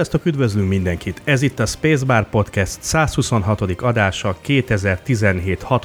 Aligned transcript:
Sziasztok, 0.00 0.26
üdvözlünk 0.26 0.68
mindenkit! 0.68 1.22
Ez 1.24 1.42
itt 1.42 1.58
a 1.58 1.66
Spacebar 1.66 2.28
Podcast 2.28 2.82
126. 2.82 3.60
adása 3.60 4.36
2017. 4.40 5.62
6. 5.62 5.84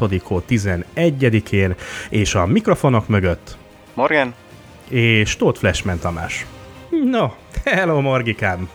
11-én, 0.49 1.75
és 2.09 2.35
a 2.35 2.45
mikrofonok 2.45 3.07
mögött 3.07 3.57
Morgan? 3.93 4.33
és 4.89 5.35
Tóth 5.35 5.59
Flashman 5.59 5.99
Tamás. 5.99 6.45
No, 7.09 7.27
hello 7.65 8.01
Morgikám! 8.01 8.69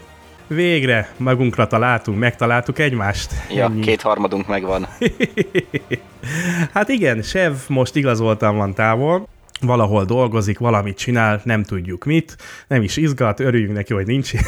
Végre 0.47 1.12
magunkra 1.17 1.67
találtunk, 1.67 2.19
megtaláltuk 2.19 2.79
egymást. 2.79 3.33
Ja, 3.55 3.65
Ennyi. 3.65 3.81
kétharmadunk 3.81 4.47
megvan. 4.47 4.87
Hát 6.73 6.89
igen, 6.89 7.23
Sev 7.23 7.53
most 7.69 7.97
igazoltan 7.97 8.57
van 8.57 8.75
távol, 8.75 9.29
valahol 9.60 10.05
dolgozik, 10.05 10.59
valamit 10.59 10.96
csinál, 10.96 11.41
nem 11.45 11.62
tudjuk 11.62 12.05
mit, 12.05 12.37
nem 12.66 12.82
is 12.82 12.96
izgat, 12.96 13.41
örüljünk 13.41 13.73
neki, 13.73 13.95
hogy 13.95 14.06
nincs. 14.06 14.33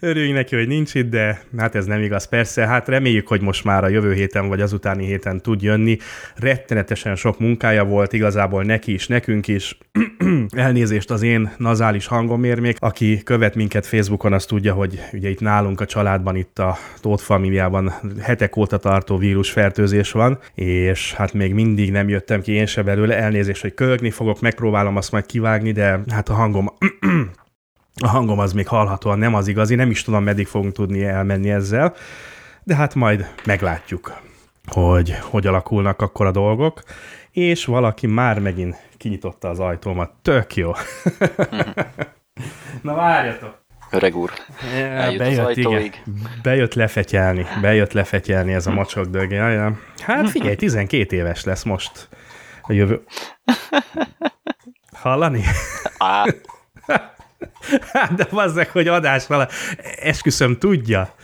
Örüljünk 0.00 0.34
neki, 0.34 0.56
hogy 0.56 0.68
nincs 0.68 0.94
itt, 0.94 1.10
de 1.10 1.40
hát 1.56 1.74
ez 1.74 1.86
nem 1.86 2.02
igaz. 2.02 2.24
Persze, 2.24 2.66
hát 2.66 2.88
reméljük, 2.88 3.28
hogy 3.28 3.40
most 3.40 3.64
már 3.64 3.84
a 3.84 3.88
jövő 3.88 4.12
héten 4.12 4.48
vagy 4.48 4.60
azutáni 4.60 5.06
héten 5.06 5.40
tud 5.40 5.62
jönni. 5.62 5.96
Rettenetesen 6.36 7.16
sok 7.16 7.38
munkája 7.38 7.84
volt 7.84 8.12
igazából 8.12 8.62
neki 8.62 8.92
is, 8.92 9.06
nekünk 9.06 9.48
is. 9.48 9.78
Elnézést 10.56 11.10
az 11.10 11.22
én 11.22 11.50
nazális 11.56 12.06
hangomért 12.06 12.60
még. 12.60 12.76
Aki 12.78 13.22
követ 13.22 13.54
minket 13.54 13.86
Facebookon, 13.86 14.32
az 14.32 14.44
tudja, 14.44 14.74
hogy 14.74 15.00
ugye 15.12 15.28
itt 15.28 15.40
nálunk 15.40 15.80
a 15.80 15.86
családban, 15.86 16.36
itt 16.36 16.58
a 16.58 16.76
Tóth 17.00 17.22
familiában 17.22 17.92
hetek 18.20 18.56
óta 18.56 18.76
tartó 18.76 19.16
vírusfertőzés 19.16 20.12
van, 20.12 20.38
és 20.54 21.14
hát 21.14 21.32
még 21.32 21.54
mindig 21.54 21.90
nem 21.90 22.08
jöttem 22.08 22.40
ki 22.40 22.52
én 22.52 22.66
se 22.66 22.82
belőle. 22.82 23.16
Elnézést, 23.16 23.62
hogy 23.62 23.74
kölgni 23.74 24.10
fogok, 24.10 24.40
megpróbálom 24.40 24.96
azt 24.96 25.12
majd 25.12 25.26
kivágni, 25.26 25.72
de 25.72 26.00
hát 26.08 26.28
a 26.28 26.34
hangom 26.34 26.68
a 28.00 28.08
hangom 28.08 28.38
az 28.38 28.52
még 28.52 28.68
hallhatóan 28.68 29.18
nem 29.18 29.34
az 29.34 29.48
igazi, 29.48 29.74
nem 29.74 29.90
is 29.90 30.02
tudom, 30.02 30.22
meddig 30.22 30.46
fogunk 30.46 30.72
tudni 30.72 31.04
elmenni 31.04 31.50
ezzel, 31.50 31.94
de 32.62 32.74
hát 32.74 32.94
majd 32.94 33.34
meglátjuk, 33.44 34.20
hogy 34.66 35.16
hogy 35.20 35.46
alakulnak 35.46 36.02
akkor 36.02 36.26
a 36.26 36.30
dolgok, 36.30 36.82
és 37.30 37.64
valaki 37.64 38.06
már 38.06 38.38
megint 38.38 38.76
kinyitotta 38.96 39.48
az 39.48 39.60
ajtómat. 39.60 40.12
Tök 40.22 40.56
jó. 40.56 40.72
Na 42.82 42.94
várjatok. 42.94 43.66
Öreg 43.90 44.16
úr. 44.16 44.30
Eljut 44.74 45.20
az 45.20 45.38
ajtóig. 45.38 46.02
Bejött 46.42 46.74
lefetyelni, 46.74 47.46
bejött 47.60 47.92
lefetyelni 47.92 48.52
ez 48.52 48.66
a 48.66 48.70
mocsok 48.70 49.06
dög. 49.06 49.32
Hát 49.98 50.30
figyelj, 50.30 50.54
12 50.66 51.16
éves 51.16 51.44
lesz 51.44 51.62
most 51.62 52.08
a 52.62 52.72
jövő. 52.72 53.02
Hallani? 55.02 55.42
Á, 55.98 56.24
Hát, 57.92 58.14
de 58.14 58.24
bazzeg, 58.30 58.68
hogy 58.70 58.88
adás 58.88 59.26
vala, 59.26 59.48
esküszöm, 60.02 60.58
tudja. 60.58 61.14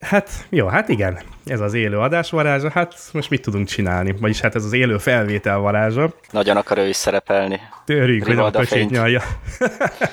Hát, 0.00 0.30
jó, 0.48 0.66
hát 0.66 0.88
igen, 0.88 1.18
ez 1.46 1.60
az 1.60 1.74
élő 1.74 1.98
adás 1.98 2.30
varázsa, 2.30 2.70
hát 2.70 2.94
most 3.12 3.30
mit 3.30 3.42
tudunk 3.42 3.66
csinálni? 3.68 4.14
Vagyis 4.20 4.40
hát 4.40 4.54
ez 4.54 4.64
az 4.64 4.72
élő 4.72 4.98
felvétel 4.98 5.58
varázsa. 5.58 6.14
nagyon 6.30 6.56
akar 6.56 6.78
ő 6.78 6.88
is 6.88 6.96
szerepelni. 6.96 7.60
Törjük, 7.84 8.24
hogy 8.26 8.38
a 8.38 8.64
fényt. 8.64 8.90
nyalja. 8.90 9.22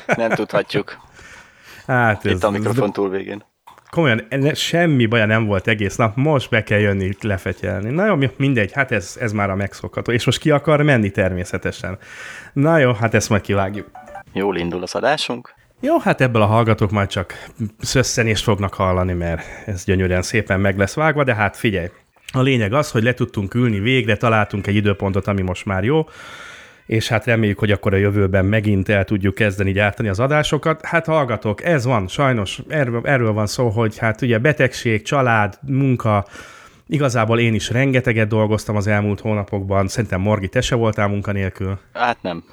Nem 0.06 0.30
tudhatjuk. 0.30 0.97
Hát 1.88 2.25
ez, 2.25 2.31
Itt 2.31 2.44
a 2.44 2.47
ez, 2.47 2.53
mikrofon 2.53 2.91
túl 2.91 3.09
végén. 3.09 3.44
komolyan 3.90 4.28
semmi 4.53 5.06
baja 5.06 5.25
nem 5.25 5.46
volt 5.46 5.68
egész 5.68 5.96
nap, 5.96 6.16
most 6.16 6.50
be 6.50 6.64
kell 6.64 6.80
jönni 6.80 7.09
lefetyelni. 7.22 7.90
Na 7.90 8.06
jó, 8.06 8.16
mi- 8.16 8.31
mindegy, 8.38 8.72
hát 8.72 8.91
ez, 8.91 9.18
ez 9.20 9.31
már 9.31 9.50
a 9.50 9.56
megszokható. 9.56 10.12
És 10.12 10.25
most 10.25 10.40
ki 10.40 10.52
akar 10.52 10.81
menni 10.81 11.09
természetesen. 11.09 11.97
Na 12.53 12.78
jó, 12.78 12.94
hát 12.94 13.14
ezt 13.14 13.30
majd 13.30 13.41
kivágjuk. 13.41 13.88
Jól 14.34 14.58
indul 14.58 14.81
az 14.81 14.96
adásunk. 14.96 15.53
Jó, 15.80 16.00
hát 16.00 16.22
ebből 16.22 16.42
a 16.42 16.46
hallgatók 16.46 16.92
majd 16.92 17.09
csak 17.09 17.47
szösszenést 17.80 18.44
fognak 18.44 18.74
hallani, 18.74 19.14
mert 19.14 19.42
ez 19.66 19.84
gyönyörűen 19.84 20.22
szépen 20.22 20.59
meg 20.59 20.78
lesz 20.78 20.94
vágva, 20.94 21.24
de 21.24 21.36
hát 21.36 21.58
figyelj, 21.58 21.88
a 22.34 22.41
lényeg 22.41 22.74
az, 22.74 22.91
hogy 22.91 23.03
le 23.03 23.14
tudtunk 23.14 23.53
ülni 23.53 23.80
végre, 23.80 24.18
találtunk 24.18 24.68
egy 24.68 24.75
időpontot, 24.75 25.28
ami 25.28 25.41
most 25.41 25.66
már 25.66 25.84
jó, 25.84 26.06
és 26.86 27.08
hát 27.08 27.25
reméljük, 27.25 27.59
hogy 27.59 27.72
akkor 27.72 27.94
a 27.94 27.97
jövőben 27.97 28.46
megint 28.46 28.90
el 28.90 29.03
tudjuk 29.03 29.36
kezdeni 29.36 29.72
gyártani 29.72 30.08
az 30.08 30.20
adásokat. 30.20 30.86
Hát 30.86 31.06
hallgatók, 31.06 31.64
ez 31.64 31.86
van, 31.86 32.08
sajnos 32.08 32.62
erről, 32.68 33.02
erről 33.03 33.34
van 33.34 33.47
szó, 33.47 33.70
hogy 33.70 33.97
hát 33.97 34.22
ugye 34.22 34.38
betegség, 34.38 35.02
család, 35.02 35.58
munka, 35.62 36.25
igazából 36.88 37.40
én 37.40 37.53
is 37.53 37.70
rengeteget 37.70 38.28
dolgoztam 38.28 38.75
az 38.75 38.88
elmúlt 38.88 39.20
hónapokban, 39.20 39.88
szerintem 39.88 40.22
Morgi, 40.22 40.47
te 40.47 40.62
se 40.62 40.75
voltál 40.75 41.08
munkanélkül. 41.08 41.80
Hát 41.94 42.18
nem. 42.22 42.44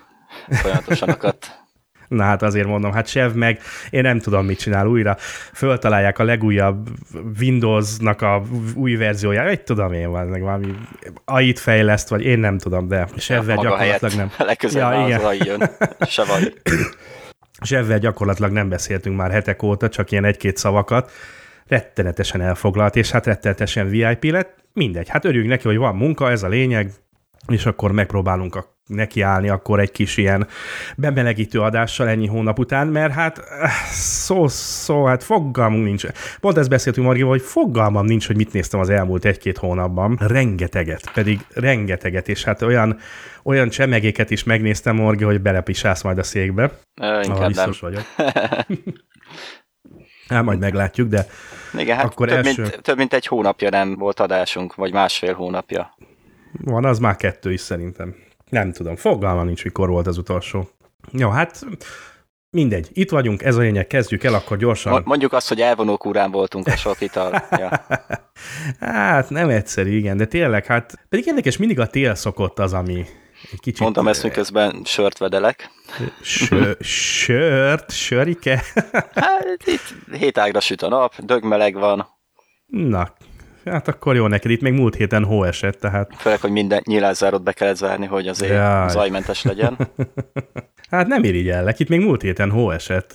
Folyamatosan 0.48 1.08
akadt. 1.08 1.66
Na 2.08 2.22
hát 2.22 2.42
azért 2.42 2.66
mondom, 2.66 2.92
hát 2.92 3.06
Sev 3.06 3.32
meg, 3.32 3.60
én 3.90 4.02
nem 4.02 4.18
tudom, 4.18 4.46
mit 4.46 4.58
csinál 4.58 4.86
újra. 4.86 5.16
Föltalálják 5.52 6.18
a 6.18 6.24
legújabb 6.24 6.88
Windowsnak 7.40 8.22
a 8.22 8.42
új 8.74 8.94
verzióját, 8.94 9.48
egy 9.48 9.62
tudom 9.62 9.92
én, 9.92 10.10
van 10.10 10.26
meg 10.26 10.42
valami 10.42 10.74
AI-t 11.24 11.58
fejleszt, 11.58 12.08
vagy 12.08 12.24
én 12.24 12.38
nem 12.38 12.58
tudom, 12.58 12.88
de 12.88 13.08
Sevvel 13.16 13.54
Maga 13.54 13.68
gyakorlatilag 13.68 14.14
nem. 14.14 14.30
legközelebb 14.46 14.92
Ja, 14.92 14.98
ja, 14.98 15.06
igen. 15.06 15.18
az 15.18 15.24
AI 15.24 15.38
jön. 15.44 15.70
Se 16.08 16.24
vagy. 16.24 16.60
Sevvel 17.60 17.98
gyakorlatilag 17.98 18.50
nem 18.50 18.68
beszéltünk 18.68 19.16
már 19.16 19.30
hetek 19.30 19.62
óta, 19.62 19.88
csak 19.88 20.10
ilyen 20.10 20.24
egy-két 20.24 20.56
szavakat. 20.56 21.10
Rettenetesen 21.66 22.40
elfoglalt, 22.40 22.96
és 22.96 23.10
hát 23.10 23.26
rettenetesen 23.26 23.88
VIP 23.88 24.24
lett. 24.24 24.56
Mindegy, 24.72 25.08
hát 25.08 25.24
örüljünk 25.24 25.50
neki, 25.50 25.66
hogy 25.66 25.76
van 25.76 25.96
munka, 25.96 26.30
ez 26.30 26.42
a 26.42 26.48
lényeg, 26.48 26.92
és 27.48 27.66
akkor 27.66 27.92
megpróbálunk 27.92 28.54
a 28.54 28.76
nekiállni 28.88 29.48
akkor 29.48 29.80
egy 29.80 29.90
kis 29.90 30.16
ilyen 30.16 30.46
bemelegítő 30.96 31.60
adással 31.60 32.08
ennyi 32.08 32.26
hónap 32.26 32.58
után, 32.58 32.86
mert 32.86 33.12
hát 33.12 33.38
eh, 33.38 33.70
szó, 33.90 34.48
szó, 34.48 35.04
hát 35.04 35.22
fogalmunk 35.24 35.84
nincs. 35.84 36.04
Pont 36.40 36.56
ezt 36.56 36.68
beszéltünk 36.68 37.06
Margival, 37.06 37.30
hogy 37.30 37.42
fogalmam 37.42 38.06
nincs, 38.06 38.26
hogy 38.26 38.36
mit 38.36 38.52
néztem 38.52 38.80
az 38.80 38.90
elmúlt 38.90 39.24
egy-két 39.24 39.58
hónapban. 39.58 40.18
Rengeteget, 40.20 41.12
pedig 41.12 41.40
rengeteget, 41.54 42.28
és 42.28 42.44
hát 42.44 42.62
olyan, 42.62 42.98
olyan 43.42 43.68
csemegéket 43.68 44.30
is 44.30 44.44
megnéztem, 44.44 44.96
Morgi, 44.96 45.24
hogy 45.24 45.40
belepisálsz 45.40 46.02
majd 46.02 46.18
a 46.18 46.22
székbe. 46.22 46.70
Ö, 47.00 47.20
inkább 47.22 47.38
nem. 47.38 47.48
biztos 47.48 47.80
vagyok. 47.80 48.02
Hát 50.28 50.44
majd 50.44 50.58
meglátjuk, 50.58 51.08
de 51.08 51.26
Igen, 51.78 51.96
hát 51.96 52.04
Akkor 52.04 52.28
több, 52.28 52.46
első- 52.46 52.62
mint, 52.62 52.82
több 52.82 52.96
mint 52.96 53.12
egy 53.12 53.26
hónapja 53.26 53.70
nem 53.70 53.94
volt 53.94 54.20
adásunk, 54.20 54.74
vagy 54.74 54.92
másfél 54.92 55.34
hónapja. 55.34 55.96
Van 56.52 56.84
az 56.84 56.98
már 56.98 57.16
kettő 57.16 57.52
is 57.52 57.60
szerintem. 57.60 58.14
Nem 58.50 58.72
tudom, 58.72 58.96
fogalmam 58.96 59.46
nincs, 59.46 59.64
mikor 59.64 59.88
volt 59.88 60.06
az 60.06 60.18
utolsó. 60.18 60.68
Jó, 61.12 61.28
hát 61.28 61.66
mindegy, 62.50 62.88
itt 62.92 63.10
vagyunk, 63.10 63.42
ez 63.42 63.56
a 63.56 63.60
lényeg, 63.60 63.86
kezdjük 63.86 64.24
el, 64.24 64.34
akkor 64.34 64.56
gyorsan. 64.56 64.92
Mo- 64.92 65.04
Mondjuk 65.04 65.32
azt, 65.32 65.48
hogy 65.48 65.60
elvonók 65.60 66.04
urán 66.04 66.30
voltunk 66.30 66.66
a 66.66 66.76
sok 66.76 67.00
ital. 67.00 67.44
Ja. 67.50 67.70
Hát 68.80 69.30
nem 69.30 69.48
egyszerű, 69.48 69.96
igen, 69.96 70.16
de 70.16 70.24
tényleg, 70.26 70.66
hát 70.66 71.06
pedig 71.08 71.26
érdekes, 71.26 71.56
mindig 71.56 71.80
a 71.80 71.86
tél 71.86 72.14
szokott 72.14 72.58
az, 72.58 72.72
ami 72.72 73.04
egy 73.52 73.60
kicsit... 73.60 73.80
Mondom 73.80 74.08
ezt, 74.08 74.22
miközben 74.22 74.82
sört 74.84 75.18
vedelek. 75.18 75.70
Sö, 76.22 76.72
sört, 76.80 77.90
sörike? 77.92 78.62
Hát 79.14 79.62
itt 79.64 80.12
hétágra 80.12 80.60
süt 80.60 80.82
a 80.82 80.88
nap, 80.88 81.14
dögmeleg 81.24 81.74
van, 81.74 82.06
Na, 82.66 83.12
hát 83.70 83.88
akkor 83.88 84.16
jó 84.16 84.26
neked, 84.26 84.50
itt 84.50 84.60
még 84.60 84.72
múlt 84.72 84.94
héten 84.94 85.24
hó 85.24 85.44
esett, 85.44 85.80
tehát 85.80 86.10
főleg, 86.16 86.40
hogy 86.40 86.50
minden 86.50 86.82
nyílászárót 86.84 87.42
be 87.42 87.52
kellett 87.52 87.76
zárni, 87.76 88.06
hogy 88.06 88.28
azért 88.28 88.52
Jaj. 88.52 88.88
zajmentes 88.88 89.42
legyen. 89.42 89.76
Hát 90.90 91.06
nem 91.06 91.24
irigyellek, 91.24 91.78
itt 91.78 91.88
még 91.88 92.00
múlt 92.00 92.22
héten 92.22 92.50
hó 92.50 92.70
esett. 92.70 93.12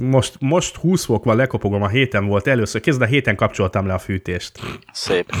Most, 0.00 0.36
most 0.40 0.76
20 0.76 1.04
fok 1.04 1.24
van, 1.24 1.36
lekopogom, 1.36 1.82
a 1.82 1.88
héten 1.88 2.26
volt 2.26 2.46
először. 2.46 2.80
Kézd, 2.80 3.02
a 3.02 3.04
héten 3.04 3.36
kapcsoltam 3.36 3.86
le 3.86 3.92
a 3.92 3.98
fűtést. 3.98 4.58
Szép. 4.92 5.32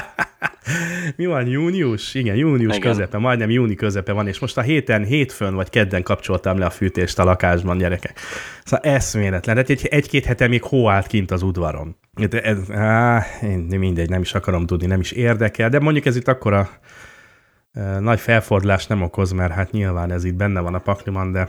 Mi 1.16 1.26
van, 1.26 1.46
június? 1.46 2.14
Igen, 2.14 2.36
június 2.36 2.76
Igen. 2.76 2.90
közepe, 2.90 3.18
majdnem 3.18 3.50
júni 3.50 3.74
közepe 3.74 4.12
van, 4.12 4.28
és 4.28 4.38
most 4.38 4.58
a 4.58 4.60
héten, 4.60 5.04
hétfőn 5.04 5.54
vagy 5.54 5.70
kedden 5.70 6.02
kapcsoltam 6.02 6.58
le 6.58 6.66
a 6.66 6.70
fűtést 6.70 7.18
a 7.18 7.24
lakásban, 7.24 7.78
gyerekek. 7.78 8.18
Szóval 8.64 8.92
eszméletlen. 8.92 9.56
Hát 9.56 9.70
egy, 9.70 9.86
egy-két 9.86 10.24
hete 10.24 10.48
még 10.48 10.62
hó 10.62 10.88
állt 10.88 11.06
kint 11.06 11.30
az 11.30 11.42
udvaron. 11.42 11.96
De 12.30 12.40
ez, 12.40 12.70
á, 12.70 13.24
én 13.42 13.78
mindegy, 13.78 14.08
nem 14.08 14.20
is 14.20 14.34
akarom 14.34 14.66
tudni, 14.66 14.86
nem 14.86 15.00
is 15.00 15.12
érdekel, 15.12 15.68
de 15.68 15.78
mondjuk 15.78 16.06
ez 16.06 16.16
itt 16.16 16.28
akkora 16.28 16.70
e, 17.72 17.98
nagy 17.98 18.20
felfordulás 18.20 18.86
nem 18.86 19.02
okoz, 19.02 19.32
mert 19.32 19.52
hát 19.52 19.70
nyilván 19.70 20.12
ez 20.12 20.24
itt 20.24 20.34
benne 20.34 20.60
van 20.60 20.74
a 20.74 20.78
pakliban, 20.78 21.32
de 21.32 21.48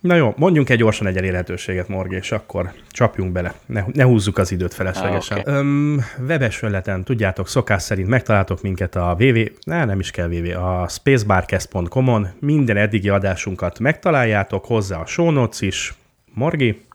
Na 0.00 0.14
jó, 0.14 0.34
mondjunk 0.36 0.70
egy 0.70 0.78
gyorsan 0.78 1.06
egy 1.06 1.16
elérhetőséget, 1.16 1.88
Morgi, 1.88 2.16
és 2.16 2.32
akkor 2.32 2.72
csapjunk 2.90 3.32
bele. 3.32 3.54
Ne, 3.66 3.84
ne 3.92 4.04
húzzuk 4.04 4.38
az 4.38 4.52
időt 4.52 4.74
feleslegesen. 4.74 5.36
Ah, 5.36 5.42
okay. 5.42 5.54
Öm, 5.54 6.04
webes 6.26 6.56
felületen, 6.56 7.04
tudjátok, 7.04 7.48
szokás 7.48 7.82
szerint 7.82 8.08
megtaláltok 8.08 8.62
minket 8.62 8.96
a 8.96 9.16
www, 9.18 9.44
ne, 9.64 9.84
nem 9.84 10.00
is 10.00 10.10
kell 10.10 10.28
www, 10.28 10.58
a 10.64 10.88
spacebarcast.com-on. 10.88 12.28
Minden 12.40 12.76
eddigi 12.76 13.08
adásunkat 13.08 13.78
megtaláljátok, 13.78 14.64
hozzá 14.64 15.00
a 15.00 15.06
show 15.06 15.30
notes 15.30 15.60
is. 15.60 15.94
Morgi? 16.34 16.86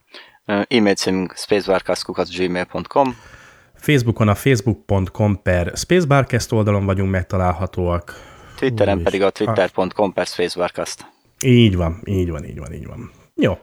E-mail 0.46 0.96
címünk 0.96 1.34
spacebarcast.gmail.com 1.36 3.16
Facebookon 3.76 4.28
a 4.28 4.36
facebook.com 4.36 5.42
per 5.42 5.72
Spacebarcast 5.76 6.52
oldalon 6.52 6.86
vagyunk 6.86 7.12
megtalálhatóak. 7.12 8.14
Twitteren 8.56 8.98
Új, 8.98 9.04
pedig 9.04 9.22
a 9.22 9.30
twitter.com 9.30 10.14
per 10.14 10.26
spacebarcast. 10.26 11.13
Így 11.44 11.76
van, 11.76 12.02
így 12.06 12.30
van, 12.30 12.46
így 12.46 12.60
van, 12.60 12.74
így 12.74 12.86
van. 12.86 13.12
Jó. 13.36 13.58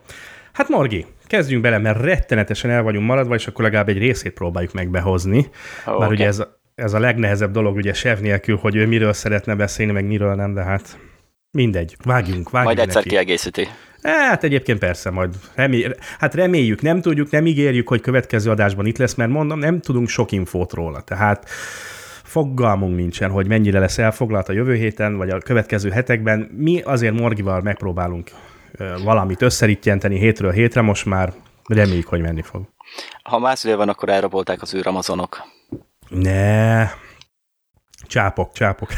Hát 0.51 0.69
Morgi, 0.69 1.05
kezdjünk 1.27 1.61
bele, 1.61 1.77
mert 1.77 2.01
rettenetesen 2.01 2.69
el 2.71 2.83
vagyunk 2.83 3.07
maradva, 3.07 3.35
és 3.35 3.47
akkor 3.47 3.63
legalább 3.63 3.89
egy 3.89 3.97
részét 3.97 4.33
próbáljuk 4.33 4.73
meg 4.73 4.89
behozni. 4.89 5.49
Ó, 5.87 5.97
Bár 5.97 6.07
oké. 6.07 6.13
ugye 6.13 6.25
ez, 6.25 6.43
ez 6.75 6.93
a 6.93 6.99
legnehezebb 6.99 7.51
dolog, 7.51 7.75
ugye 7.75 7.93
Sev 7.93 8.19
nélkül, 8.19 8.57
hogy 8.57 8.75
ő 8.75 8.87
miről 8.87 9.13
szeretne 9.13 9.55
beszélni, 9.55 9.91
meg 9.91 10.05
miről 10.05 10.35
nem, 10.35 10.53
de 10.53 10.63
hát 10.63 10.99
mindegy. 11.51 11.95
Vágjunk, 12.03 12.49
vágjunk 12.49 12.75
Majd 12.75 12.79
egyszer 12.79 13.03
neki. 13.03 13.09
kiegészíti. 13.09 13.67
Hát 14.01 14.43
egyébként 14.43 14.79
persze, 14.79 15.09
majd 15.09 15.35
remély, 15.55 15.87
hát 16.19 16.35
reméljük, 16.35 16.81
nem 16.81 17.01
tudjuk, 17.01 17.29
nem 17.29 17.45
ígérjük, 17.45 17.87
hogy 17.87 18.01
következő 18.01 18.49
adásban 18.49 18.85
itt 18.85 18.97
lesz, 18.97 19.13
mert 19.13 19.31
mondom, 19.31 19.59
nem 19.59 19.79
tudunk 19.79 20.07
sok 20.07 20.31
infót 20.31 20.73
róla. 20.73 21.01
Tehát 21.01 21.49
fogalmunk 22.31 22.95
nincsen, 22.95 23.31
hogy 23.31 23.47
mennyire 23.47 23.79
lesz 23.79 23.97
elfoglalt 23.97 24.49
a 24.49 24.53
jövő 24.53 24.75
héten, 24.75 25.17
vagy 25.17 25.29
a 25.29 25.37
következő 25.37 25.89
hetekben. 25.89 26.49
Mi 26.51 26.81
azért 26.81 27.19
Morgival 27.19 27.61
megpróbálunk 27.61 28.31
valamit 29.03 29.41
összerittyenteni 29.41 30.17
hétről 30.17 30.51
hétre, 30.51 30.81
most 30.81 31.05
már 31.05 31.33
reméljük, 31.67 32.07
hogy 32.07 32.21
menni 32.21 32.41
fog. 32.41 32.69
Ha 33.23 33.39
más 33.39 33.63
idő 33.63 33.75
van, 33.75 33.89
akkor 33.89 34.09
elrabolták 34.09 34.61
az 34.61 34.73
űramazonok. 34.75 35.41
Ne, 36.09 36.87
csápok, 38.07 38.53
csápok. 38.53 38.89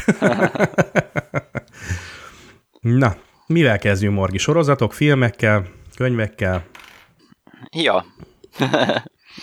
Na, 2.80 3.16
mivel 3.46 3.78
kezdjünk, 3.78 4.14
Morgi? 4.14 4.38
Sorozatok, 4.38 4.92
filmekkel, 4.92 5.66
könyvekkel? 5.96 6.64
Ja, 7.70 8.04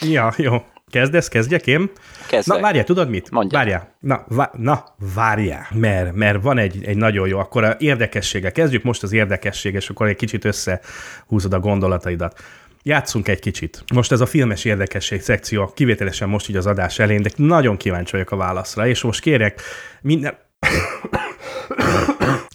Ja, 0.02 0.34
jó. 0.38 0.66
Kezdesz, 0.92 1.28
kezdjek 1.28 1.68
én? 1.68 1.92
kezdve. 2.28 2.56
Na, 2.56 2.62
várjál, 2.62 2.84
tudod 2.84 3.10
mit? 3.10 3.32
Mondja. 3.32 3.58
Várjál. 3.58 3.96
Na, 4.00 4.26
vá- 4.28 4.58
na 4.58 4.86
várjál. 5.16 5.68
Mert, 5.74 6.14
mert 6.14 6.42
van 6.42 6.58
egy, 6.58 6.86
egy 6.86 6.98
nagyon 6.98 7.28
jó, 7.28 7.40
akkor 7.40 7.64
a 7.64 7.76
érdekessége. 7.80 8.52
Kezdjük 8.52 8.84
most 8.84 9.04
az 9.04 9.14
érdekessége, 9.14 9.78
és 9.78 9.90
akkor 9.90 10.08
egy 10.08 10.16
kicsit 10.16 10.46
összehúzod 10.46 11.54
a 11.54 11.60
gondolataidat. 11.60 12.40
Játszunk 12.84 13.28
egy 13.28 13.40
kicsit. 13.40 13.84
Most 13.94 14.12
ez 14.12 14.22
a 14.22 14.26
filmes 14.26 14.66
érdekesség 14.66 15.22
szekció, 15.22 15.72
kivételesen 15.76 16.30
most 16.30 16.50
így 16.50 16.56
az 16.56 16.66
adás 16.66 17.00
elején, 17.00 17.22
de 17.22 17.30
nagyon 17.36 17.78
kíváncsi 17.78 18.12
vagyok 18.12 18.32
a 18.32 18.36
válaszra, 18.36 18.88
és 18.88 19.02
most 19.02 19.22
kérek 19.22 19.62
minden... 20.02 20.38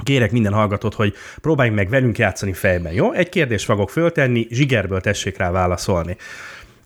Kérek 0.05 0.31
minden 0.31 0.53
hallgatót, 0.53 0.95
hogy 0.95 1.15
próbáljunk 1.41 1.79
meg 1.79 1.89
velünk 1.89 2.19
játszani 2.19 2.53
fejben, 2.53 2.93
jó? 2.93 3.13
Egy 3.13 3.29
kérdést 3.29 3.65
fogok 3.65 3.91
föltenni, 3.91 4.47
zsigerből 4.51 5.01
tessék 5.01 5.37
rá 5.37 5.51
válaszolni. 5.51 6.17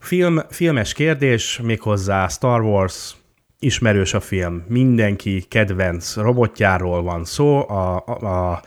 Film, 0.00 0.40
filmes 0.50 0.92
kérdés, 0.92 1.60
méghozzá 1.62 2.28
Star 2.28 2.60
Wars, 2.60 3.16
ismerős 3.58 4.14
a 4.14 4.20
film, 4.20 4.64
mindenki 4.68 5.44
kedvenc 5.48 6.16
robotjáról 6.16 7.02
van 7.02 7.24
szó, 7.24 7.68
a, 7.68 8.04
a, 8.06 8.26
a 8.26 8.62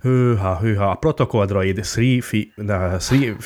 hőha, 0.00 0.58
hőha, 0.58 0.90
a 0.90 0.94
Protocol 0.94 1.46
Droid 1.46 1.86
3, 1.86 2.20
fi, 2.20 2.52
na, 2.54 2.74
3 2.74 3.36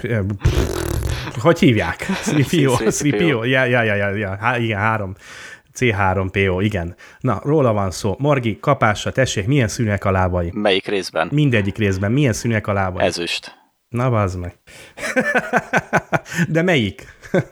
hogy 1.38 1.58
hívják? 1.58 2.06
3PO, 2.24 2.76
3PO, 2.78 3.48
ja, 3.48 3.64
ja, 3.64 3.82
ja, 3.82 3.94
ja, 3.94 4.14
ja, 4.14 4.36
há, 4.40 4.58
igen, 4.58 4.78
három. 4.78 5.14
C3PO, 5.78 6.58
igen. 6.60 6.94
Na, 7.20 7.40
róla 7.42 7.72
van 7.72 7.90
szó. 7.90 8.14
Morgi, 8.18 8.58
kapásra, 8.60 9.12
tessék, 9.12 9.46
milyen 9.46 9.68
szűnek 9.68 10.04
a 10.04 10.10
lábai? 10.10 10.50
Melyik 10.52 10.86
részben? 10.86 11.28
Mindegyik 11.32 11.76
részben, 11.76 12.12
milyen 12.12 12.32
szűnek 12.32 12.66
a 12.66 12.72
lábai? 12.72 13.04
Ezüst. 13.04 13.63
Na, 13.94 14.10
bazd 14.10 14.38
meg. 14.38 14.58
De 16.54 16.62
melyik? 16.62 17.06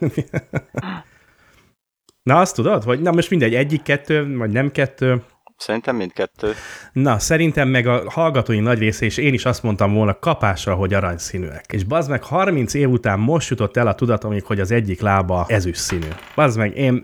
Na, 2.28 2.40
azt 2.40 2.54
tudod, 2.54 2.82
hogy 2.82 3.00
na 3.00 3.10
most 3.10 3.30
mindegy, 3.30 3.54
egyik, 3.54 3.82
kettő, 3.82 4.36
vagy 4.36 4.50
nem 4.50 4.70
kettő. 4.70 5.22
Szerintem 5.56 5.96
mindkettő. 5.96 6.52
Na, 6.92 7.18
szerintem 7.18 7.68
meg 7.68 7.86
a 7.86 8.10
hallgatói 8.10 8.60
nagy 8.60 8.78
része, 8.78 9.04
és 9.04 9.16
én 9.16 9.34
is 9.34 9.44
azt 9.44 9.62
mondtam 9.62 9.94
volna 9.94 10.18
kapásra, 10.18 10.74
hogy 10.74 10.94
aranyszínűek. 10.94 11.64
És 11.72 11.84
bazd 11.84 12.10
meg, 12.10 12.22
30 12.22 12.74
év 12.74 12.90
után 12.90 13.18
most 13.18 13.50
jutott 13.50 13.76
el 13.76 13.86
a 13.86 13.94
tudatomig, 13.94 14.44
hogy 14.44 14.60
az 14.60 14.70
egyik 14.70 15.00
lába 15.00 15.44
ezüst 15.48 15.80
színű. 15.80 16.08
Bazd 16.34 16.58
meg, 16.58 16.76
én 16.76 17.00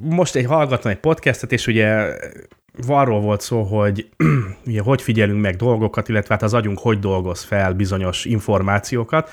most 0.00 0.34
egy 0.34 0.46
hallgatom 0.46 0.90
egy 0.90 1.00
podcastet, 1.00 1.52
és 1.52 1.66
ugye 1.66 2.16
arról 2.86 3.20
volt 3.20 3.40
szó, 3.40 3.62
hogy 3.62 4.08
hogy 4.84 5.02
figyelünk 5.02 5.40
meg 5.40 5.56
dolgokat, 5.56 6.08
illetve 6.08 6.34
hát 6.34 6.42
az 6.42 6.54
agyunk 6.54 6.78
hogy 6.78 6.98
dolgoz 6.98 7.42
fel 7.42 7.72
bizonyos 7.72 8.24
információkat, 8.24 9.30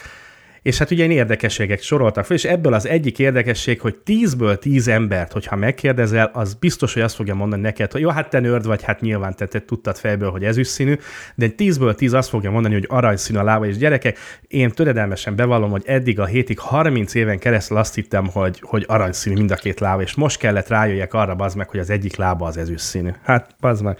és 0.65 0.77
hát 0.77 0.91
ugye 0.91 1.03
én 1.03 1.11
érdekességek 1.11 1.81
soroltak 1.81 2.25
fel, 2.25 2.35
és 2.35 2.43
ebből 2.43 2.73
az 2.73 2.87
egyik 2.87 3.19
érdekesség, 3.19 3.81
hogy 3.81 3.95
10-ből 4.05 4.57
10 4.57 4.87
embert, 4.87 5.31
hogyha 5.31 5.55
megkérdezel, 5.55 6.29
az 6.33 6.53
biztos, 6.53 6.93
hogy 6.93 7.01
azt 7.01 7.15
fogja 7.15 7.35
mondani 7.35 7.61
neked, 7.61 7.91
hogy 7.91 8.01
jó, 8.01 8.09
hát 8.09 8.29
te 8.29 8.39
nörd 8.39 8.65
vagy, 8.65 8.83
hát 8.83 9.01
nyilván 9.01 9.35
te, 9.35 9.45
te 9.45 9.59
tudtad 9.59 9.97
fejből, 9.97 10.29
hogy 10.29 10.43
ezüst 10.43 10.69
színű, 10.69 10.97
de 11.35 11.47
10-ből 11.57 11.95
10 11.95 12.13
azt 12.13 12.29
fogja 12.29 12.51
mondani, 12.51 12.73
hogy 12.73 12.85
aranyszínű 12.87 13.39
a 13.39 13.43
lába, 13.43 13.65
és 13.65 13.77
gyerekek, 13.77 14.17
én 14.47 14.69
töredelmesen 14.69 15.35
bevallom, 15.35 15.71
hogy 15.71 15.83
eddig 15.85 16.19
a 16.19 16.25
hétig 16.25 16.59
30 16.59 17.13
éven 17.13 17.39
keresztül 17.39 17.77
azt 17.77 17.95
hittem, 17.95 18.27
hogy, 18.27 18.59
hogy 18.61 18.83
aranyszínű 18.87 19.35
mind 19.35 19.51
a 19.51 19.55
két 19.55 19.79
lába, 19.79 20.01
és 20.01 20.15
most 20.15 20.39
kellett 20.39 20.67
rájöjjek 20.67 21.13
arra, 21.13 21.35
bazd 21.35 21.57
meg, 21.57 21.69
hogy 21.69 21.79
az 21.79 21.89
egyik 21.89 22.15
lába 22.15 22.45
az 22.45 22.57
ezüst 22.57 22.85
színű. 22.85 23.09
Hát, 23.23 23.55
bazd 23.59 23.83
meg. 23.83 23.97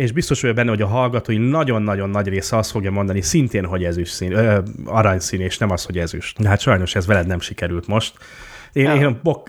És 0.00 0.12
biztos 0.12 0.40
vagyok 0.40 0.56
benne, 0.56 0.70
hogy 0.70 0.82
a 0.82 0.86
hallgatói 0.86 1.36
nagyon-nagyon 1.36 2.10
nagy 2.10 2.28
része 2.28 2.56
azt 2.56 2.70
fogja 2.70 2.90
mondani 2.90 3.20
szintén, 3.20 3.64
hogy 3.64 3.84
ezüst 3.84 4.12
szín, 4.12 4.32
ö, 4.32 4.58
aranyszín, 4.84 5.40
és 5.40 5.58
nem 5.58 5.70
az, 5.70 5.84
hogy 5.84 5.98
ezüst. 5.98 6.38
De 6.42 6.48
hát 6.48 6.60
sajnos 6.60 6.94
ez 6.94 7.06
veled 7.06 7.26
nem 7.26 7.40
sikerült 7.40 7.86
most. 7.86 8.14
Én, 8.72 8.84
Ja. 8.84 8.94
én 8.94 9.20
bok... 9.22 9.48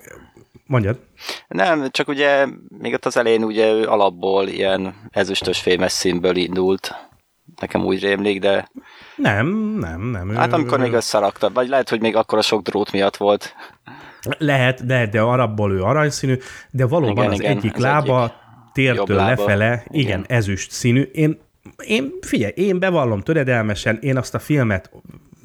Mondjad. 0.65 0.99
Nem, 1.47 1.89
csak 1.89 2.07
ugye 2.07 2.45
még 2.81 2.93
ott 2.93 3.05
az 3.05 3.17
elején 3.17 3.43
ugye 3.43 3.71
ő 3.71 3.87
alapból 3.87 4.47
ilyen 4.47 4.95
ezüstös 5.09 5.59
fémes 5.59 5.91
színből 5.91 6.35
indult. 6.35 6.95
Nekem 7.59 7.85
úgy 7.85 8.01
rémlik, 8.01 8.39
de 8.39 8.71
Nem, 9.15 9.47
nem, 9.79 10.01
nem. 10.01 10.35
hát 10.35 10.53
amikor 10.53 10.79
Ő- 10.79 10.81
még 10.81 10.93
összerakta, 10.93 11.49
vagy 11.49 11.67
lehet, 11.67 11.89
hogy 11.89 12.01
még 12.01 12.15
akkor 12.15 12.37
a 12.37 12.41
sok 12.41 12.61
drót 12.61 12.91
miatt 12.91 13.17
volt. 13.17 13.55
Lehet, 14.37 14.85
de, 14.85 15.07
de 15.07 15.21
arabból 15.21 15.71
ő 15.71 15.81
aranyszínű, 15.83 16.37
de 16.71 16.85
valóban 16.87 17.17
Igen, 17.23 17.31
az 17.31 17.39
igen, 17.39 17.57
egyik 17.57 17.77
lába 17.77 18.23
egyik 18.23 18.40
tértől 18.73 19.17
lefele, 19.17 19.83
igen, 19.87 20.07
Igen. 20.07 20.25
ezüst 20.27 20.71
színű. 20.71 21.01
Én, 21.01 21.39
én, 21.85 22.11
figyelj, 22.21 22.51
én 22.55 22.79
bevallom 22.79 23.21
töredelmesen, 23.21 23.97
én 24.01 24.17
azt 24.17 24.35
a 24.35 24.39
filmet, 24.39 24.91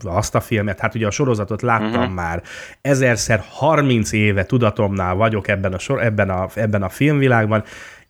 azt 0.04 0.34
a 0.34 0.40
filmet, 0.40 0.80
hát 0.80 0.94
ugye 0.94 1.06
a 1.06 1.10
sorozatot 1.10 1.62
láttam 1.62 2.00
uh-huh. 2.00 2.14
már 2.14 2.42
ezerszer, 2.80 3.44
30 3.48 4.12
éve 4.12 4.44
tudatomnál 4.44 5.14
vagyok 5.14 5.48
ebben 5.48 5.72
a, 5.72 5.78
sor, 5.78 6.02
ebben 6.02 6.30
a, 6.30 6.48
ebben 6.54 6.82
a 6.82 6.88
filmvilágban, 6.88 7.64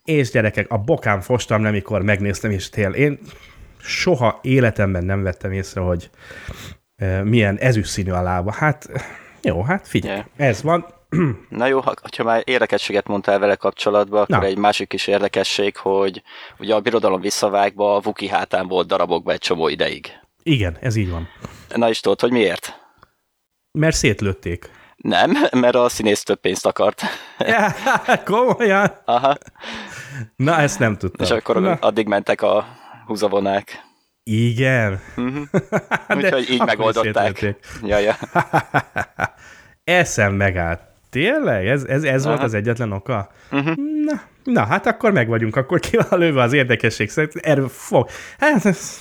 és 0.05 0.31
gyerekek, 0.31 0.71
a 0.71 0.79
bokán 0.79 1.21
fostam, 1.21 1.65
amikor 1.65 2.03
megnéztem, 2.03 2.51
és 2.51 2.69
tél, 2.69 2.91
én 2.91 3.19
soha 3.79 4.39
életemben 4.43 5.05
nem 5.05 5.23
vettem 5.23 5.53
észre, 5.53 5.81
hogy 5.81 6.11
e, 6.97 7.23
milyen 7.25 7.57
ezüst 7.57 7.91
színű 7.91 8.11
a 8.11 8.23
lába. 8.23 8.53
Hát, 8.53 8.89
jó, 9.43 9.63
hát 9.63 9.89
figyelj, 9.89 10.15
Yeah. 10.37 10.51
ez 10.51 10.63
van, 10.63 10.87
Na 11.49 11.67
jó, 11.67 11.81
ha, 11.81 11.95
ha 12.17 12.23
már 12.25 12.43
érdekességet 12.45 13.07
mondtál 13.07 13.39
vele 13.39 13.55
kapcsolatban, 13.57 14.23
akkor 14.23 14.39
Na. 14.39 14.45
egy 14.45 14.59
másik 14.59 14.89
kis 14.89 15.07
érdekesség, 15.07 15.77
hogy 15.77 16.23
ugye 16.59 16.75
a 16.75 16.81
birodalom 16.81 17.21
visszavágba 17.21 17.95
a 17.97 18.01
Vuki 18.01 18.29
hátán 18.29 18.69
volt 18.69 18.87
darabokba 18.87 19.33
egy 19.33 19.41
csomó 19.41 19.69
ideig. 19.69 20.11
Igen, 20.43 20.77
ez 20.81 20.97
így 20.97 21.11
van. 21.11 21.29
Na 21.75 21.89
is 21.89 22.01
tudod, 22.01 22.21
hogy 22.21 22.31
miért? 22.31 22.81
Mert 23.73 23.97
szétlőtték. 23.97 24.71
Nem, 24.97 25.33
mert 25.53 25.75
a 25.75 25.89
színész 25.89 26.23
több 26.23 26.41
pénzt 26.41 26.67
akart. 26.67 27.03
Ja, 27.39 27.75
komolyan? 28.25 28.91
Aha, 29.05 29.37
Na, 30.37 30.59
ezt 30.59 30.79
nem 30.79 30.97
tudtam. 30.97 31.27
és 31.27 31.33
akkor 31.33 31.61
Na, 31.61 31.73
addig 31.73 32.07
mentek 32.07 32.43
a 32.43 32.67
húzavonák. 33.07 33.85
igen. 34.23 35.01
Úgyhogy 36.17 36.51
így 36.51 36.63
megoldották. 36.65 37.55
Ja, 37.83 37.99
ja. 37.99 38.17
Eszem 39.85 40.33
megállt. 40.35 40.81
Tényleg? 41.21 41.67
Ez, 41.67 41.85
ez, 41.85 42.03
ez 42.03 42.25
volt 42.25 42.37
Aha. 42.37 42.45
az 42.45 42.55
egyetlen 42.55 42.93
oka? 42.93 43.31
Mhm. 43.51 43.73
Na, 44.05 44.23
na, 44.45 44.65
hát 44.65 44.87
akkor 44.87 45.13
meg 45.13 45.29
vagyunk, 45.29 45.57
akkor 45.57 45.81
ki 45.81 45.97
van 46.09 46.19
lőve 46.19 46.43
az 46.43 46.53
érdekesség 46.53 47.11
szerint. 47.11 47.35
Erről 47.37 47.69
fog. 47.69 48.09
Hát, 48.39 48.65
ez- 48.65 49.01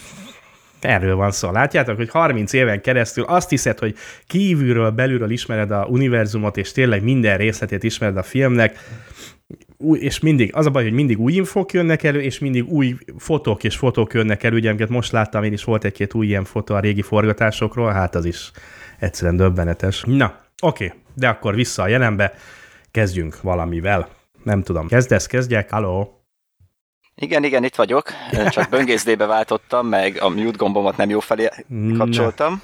erről 0.81 1.15
van 1.15 1.31
szó. 1.31 1.51
Látjátok, 1.51 1.95
hogy 1.95 2.09
30 2.09 2.53
éven 2.53 2.81
keresztül 2.81 3.23
azt 3.23 3.49
hiszed, 3.49 3.79
hogy 3.79 3.95
kívülről, 4.27 4.89
belülről 4.89 5.29
ismered 5.31 5.71
a 5.71 5.85
univerzumot, 5.89 6.57
és 6.57 6.71
tényleg 6.71 7.03
minden 7.03 7.37
részletét 7.37 7.83
ismered 7.83 8.17
a 8.17 8.23
filmnek. 8.23 8.77
új, 9.77 9.99
és 9.99 10.19
mindig, 10.19 10.55
az 10.55 10.65
a 10.65 10.69
baj, 10.69 10.83
hogy 10.83 10.93
mindig 10.93 11.19
új 11.19 11.33
infók 11.33 11.73
jönnek 11.73 12.03
elő, 12.03 12.21
és 12.21 12.39
mindig 12.39 12.65
új 12.67 12.95
fotók 13.17 13.63
és 13.63 13.75
fotók 13.75 14.13
jönnek 14.13 14.43
elő, 14.43 14.55
ugye 14.55 14.69
amiket 14.69 14.89
most 14.89 15.11
láttam, 15.11 15.43
én 15.43 15.53
is 15.53 15.63
volt 15.63 15.83
egy-két 15.83 16.13
új 16.13 16.25
ilyen 16.27 16.43
fotó 16.43 16.75
a 16.75 16.79
régi 16.79 17.01
forgatásokról, 17.01 17.91
hát 17.91 18.15
az 18.15 18.25
is 18.25 18.51
egyszerűen 18.99 19.35
döbbenetes. 19.35 20.03
Na, 20.07 20.39
oké, 20.61 20.93
de 21.15 21.27
akkor 21.27 21.55
vissza 21.55 21.83
a 21.83 21.87
jelenbe, 21.87 22.33
kezdjünk 22.91 23.41
valamivel. 23.41 24.07
Nem 24.43 24.63
tudom, 24.63 24.87
kezdesz, 24.87 25.25
kezdjek, 25.25 25.71
halló? 25.71 26.19
Igen, 27.15 27.43
igen, 27.43 27.63
itt 27.63 27.75
vagyok, 27.75 28.11
csak 28.49 28.69
böngészdébe 28.69 29.25
váltottam, 29.25 29.87
meg 29.87 30.21
a 30.21 30.29
mute 30.29 30.57
gombomat 30.57 30.97
nem 30.97 31.09
jó 31.09 31.19
felé 31.19 31.49
kapcsoltam. 31.97 32.61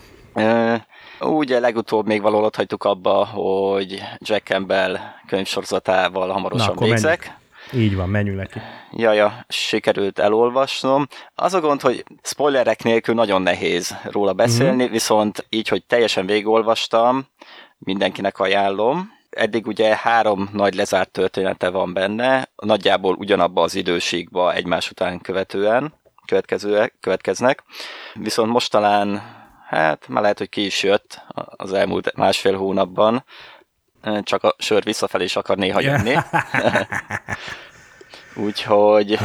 Ugye 1.20 1.60
legutóbb 1.60 2.06
még 2.06 2.22
valahol 2.22 2.46
ott 2.46 2.56
hagytuk 2.56 2.84
abba, 2.84 3.26
hogy 3.26 4.02
Jack 4.18 4.46
Campbell 4.46 4.98
könyvsorozatával 5.28 6.30
hamarosan 6.30 6.76
Na, 6.80 6.86
végzek. 6.86 7.20
Menjünk. 7.20 7.40
Így 7.74 7.96
van, 7.96 8.10
menjünk 8.10 8.38
neki. 8.38 8.60
Jaja, 8.92 9.46
sikerült 9.48 10.20
elolvasnom. 10.20 11.08
Az 11.36 11.54
a 11.54 11.60
gond, 11.60 11.82
hogy 11.82 12.04
spoilerek 12.24 12.84
nélkül 12.84 13.16
nagyon 13.16 13.42
nehéz 13.42 13.96
róla 14.04 14.34
beszélni, 14.34 14.84
mm-hmm. 14.84 14.92
viszont 14.92 15.46
így, 15.50 15.68
hogy 15.68 15.86
teljesen 15.86 16.26
végigolvastam, 16.26 17.28
mindenkinek 17.84 18.40
ajánlom. 18.40 19.12
Eddig 19.30 19.68
ugye 19.68 19.96
három 19.96 20.50
nagy 20.54 20.76
lezárt 20.76 21.12
története 21.12 21.70
van 21.70 21.94
benne, 21.94 22.50
nagyjából 22.56 23.16
ugyanabba 23.16 23.62
az 23.62 23.76
időségba 23.76 24.54
egymás 24.54 24.92
után 24.92 25.20
követően 25.20 25.94
következő, 26.26 26.94
következnek. 27.00 27.64
Viszont 28.14 28.52
most 28.52 28.72
talán, 28.72 29.22
hát 29.68 30.08
már 30.08 30.22
lehet, 30.22 30.38
hogy 30.38 30.50
ki 30.50 30.66
is 30.66 30.84
jött 30.84 31.26
az 31.56 31.74
elmúlt 31.74 32.16
másfél 32.16 32.58
hónapban, 32.58 33.24
csak 34.22 34.44
a 34.44 34.56
sör 34.58 34.84
visszafelé 34.84 35.24
is 35.24 35.36
akar 35.36 35.58
néha 35.58 35.82
jönni. 35.82 36.16
Úgyhogy 38.46 39.20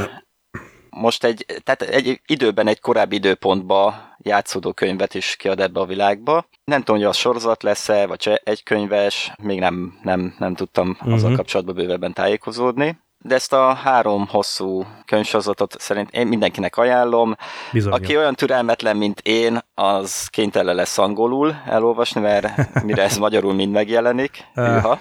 most 0.90 1.24
egy, 1.24 1.44
tehát 1.64 1.82
egy 1.82 2.20
időben, 2.26 2.66
egy 2.66 2.80
korábbi 2.80 3.16
időpontba 3.16 4.05
játszódó 4.26 4.72
könyvet 4.72 5.14
is 5.14 5.36
kiad 5.36 5.60
ebbe 5.60 5.80
a 5.80 5.86
világba. 5.86 6.48
Nem 6.64 6.78
tudom, 6.78 6.96
hogy 6.96 7.10
az 7.10 7.16
sorozat 7.16 7.62
lesz-e, 7.62 8.06
vagy 8.06 8.40
egy 8.44 8.62
könyves, 8.62 9.32
még 9.42 9.58
nem, 9.58 9.98
nem, 10.02 10.34
nem 10.38 10.54
tudtam 10.54 10.90
uh-huh. 10.90 11.12
azzal 11.12 11.28
mhm. 11.28 11.38
kapcsolatban 11.38 11.74
bővebben 11.74 12.12
tájékozódni. 12.12 12.98
De 13.18 13.34
ezt 13.34 13.52
a 13.52 13.72
három 13.72 14.26
hosszú 14.26 14.84
könyvsorozatot 15.04 15.74
szerint 15.78 16.10
én 16.10 16.26
mindenkinek 16.26 16.76
ajánlom. 16.76 17.36
Bizony. 17.72 17.92
Aki 17.92 18.16
olyan 18.16 18.34
türelmetlen, 18.34 18.96
mint 18.96 19.20
én, 19.20 19.58
az 19.74 20.26
kénytelen 20.26 20.74
lesz 20.74 20.98
angolul 20.98 21.54
elolvasni, 21.66 22.20
mert 22.20 22.82
mire 22.82 23.02
ez 23.02 23.16
magyarul 23.26 23.54
mind 23.54 23.72
megjelenik. 23.72 24.44
Uh, 24.56 24.98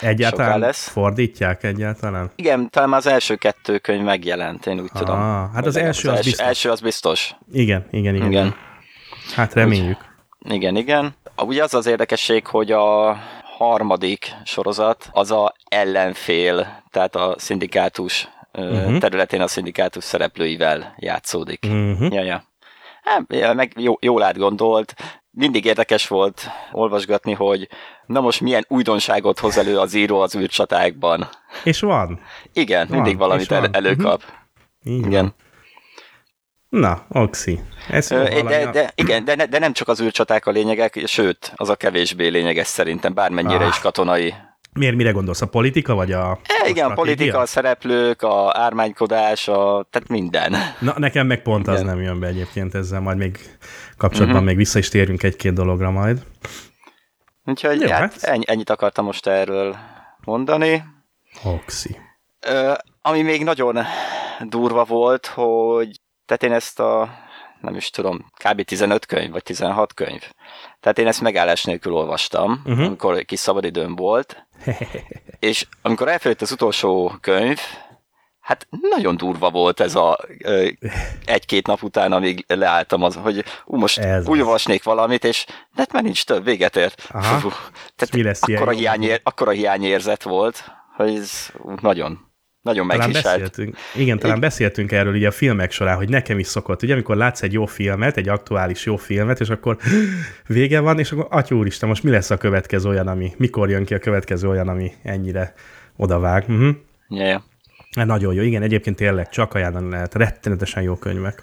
Egyáltalán 0.00 0.58
lesz. 0.58 0.88
fordítják 0.88 1.64
egyáltalán? 1.64 2.30
Igen, 2.36 2.70
talán 2.70 2.92
az 2.92 3.06
első 3.06 3.36
kettő 3.36 3.78
könyv 3.78 4.04
megjelent, 4.04 4.66
én 4.66 4.80
úgy 4.80 4.90
ah, 4.92 4.98
tudom. 4.98 5.16
Hát 5.54 5.66
az 5.66 5.76
első 5.76 6.08
az, 6.08 6.18
az 6.18 6.24
biztos. 6.24 6.46
első 6.46 6.70
az 6.70 6.80
biztos. 6.80 7.34
Igen, 7.52 7.86
igen, 7.90 8.14
igen. 8.14 8.30
igen. 8.30 8.54
Hát 9.34 9.54
reméljük. 9.54 9.98
Úgy, 10.38 10.52
igen, 10.52 10.76
igen. 10.76 11.14
Ugye 11.36 11.62
az 11.62 11.74
az 11.74 11.86
érdekesség, 11.86 12.46
hogy 12.46 12.72
a 12.72 13.16
harmadik 13.42 14.34
sorozat 14.44 15.08
az 15.12 15.30
a 15.30 15.54
ellenfél, 15.68 16.82
tehát 16.90 17.16
a 17.16 17.34
szindikátus 17.38 18.28
uh-huh. 18.52 18.98
területén 18.98 19.40
a 19.40 19.46
szindikátus 19.46 20.04
szereplőivel 20.04 20.94
játszódik. 20.96 21.66
Uh-huh. 21.66 22.12
Ja, 22.12 22.22
ja. 22.22 22.44
Hát, 23.02 23.54
meg 23.54 23.72
jó, 23.76 23.94
jól 24.00 24.22
átgondolt, 24.22 24.94
mindig 25.30 25.64
érdekes 25.64 26.08
volt 26.08 26.48
olvasgatni, 26.72 27.32
hogy 27.32 27.68
na 28.08 28.20
most 28.20 28.40
milyen 28.40 28.64
újdonságot 28.68 29.38
hoz 29.38 29.58
elő 29.58 29.78
az 29.78 29.94
író 29.94 30.20
az 30.20 30.36
űrcsatákban. 30.36 31.28
És 31.64 31.80
van. 31.80 32.20
Igen, 32.52 32.86
van, 32.88 32.96
mindig 32.96 33.18
valamit 33.18 33.52
el, 33.52 33.66
előkap. 33.72 34.22
Uh-huh. 34.84 35.06
Igen. 35.06 35.22
Van. 35.22 35.34
Na, 36.68 37.06
Oxi. 37.08 37.60
Ez 37.90 38.08
de, 38.08 38.42
de, 38.42 38.70
de, 38.70 38.92
igen, 38.94 39.24
de, 39.24 39.34
ne, 39.34 39.46
de 39.46 39.58
nem 39.58 39.72
csak 39.72 39.88
az 39.88 40.00
űrcsaták 40.00 40.46
a 40.46 40.50
lényegek, 40.50 41.02
sőt, 41.06 41.52
az 41.56 41.68
a 41.68 41.76
kevésbé 41.76 42.28
lényeges 42.28 42.66
szerintem, 42.66 43.14
bármennyire 43.14 43.64
ah. 43.64 43.68
is 43.68 43.78
katonai. 43.78 44.34
Miért, 44.72 44.96
mire 44.96 45.10
gondolsz? 45.10 45.40
A 45.40 45.46
politika, 45.46 45.94
vagy 45.94 46.12
a, 46.12 46.38
e, 46.42 46.68
Igen, 46.68 46.90
a 46.90 46.94
politika, 46.94 47.38
a 47.38 47.46
szereplők, 47.46 48.22
a 48.22 48.52
ármánykodás, 48.52 49.48
a, 49.48 49.86
tehát 49.90 50.08
minden. 50.08 50.56
Na, 50.80 50.94
nekem 50.98 51.26
meg 51.26 51.42
pont 51.42 51.66
igen. 51.66 51.74
az 51.74 51.82
nem 51.82 52.02
jön 52.02 52.20
be 52.20 52.26
egyébként 52.26 52.74
ezzel, 52.74 53.00
majd 53.00 53.16
még 53.16 53.38
kapcsolatban 53.96 54.34
uh-huh. 54.34 54.48
még 54.48 54.56
vissza 54.56 54.78
is 54.78 54.88
térünk 54.88 55.22
egy-két 55.22 55.52
dologra 55.52 55.90
majd. 55.90 56.22
Úgyhogy 57.48 57.80
Jó, 57.80 57.88
hát, 57.88 58.00
hát. 58.00 58.22
Ennyi, 58.22 58.44
ennyit 58.46 58.70
akartam 58.70 59.04
most 59.04 59.26
erről 59.26 59.76
mondani. 60.24 60.84
Oxi. 61.44 61.98
Ö, 62.40 62.74
ami 63.02 63.22
még 63.22 63.44
nagyon 63.44 63.78
durva 64.40 64.84
volt, 64.84 65.26
hogy 65.26 66.00
tehát 66.26 66.42
én 66.42 66.52
ezt 66.52 66.80
a, 66.80 67.08
nem 67.60 67.74
is 67.74 67.90
tudom, 67.90 68.26
kb. 68.44 68.62
15 68.62 69.06
könyv, 69.06 69.30
vagy 69.30 69.42
16 69.42 69.94
könyv. 69.94 70.30
Tehát 70.80 70.98
én 70.98 71.06
ezt 71.06 71.20
megállás 71.20 71.64
nélkül 71.64 71.92
olvastam, 71.92 72.62
uh-huh. 72.64 72.86
amikor 72.86 73.24
kis 73.24 73.38
szabadidőm 73.38 73.96
volt. 73.96 74.46
és 75.38 75.66
amikor 75.82 76.08
elfelejött 76.08 76.42
az 76.42 76.52
utolsó 76.52 77.12
könyv, 77.20 77.60
hát 78.48 78.66
nagyon 78.90 79.16
durva 79.16 79.50
volt 79.50 79.80
ez 79.80 79.94
a 79.94 80.18
egy-két 81.24 81.66
nap 81.66 81.82
után, 81.82 82.12
amíg 82.12 82.44
leálltam 82.46 83.02
az, 83.02 83.14
hogy 83.14 83.44
ú, 83.64 83.76
most 83.76 83.98
ez 83.98 84.28
úgy 84.28 84.40
olvasnék 84.40 84.82
valamit, 84.82 85.24
és 85.24 85.44
de 85.46 85.54
hát 85.74 85.92
már 85.92 86.02
nincs 86.02 86.24
több, 86.24 86.44
véget 86.44 86.76
ért. 86.76 87.08
Aha. 87.10 87.52
Tehát 87.96 88.14
mi 88.14 88.22
lesz 88.22 88.42
akkora, 88.42 88.70
hiány, 88.70 89.10
akkora 89.22 89.50
hiányérzet 89.50 90.22
volt, 90.22 90.64
hogy 90.96 91.14
ez 91.14 91.50
nagyon 91.80 92.26
nagyon 92.62 92.88
talán 92.88 93.12
beszéltünk, 93.12 93.76
Igen, 93.94 94.18
talán 94.18 94.40
beszéltünk 94.40 94.92
erről 94.92 95.14
ugye 95.14 95.28
a 95.28 95.30
filmek 95.30 95.70
során, 95.70 95.96
hogy 95.96 96.08
nekem 96.08 96.38
is 96.38 96.46
szokott, 96.46 96.82
ugye, 96.82 96.92
amikor 96.92 97.16
látsz 97.16 97.42
egy 97.42 97.52
jó 97.52 97.66
filmet, 97.66 98.16
egy 98.16 98.28
aktuális 98.28 98.84
jó 98.84 98.96
filmet, 98.96 99.40
és 99.40 99.48
akkor 99.48 99.76
vége 100.46 100.80
van, 100.80 100.98
és 100.98 101.12
akkor 101.12 101.26
atyú 101.30 101.58
úristen, 101.58 101.88
most 101.88 102.02
mi 102.02 102.10
lesz 102.10 102.30
a 102.30 102.36
következő 102.36 102.88
olyan, 102.88 103.08
ami, 103.08 103.32
mikor 103.36 103.70
jön 103.70 103.84
ki 103.84 103.94
a 103.94 103.98
következő 103.98 104.48
olyan, 104.48 104.68
ami 104.68 104.92
ennyire 105.02 105.54
odavág. 105.96 106.44
Uh-huh. 106.48 106.74
Yeah. 107.08 107.42
Nagyon 108.06 108.34
jó, 108.34 108.42
igen, 108.42 108.62
egyébként 108.62 108.96
tényleg 108.96 109.28
csak 109.28 109.54
ajánlani 109.54 109.90
lehet, 109.90 110.14
rettenetesen 110.14 110.82
jó 110.82 110.94
könyvek. 110.94 111.42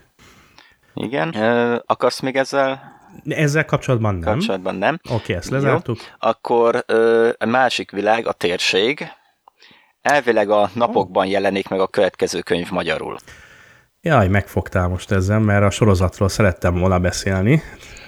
Igen, 0.94 1.30
akarsz 1.86 2.20
még 2.20 2.36
ezzel 2.36 2.94
ezzel 3.28 3.66
kapcsolatban 3.66 4.16
nem. 4.16 4.34
Kapcsolatban 4.34 4.76
nem. 4.76 5.00
Oké, 5.04 5.14
okay, 5.14 5.36
ezt 5.36 5.50
lezártuk. 5.50 5.98
Jó. 5.98 6.30
Akkor 6.30 6.84
ö, 6.88 7.30
a 7.38 7.46
másik 7.46 7.92
világ, 7.92 8.28
a 8.28 8.32
térség, 8.32 9.08
Elvileg 10.06 10.50
a 10.50 10.70
napokban 10.74 11.26
jelenik 11.26 11.68
meg 11.68 11.80
a 11.80 11.88
következő 11.88 12.42
könyv 12.42 12.72
magyarul. 12.72 13.18
Jaj, 14.02 14.28
megfogtál 14.28 14.88
most 14.88 15.12
ezzel, 15.12 15.40
mert 15.40 15.64
a 15.64 15.70
sorozatról 15.70 16.30
szerettem 16.30 16.76
volna 16.80 17.00
beszélni, 17.00 17.62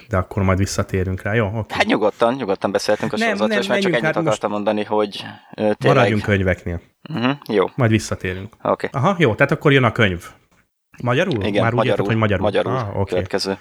de 0.08 0.16
akkor 0.16 0.42
majd 0.42 0.58
visszatérünk 0.58 1.22
rá, 1.22 1.34
jó? 1.34 1.46
Okay. 1.46 1.62
Hát 1.68 1.86
nyugodtan, 1.86 2.34
nyugodtan 2.34 2.72
beszéltünk 2.72 3.12
a 3.12 3.16
nem, 3.16 3.26
sorozatról, 3.26 3.60
és 3.60 3.66
már 3.66 3.78
csak 3.78 3.92
ennyit 3.92 4.04
hát 4.04 4.16
akartam 4.16 4.50
mondani, 4.50 4.84
hogy 4.84 5.24
tényleg... 5.54 5.76
Maradjunk 5.84 6.22
könyveknél. 6.22 6.80
Uh-huh, 7.08 7.36
jó. 7.48 7.66
Majd 7.74 7.90
visszatérünk. 7.90 8.54
Oké. 8.62 8.86
Okay. 8.86 9.02
Aha, 9.02 9.16
jó, 9.18 9.34
tehát 9.34 9.52
akkor 9.52 9.72
jön 9.72 9.84
a 9.84 9.92
könyv. 9.92 10.24
Magyarul? 11.02 11.44
Igen, 11.44 11.62
Már 11.62 11.72
magyarul, 11.72 11.80
úgy 11.80 11.86
érted, 11.86 12.06
hogy 12.06 12.16
magyarul. 12.16 12.44
Magyarul, 12.44 12.76
ah, 12.76 12.88
okay. 12.88 13.04
következő. 13.04 13.58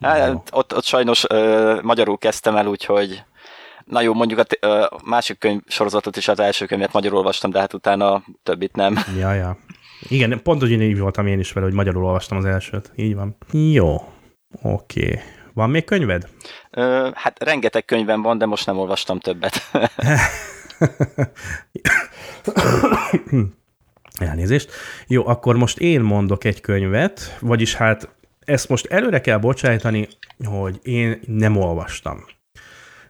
Hát, 0.00 0.48
ott, 0.50 0.74
ott 0.74 0.84
sajnos 0.84 1.24
uh, 1.24 1.82
magyarul 1.82 2.18
kezdtem 2.18 2.56
el, 2.56 2.66
úgyhogy 2.66 3.24
Na 3.84 4.00
jó, 4.00 4.14
mondjuk 4.14 4.40
a, 4.60 4.66
a 4.66 5.00
másik 5.04 5.38
könyv 5.38 5.60
sorozatot 5.66 6.16
is, 6.16 6.28
az 6.28 6.40
első 6.40 6.66
könyvet 6.66 6.92
magyarul 6.92 7.18
olvastam, 7.18 7.50
de 7.50 7.58
hát 7.58 7.74
utána 7.74 8.22
többit 8.42 8.76
nem. 8.76 8.98
Ja, 9.18 9.32
ja. 9.32 9.58
Igen, 10.08 10.40
pont 10.42 10.62
úgy 10.62 10.70
így 10.70 10.98
voltam 10.98 11.26
én 11.26 11.38
is 11.38 11.52
vele, 11.52 11.66
hogy 11.66 11.74
magyarul 11.74 12.04
olvastam 12.04 12.38
az 12.38 12.44
elsőt. 12.44 12.92
Így 12.96 13.14
van. 13.14 13.36
Jó. 13.52 13.94
Oké. 14.62 15.06
Okay. 15.06 15.20
Van 15.54 15.70
még 15.70 15.84
könyved? 15.84 16.28
Ö, 16.70 17.10
hát 17.14 17.42
rengeteg 17.42 17.84
könyvem 17.84 18.22
van, 18.22 18.38
de 18.38 18.46
most 18.46 18.66
nem 18.66 18.78
olvastam 18.78 19.18
többet. 19.20 19.54
Elnézést. 24.18 24.70
Jó, 25.06 25.26
akkor 25.26 25.56
most 25.56 25.78
én 25.78 26.00
mondok 26.00 26.44
egy 26.44 26.60
könyvet, 26.60 27.36
vagyis 27.40 27.74
hát 27.74 28.08
ezt 28.44 28.68
most 28.68 28.86
előre 28.86 29.20
kell 29.20 29.38
bocsájtani, 29.38 30.08
hogy 30.44 30.78
én 30.82 31.20
nem 31.26 31.56
olvastam. 31.56 32.24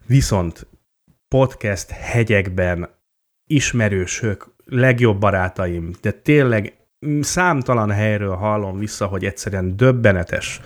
Viszont 0.07 0.67
podcast 1.29 1.91
hegyekben 1.91 2.89
ismerősök, 3.47 4.55
legjobb 4.65 5.19
barátaim, 5.19 5.91
de 6.01 6.11
tényleg 6.11 6.77
számtalan 7.21 7.91
helyről 7.91 8.35
hallom 8.35 8.79
vissza, 8.79 9.07
hogy 9.07 9.25
egyszerűen 9.25 9.77
döbbenetes, 9.77 10.61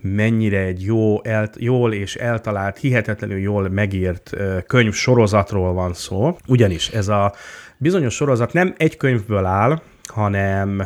mennyire 0.00 0.58
egy 0.58 0.84
jó, 0.84 1.24
el, 1.24 1.50
jól 1.56 1.92
és 1.92 2.16
eltalált, 2.16 2.78
hihetetlenül 2.78 3.38
jól 3.38 3.68
megírt 3.68 4.36
könyv 4.66 4.92
sorozatról 4.92 5.72
van 5.72 5.94
szó. 5.94 6.36
Ugyanis 6.46 6.88
ez 6.88 7.08
a 7.08 7.34
bizonyos 7.78 8.14
sorozat 8.14 8.52
nem 8.52 8.74
egy 8.76 8.96
könyvből 8.96 9.44
áll, 9.44 9.82
hanem 10.06 10.82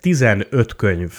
15 0.00 0.76
könyv 0.76 1.12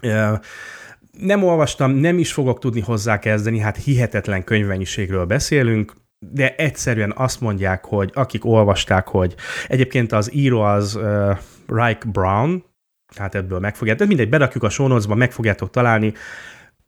nem 1.18 1.42
olvastam, 1.42 1.90
nem 1.90 2.18
is 2.18 2.32
fogok 2.32 2.58
tudni 2.58 2.80
hozzá 2.80 3.18
kezdeni, 3.18 3.58
hát 3.58 3.76
hihetetlen 3.76 4.44
könyvmennyiségről 4.44 5.24
beszélünk, 5.24 5.92
de 6.18 6.54
egyszerűen 6.54 7.12
azt 7.16 7.40
mondják, 7.40 7.84
hogy 7.84 8.10
akik 8.14 8.44
olvasták, 8.44 9.08
hogy 9.08 9.34
egyébként 9.68 10.12
az 10.12 10.34
író 10.34 10.60
az 10.60 10.96
uh, 10.96 11.38
Reich 11.66 12.06
Brown, 12.06 12.64
tehát 13.14 13.34
ebből 13.34 13.58
megfogjátok, 13.58 14.06
mindegy, 14.06 14.28
berakjuk 14.28 14.62
a 14.62 14.68
sónocba, 14.68 15.14
meg 15.14 15.32
fogjátok 15.32 15.70
találni, 15.70 16.12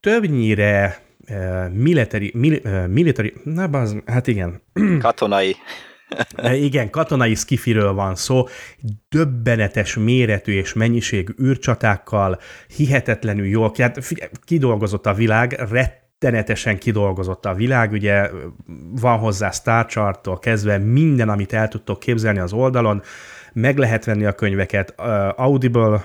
többnyire 0.00 1.02
uh, 1.28 1.72
military, 1.72 2.30
mil, 2.34 2.60
uh, 2.64 2.86
military, 2.86 3.34
na 3.44 3.66
baz, 3.66 3.96
hát 4.06 4.26
igen. 4.26 4.62
Katonai. 4.98 5.56
Igen, 6.52 6.90
katonai 6.90 7.34
skifiről 7.34 7.92
van 7.92 8.14
szó, 8.14 8.46
döbbenetes 9.08 9.96
méretű 9.96 10.52
és 10.52 10.72
mennyiségű 10.72 11.32
űrcsatákkal, 11.42 12.38
hihetetlenül 12.76 13.46
jól, 13.46 13.72
hát 13.78 13.98
kidolgozott 14.44 15.06
a 15.06 15.14
világ, 15.14 15.52
rettenetesen 15.70 16.78
kidolgozott 16.78 17.46
a 17.46 17.54
világ, 17.54 17.92
ugye 17.92 18.30
van 19.00 19.18
hozzá 19.18 19.50
Star 19.50 19.86
Chart-tól 19.86 20.38
kezdve 20.38 20.78
minden, 20.78 21.28
amit 21.28 21.52
el 21.52 21.68
tudtok 21.68 21.98
képzelni 21.98 22.38
az 22.38 22.52
oldalon, 22.52 23.02
meg 23.52 23.78
lehet 23.78 24.04
venni 24.04 24.24
a 24.24 24.32
könyveket, 24.32 24.94
Audible 25.36 26.04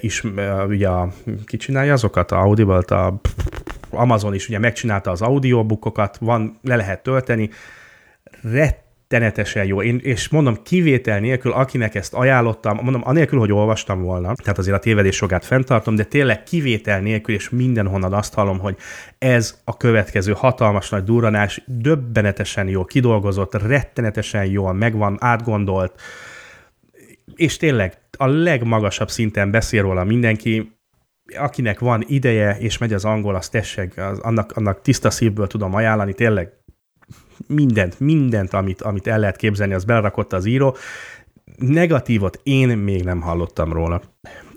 is, 0.00 0.24
ugye 0.66 0.88
a, 0.88 1.08
ki 1.44 1.56
csinálja 1.56 1.92
azokat? 1.92 2.30
A 2.30 2.40
Audible-t, 2.40 2.90
a 2.90 3.20
Amazon 3.90 4.34
is 4.34 4.48
ugye 4.48 4.58
megcsinálta 4.58 5.10
az 5.10 5.22
audiobookokat, 5.22 6.16
van, 6.20 6.58
le 6.62 6.76
lehet 6.76 7.02
tölteni, 7.02 7.50
rett 8.42 8.85
tenetesen 9.08 9.64
jó. 9.64 9.82
Én, 9.82 10.00
és 10.02 10.28
mondom, 10.28 10.62
kivétel 10.62 11.20
nélkül, 11.20 11.52
akinek 11.52 11.94
ezt 11.94 12.14
ajánlottam, 12.14 12.78
mondom, 12.82 13.00
anélkül, 13.04 13.38
hogy 13.38 13.52
olvastam 13.52 14.02
volna, 14.02 14.34
tehát 14.34 14.58
azért 14.58 14.76
a 14.76 14.80
tévedés 14.80 15.20
jogát 15.20 15.44
fenntartom, 15.44 15.94
de 15.94 16.04
tényleg 16.04 16.42
kivétel 16.42 17.00
nélkül, 17.00 17.34
és 17.34 17.50
mindenhonnan 17.50 18.12
azt 18.12 18.34
hallom, 18.34 18.58
hogy 18.58 18.76
ez 19.18 19.60
a 19.64 19.76
következő 19.76 20.32
hatalmas 20.32 20.88
nagy 20.90 21.04
durranás, 21.04 21.62
döbbenetesen 21.66 22.68
jó 22.68 22.84
kidolgozott, 22.84 23.62
rettenetesen 23.62 24.44
jól 24.44 24.72
megvan, 24.72 25.16
átgondolt, 25.20 26.00
és 27.34 27.56
tényleg 27.56 27.98
a 28.18 28.26
legmagasabb 28.26 29.10
szinten 29.10 29.50
beszél 29.50 29.82
róla 29.82 30.04
mindenki, 30.04 30.78
akinek 31.38 31.78
van 31.78 32.04
ideje, 32.06 32.56
és 32.58 32.78
megy 32.78 32.92
az 32.92 33.04
angol, 33.04 33.34
azt 33.34 33.50
tessék, 33.50 33.98
az, 33.98 34.18
annak, 34.18 34.52
annak 34.52 34.80
tiszta 34.80 35.10
szívből 35.10 35.46
tudom 35.46 35.74
ajánlani, 35.74 36.12
tényleg 36.14 36.52
mindent, 37.46 38.00
mindent, 38.00 38.52
amit, 38.52 38.82
amit 38.82 39.06
el 39.06 39.18
lehet 39.18 39.36
képzelni, 39.36 39.74
az 39.74 39.84
belerakott 39.84 40.32
az 40.32 40.44
író. 40.44 40.76
Negatívot 41.56 42.40
én 42.42 42.68
még 42.68 43.04
nem 43.04 43.20
hallottam 43.20 43.72
róla. 43.72 44.00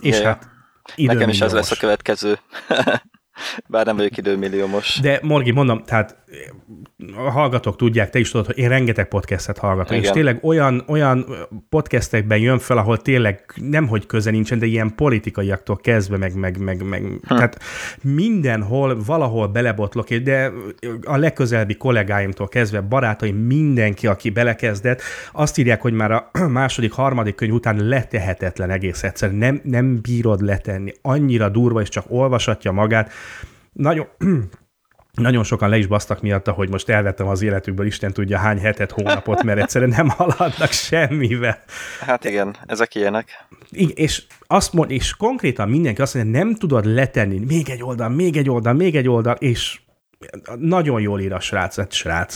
És 0.01 0.19
ja, 0.19 0.25
hát 0.25 0.49
Nekem 0.95 1.29
is 1.29 1.41
ez 1.41 1.53
lesz 1.53 1.71
a 1.71 1.75
következő. 1.75 2.39
Bár 3.67 3.85
nem 3.85 3.95
vagyok 3.95 4.17
időmilliómos. 4.17 4.99
De 4.99 5.19
Morgi, 5.23 5.51
mondom, 5.51 5.83
tehát 5.83 6.17
a 7.15 7.29
hallgatók 7.29 7.75
tudják, 7.75 8.09
te 8.09 8.19
is 8.19 8.31
tudod, 8.31 8.45
hogy 8.45 8.57
én 8.57 8.69
rengeteg 8.69 9.07
podcastet 9.07 9.57
hallgatom, 9.57 9.97
Igen. 9.97 10.07
és 10.07 10.11
tényleg 10.11 10.39
olyan, 10.43 10.83
olyan 10.87 11.25
podcastekben 11.69 12.37
jön 12.37 12.59
fel, 12.59 12.77
ahol 12.77 12.97
tényleg 12.97 13.43
nem 13.55 13.87
hogy 13.87 14.05
köze 14.05 14.31
nincsen, 14.31 14.59
de 14.59 14.65
ilyen 14.65 14.95
politikaiaktól 14.95 15.77
kezdve, 15.77 16.17
meg, 16.17 16.35
meg, 16.35 16.57
meg, 16.57 16.83
meg 16.83 17.01
hm. 17.01 17.35
tehát 17.35 17.59
mindenhol, 18.01 19.03
valahol 19.05 19.47
belebotlok, 19.47 20.13
de 20.13 20.51
a 21.03 21.17
legközelebbi 21.17 21.75
kollégáimtól 21.75 22.47
kezdve, 22.47 22.81
barátaim, 22.81 23.35
mindenki, 23.35 24.07
aki 24.07 24.29
belekezdett, 24.29 25.01
azt 25.31 25.57
írják, 25.57 25.81
hogy 25.81 25.93
már 25.93 26.11
a 26.11 26.31
második, 26.47 26.91
harmadik 26.91 27.35
könyv 27.35 27.53
után 27.53 27.87
letehetetlen 27.87 28.69
egész 28.69 29.03
egyszer, 29.03 29.31
nem, 29.31 29.61
nem 29.63 30.01
bírod 30.01 30.41
letenni, 30.41 30.93
annyira 31.01 31.49
durva, 31.49 31.81
és 31.81 31.89
csak 31.89 32.05
olvasatja 32.07 32.71
magát, 32.71 33.11
nagyon, 33.73 34.07
nagyon 35.19 35.43
sokan 35.43 35.69
le 35.69 35.77
is 35.77 35.87
basztak 35.87 36.21
miatta, 36.21 36.51
hogy 36.51 36.69
most 36.69 36.89
elvettem 36.89 37.27
az 37.27 37.41
életükből 37.41 37.85
Isten 37.85 38.13
tudja 38.13 38.37
hány 38.37 38.59
hetet, 38.59 38.91
hónapot, 38.91 39.43
mert 39.43 39.59
egyszerűen 39.59 39.89
nem 39.89 40.09
haladnak 40.09 40.71
semmivel. 40.71 41.63
Hát 41.99 42.25
igen, 42.25 42.55
ezek 42.65 42.95
ilyenek. 42.95 43.47
Igen, 43.69 43.95
és 43.95 44.23
azt 44.47 44.73
mond, 44.73 44.91
és 44.91 45.15
konkrétan 45.15 45.69
mindenki 45.69 46.01
azt 46.01 46.13
mondja, 46.13 46.39
nem 46.39 46.55
tudod 46.55 46.85
letenni 46.85 47.39
még 47.47 47.69
egy 47.69 47.83
oldal, 47.83 48.09
még 48.09 48.37
egy 48.37 48.49
oldal, 48.49 48.73
még 48.73 48.95
egy 48.95 49.09
oldal, 49.09 49.35
és 49.35 49.79
nagyon 50.57 51.01
jól 51.01 51.19
ír 51.19 51.33
a 51.33 51.39
srác, 51.39 51.93
srác, 51.93 52.35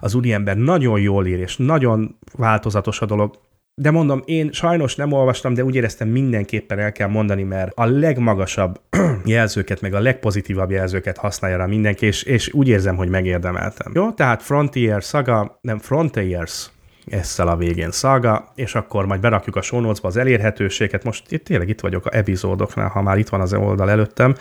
az 0.00 0.14
úriember 0.14 0.56
nagyon 0.56 1.00
jól 1.00 1.26
ír, 1.26 1.38
és 1.38 1.56
nagyon 1.56 2.18
változatos 2.32 3.00
a 3.00 3.06
dolog. 3.06 3.38
De 3.74 3.90
mondom, 3.90 4.22
én 4.24 4.52
sajnos 4.52 4.96
nem 4.96 5.12
olvastam, 5.12 5.54
de 5.54 5.64
úgy 5.64 5.74
éreztem 5.74 6.08
mindenképpen 6.08 6.78
el 6.78 6.92
kell 6.92 7.08
mondani, 7.08 7.42
mert 7.42 7.72
a 7.74 7.84
legmagasabb 7.84 8.80
jelzőket, 9.24 9.80
meg 9.80 9.94
a 9.94 10.00
legpozitívabb 10.00 10.70
jelzőket 10.70 11.16
használja 11.16 11.56
rá 11.56 11.66
mindenki, 11.66 12.06
és, 12.06 12.22
és 12.22 12.52
úgy 12.52 12.68
érzem, 12.68 12.96
hogy 12.96 13.08
megérdemeltem. 13.08 13.92
Jó, 13.94 14.10
tehát 14.10 14.42
Frontier 14.42 15.02
Saga, 15.02 15.58
nem 15.60 15.78
Frontiers, 15.78 16.70
ezzel 17.06 17.48
a 17.48 17.56
végén 17.56 17.90
szaga, 17.90 18.52
és 18.54 18.74
akkor 18.74 19.06
majd 19.06 19.20
berakjuk 19.20 19.56
a 19.56 19.62
show 19.62 19.92
az 20.02 20.16
elérhetőséget. 20.16 21.04
Most 21.04 21.32
itt 21.32 21.44
tényleg 21.44 21.68
itt 21.68 21.80
vagyok 21.80 22.06
a 22.06 22.16
epizódoknál, 22.16 22.88
ha 22.88 23.02
már 23.02 23.18
itt 23.18 23.28
van 23.28 23.40
az 23.40 23.54
oldal 23.54 23.90
előttem, 23.90 24.34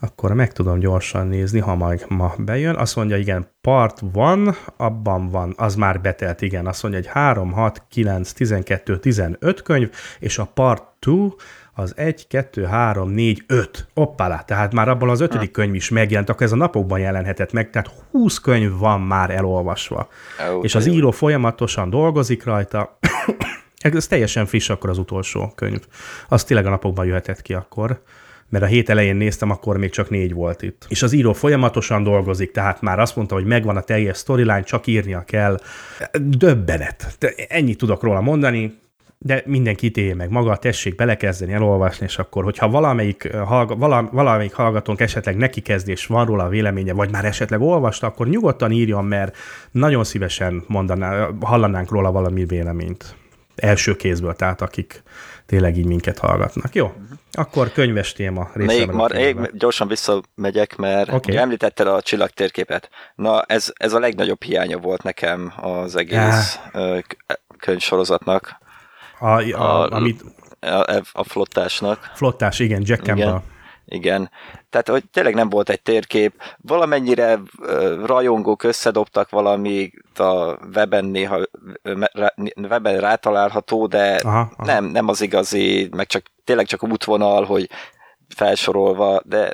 akkor 0.00 0.32
meg 0.32 0.52
tudom 0.52 0.78
gyorsan 0.78 1.26
nézni, 1.26 1.58
ha 1.58 1.74
majd 1.74 2.04
ma 2.08 2.34
bejön. 2.38 2.76
Azt 2.76 2.96
mondja, 2.96 3.16
igen, 3.16 3.48
part 3.60 3.98
van, 4.12 4.56
abban 4.76 5.28
van, 5.28 5.54
az 5.56 5.74
már 5.74 6.00
betelt, 6.00 6.42
igen. 6.42 6.66
Azt 6.66 6.82
mondja, 6.82 7.00
hogy 7.00 7.10
3, 7.12 7.52
6, 7.52 7.82
9, 7.88 8.32
12, 8.32 8.98
15 8.98 9.62
könyv, 9.62 9.90
és 10.18 10.38
a 10.38 10.44
part 10.44 10.88
2 11.00 11.34
az 11.74 11.92
1, 11.96 12.26
2, 12.26 12.64
3, 12.64 13.10
4, 13.10 13.44
5. 13.46 13.88
Oppala, 13.94 14.42
tehát 14.46 14.72
már 14.72 14.88
abban 14.88 15.08
az 15.08 15.20
ötödik 15.20 15.50
könyv 15.50 15.74
is 15.74 15.88
megjelent, 15.88 16.28
akkor 16.28 16.42
ez 16.42 16.52
a 16.52 16.56
napokban 16.56 16.98
jelenhetett 16.98 17.52
meg, 17.52 17.70
tehát 17.70 17.90
20 18.10 18.38
könyv 18.38 18.78
van 18.78 19.00
már 19.00 19.30
elolvasva. 19.30 20.08
Oh, 20.50 20.64
és 20.64 20.74
az 20.74 20.86
író 20.86 21.10
folyamatosan 21.10 21.90
dolgozik 21.90 22.44
rajta, 22.44 22.98
ez 23.78 24.06
teljesen 24.06 24.46
friss 24.46 24.70
akkor 24.70 24.90
az 24.90 24.98
utolsó 24.98 25.52
könyv. 25.54 25.86
Az 26.28 26.44
tényleg 26.44 26.66
a 26.66 26.70
napokban 26.70 27.06
jöhetett 27.06 27.42
ki 27.42 27.54
akkor 27.54 28.02
mert 28.50 28.64
a 28.64 28.66
hét 28.66 28.88
elején 28.88 29.16
néztem, 29.16 29.50
akkor 29.50 29.76
még 29.76 29.90
csak 29.90 30.10
négy 30.10 30.32
volt 30.32 30.62
itt. 30.62 30.86
És 30.88 31.02
az 31.02 31.12
író 31.12 31.32
folyamatosan 31.32 32.02
dolgozik, 32.02 32.50
tehát 32.50 32.80
már 32.80 32.98
azt 32.98 33.16
mondta, 33.16 33.34
hogy 33.34 33.44
megvan 33.44 33.76
a 33.76 33.80
teljes 33.80 34.18
storyline, 34.18 34.62
csak 34.62 34.86
írnia 34.86 35.24
kell. 35.24 35.58
Döbbenet. 36.20 37.16
De 37.18 37.32
ennyit 37.48 37.78
tudok 37.78 38.02
róla 38.02 38.20
mondani, 38.20 38.78
de 39.22 39.42
mindenki 39.46 39.86
ítélje 39.86 40.14
meg 40.14 40.30
maga, 40.30 40.56
tessék 40.56 40.94
belekezdeni, 40.94 41.52
elolvasni, 41.52 42.06
és 42.06 42.18
akkor, 42.18 42.44
hogyha 42.44 42.70
valamelyik, 42.70 43.36
hallga, 43.36 43.76
vala, 43.76 44.08
valamelyik 44.12 44.52
hallgatónk 44.52 45.00
esetleg 45.00 45.36
neki 45.36 45.60
kezd, 45.60 45.88
és 45.88 46.06
van 46.06 46.26
róla 46.26 46.44
a 46.44 46.48
véleménye, 46.48 46.92
vagy 46.92 47.10
már 47.10 47.24
esetleg 47.24 47.60
olvasta, 47.60 48.06
akkor 48.06 48.28
nyugodtan 48.28 48.70
írjon, 48.70 49.04
mert 49.04 49.36
nagyon 49.70 50.04
szívesen 50.04 50.64
mondaná, 50.66 51.28
hallanánk 51.40 51.90
róla 51.90 52.12
valami 52.12 52.44
véleményt. 52.44 53.14
Első 53.60 53.96
kézből, 53.96 54.34
tehát 54.34 54.60
akik 54.60 55.02
tényleg 55.46 55.76
így 55.76 55.86
minket 55.86 56.18
hallgatnak. 56.18 56.74
Jó, 56.74 56.92
akkor 57.32 57.72
könyves 57.72 58.12
téma 58.12 58.50
Még, 58.54 58.90
mar, 58.90 59.12
még 59.12 59.36
gyorsan 59.52 59.88
visszamegyek, 59.88 60.76
mert 60.76 61.12
okay. 61.12 61.36
említetted 61.36 61.86
a 61.86 62.02
csillagtérképet. 62.02 62.90
Na, 63.14 63.42
ez, 63.42 63.72
ez 63.74 63.92
a 63.92 63.98
legnagyobb 63.98 64.42
hiánya 64.42 64.78
volt 64.78 65.02
nekem 65.02 65.52
az 65.56 65.96
egész 65.96 66.58
ja. 66.72 67.02
könyvsorozatnak. 67.58 68.58
A, 69.18 69.26
a, 69.26 69.82
a, 69.82 69.90
amit... 69.90 70.24
a, 70.60 71.02
a 71.12 71.24
flottásnak. 71.24 72.10
Flottás, 72.14 72.58
igen, 72.58 72.82
Jack 72.84 73.02
Campbell. 73.02 73.28
Igen. 73.28 73.42
Igen. 73.90 74.30
Tehát, 74.70 74.88
hogy 74.88 75.04
tényleg 75.12 75.34
nem 75.34 75.48
volt 75.48 75.68
egy 75.68 75.82
térkép, 75.82 76.42
valamennyire 76.56 77.38
rajongók 78.04 78.62
összedobtak 78.62 79.30
valamit 79.30 80.18
a 80.18 80.58
weben 80.74 81.04
néha 81.04 81.40
weben 82.68 83.00
rátalálható, 83.00 83.86
de 83.86 84.20
aha, 84.22 84.38
aha. 84.38 84.64
Nem, 84.64 84.84
nem 84.84 85.08
az 85.08 85.20
igazi, 85.20 85.88
meg 85.96 86.06
csak 86.06 86.22
tényleg 86.44 86.66
csak 86.66 86.82
útvonal, 86.82 87.44
hogy 87.44 87.70
felsorolva, 88.28 89.20
de 89.24 89.52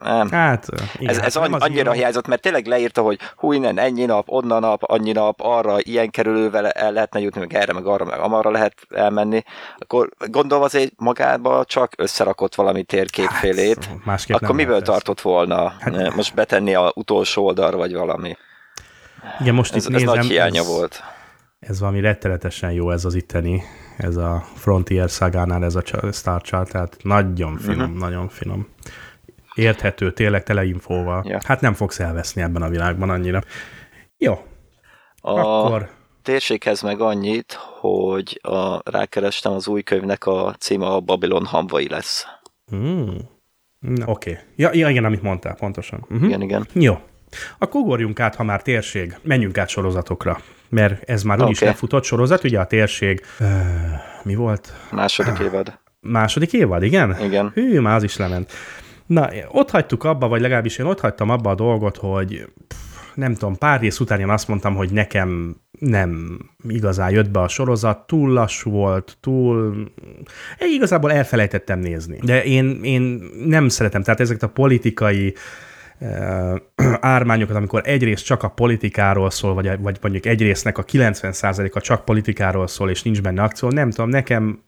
nem. 0.00 0.30
Hát, 0.30 0.66
igen, 0.98 1.14
ez, 1.14 1.18
ez 1.18 1.34
nem 1.34 1.52
az 1.52 1.62
annyira 1.62 1.80
író. 1.80 1.92
hiányzott, 1.92 2.26
mert 2.26 2.42
tényleg 2.42 2.66
leírta, 2.66 3.02
hogy 3.02 3.18
hú, 3.36 3.52
innen 3.52 3.78
ennyi 3.78 4.04
nap, 4.04 4.28
onnan 4.28 4.60
nap, 4.60 4.82
annyi 4.82 5.12
nap, 5.12 5.40
arra 5.40 5.76
ilyen 5.78 6.10
kerülővel 6.10 6.68
el 6.68 6.92
lehetne 6.92 7.20
jutni, 7.20 7.40
meg 7.40 7.54
erre, 7.54 7.72
meg 7.72 7.86
arra, 7.86 8.04
meg 8.04 8.18
amarra 8.18 8.50
lehet 8.50 8.74
elmenni. 8.90 9.42
Akkor 9.78 10.08
gondolom 10.26 10.62
azért 10.62 10.92
magába 10.96 11.64
csak 11.64 11.92
összerakott 11.96 12.54
valami 12.54 12.82
térképfélét. 12.82 13.84
Hát, 13.84 14.04
másképp 14.04 14.36
akkor 14.36 14.54
miből 14.54 14.76
ez. 14.76 14.82
tartott 14.82 15.20
volna? 15.20 15.72
Hát, 15.78 16.14
most 16.14 16.34
betenni 16.34 16.74
a 16.74 16.92
utolsó 16.94 17.44
oldalra, 17.44 17.76
vagy 17.76 17.94
valami. 17.94 18.36
Igen, 19.40 19.54
most 19.54 19.74
Ez, 19.74 19.86
itt 19.86 19.94
ez 19.94 20.00
nézem, 20.00 20.16
nagy 20.16 20.26
hiánya 20.26 20.60
ez, 20.60 20.66
volt. 20.66 21.02
ez 21.60 21.80
valami 21.80 22.00
rettenetesen 22.00 22.72
jó 22.72 22.90
ez 22.90 23.04
az 23.04 23.14
itteni, 23.14 23.62
ez 23.96 24.16
a 24.16 24.44
Frontier 24.54 25.10
szagánál 25.10 25.64
ez 25.64 25.74
a 25.74 25.82
Star 26.12 26.42
Chart, 26.42 26.70
tehát 26.70 26.96
nagyon 27.02 27.56
finom, 27.56 27.80
uh-huh. 27.80 27.98
nagyon 27.98 28.28
finom. 28.28 28.68
Érthető, 29.58 30.12
tényleg 30.12 30.42
tele 30.42 30.64
infóval. 30.64 31.24
Ja. 31.26 31.38
Hát 31.44 31.60
nem 31.60 31.74
fogsz 31.74 32.00
elveszni 32.00 32.42
ebben 32.42 32.62
a 32.62 32.68
világban 32.68 33.10
annyira. 33.10 33.42
Jó, 34.16 34.32
A 35.20 35.30
akkor 35.30 35.90
térséghez 36.22 36.82
meg 36.82 37.00
annyit, 37.00 37.52
hogy 37.80 38.40
a, 38.42 38.90
rákerestem 38.90 39.52
az 39.52 39.68
új 39.68 39.82
könyvnek 39.82 40.26
a 40.26 40.54
címe 40.58 40.86
a 40.86 41.00
Babylon 41.00 41.44
hamvai 41.44 41.88
lesz. 41.88 42.26
Mm. 42.74 43.08
Oké. 44.04 44.30
Okay. 44.30 44.36
Ja, 44.56 44.70
ja, 44.72 44.88
igen, 44.88 45.04
amit 45.04 45.22
mondtál, 45.22 45.54
pontosan. 45.54 46.06
Uh-huh. 46.10 46.28
Igen, 46.28 46.42
igen. 46.42 46.66
Jó. 46.72 46.98
Akkor 47.58 47.80
ugorjunk 47.80 48.20
át, 48.20 48.34
ha 48.34 48.42
már 48.42 48.62
térség. 48.62 49.16
Menjünk 49.22 49.58
át 49.58 49.68
sorozatokra. 49.68 50.40
Mert 50.68 51.08
ez 51.08 51.22
már 51.22 51.42
úgyis 51.42 51.56
Oké. 51.56 51.66
lefutott 51.66 52.04
sorozat, 52.04 52.44
ugye 52.44 52.60
a 52.60 52.66
térség... 52.66 53.24
Uh, 53.40 53.46
mi 54.22 54.34
volt? 54.34 54.72
Második 54.90 55.38
évad. 55.38 55.78
Második 56.00 56.52
évad, 56.52 56.82
igen? 56.82 57.16
Igen. 57.20 57.50
Hű, 57.54 57.80
már 57.80 57.94
az 57.94 58.02
is 58.02 58.16
lement. 58.16 58.52
Na, 59.08 59.28
ott 59.48 59.70
hagytuk 59.70 60.04
abba, 60.04 60.28
vagy 60.28 60.40
legalábbis 60.40 60.78
én 60.78 60.86
ott 60.86 61.00
hagytam 61.00 61.30
abba 61.30 61.50
a 61.50 61.54
dolgot, 61.54 61.96
hogy 61.96 62.48
nem 63.14 63.34
tudom, 63.34 63.58
pár 63.58 63.80
rész 63.80 64.00
után 64.00 64.20
én 64.20 64.28
azt 64.28 64.48
mondtam, 64.48 64.74
hogy 64.74 64.90
nekem 64.90 65.56
nem 65.78 66.38
igazán 66.68 67.10
jött 67.10 67.30
be 67.30 67.40
a 67.40 67.48
sorozat, 67.48 68.06
túl 68.06 68.32
lassú 68.32 68.70
volt, 68.70 69.16
túl... 69.20 69.74
Én 70.58 70.72
igazából 70.72 71.12
elfelejtettem 71.12 71.78
nézni. 71.78 72.18
De 72.22 72.44
én, 72.44 72.80
én 72.82 73.02
nem 73.46 73.68
szeretem, 73.68 74.02
tehát 74.02 74.20
ezeket 74.20 74.42
a 74.42 74.48
politikai 74.48 75.34
eh, 75.98 76.54
ármányokat, 77.00 77.56
amikor 77.56 77.82
egyrészt 77.84 78.24
csak 78.24 78.42
a 78.42 78.48
politikáról 78.48 79.30
szól, 79.30 79.54
vagy, 79.54 79.80
vagy 79.80 79.98
mondjuk 80.02 80.26
egy 80.26 80.42
résznek 80.42 80.78
a 80.78 80.84
90%-a 80.84 81.80
csak 81.80 82.04
politikáról 82.04 82.66
szól, 82.66 82.90
és 82.90 83.02
nincs 83.02 83.22
benne 83.22 83.42
akció, 83.42 83.70
nem 83.70 83.90
tudom, 83.90 84.10
nekem 84.10 84.67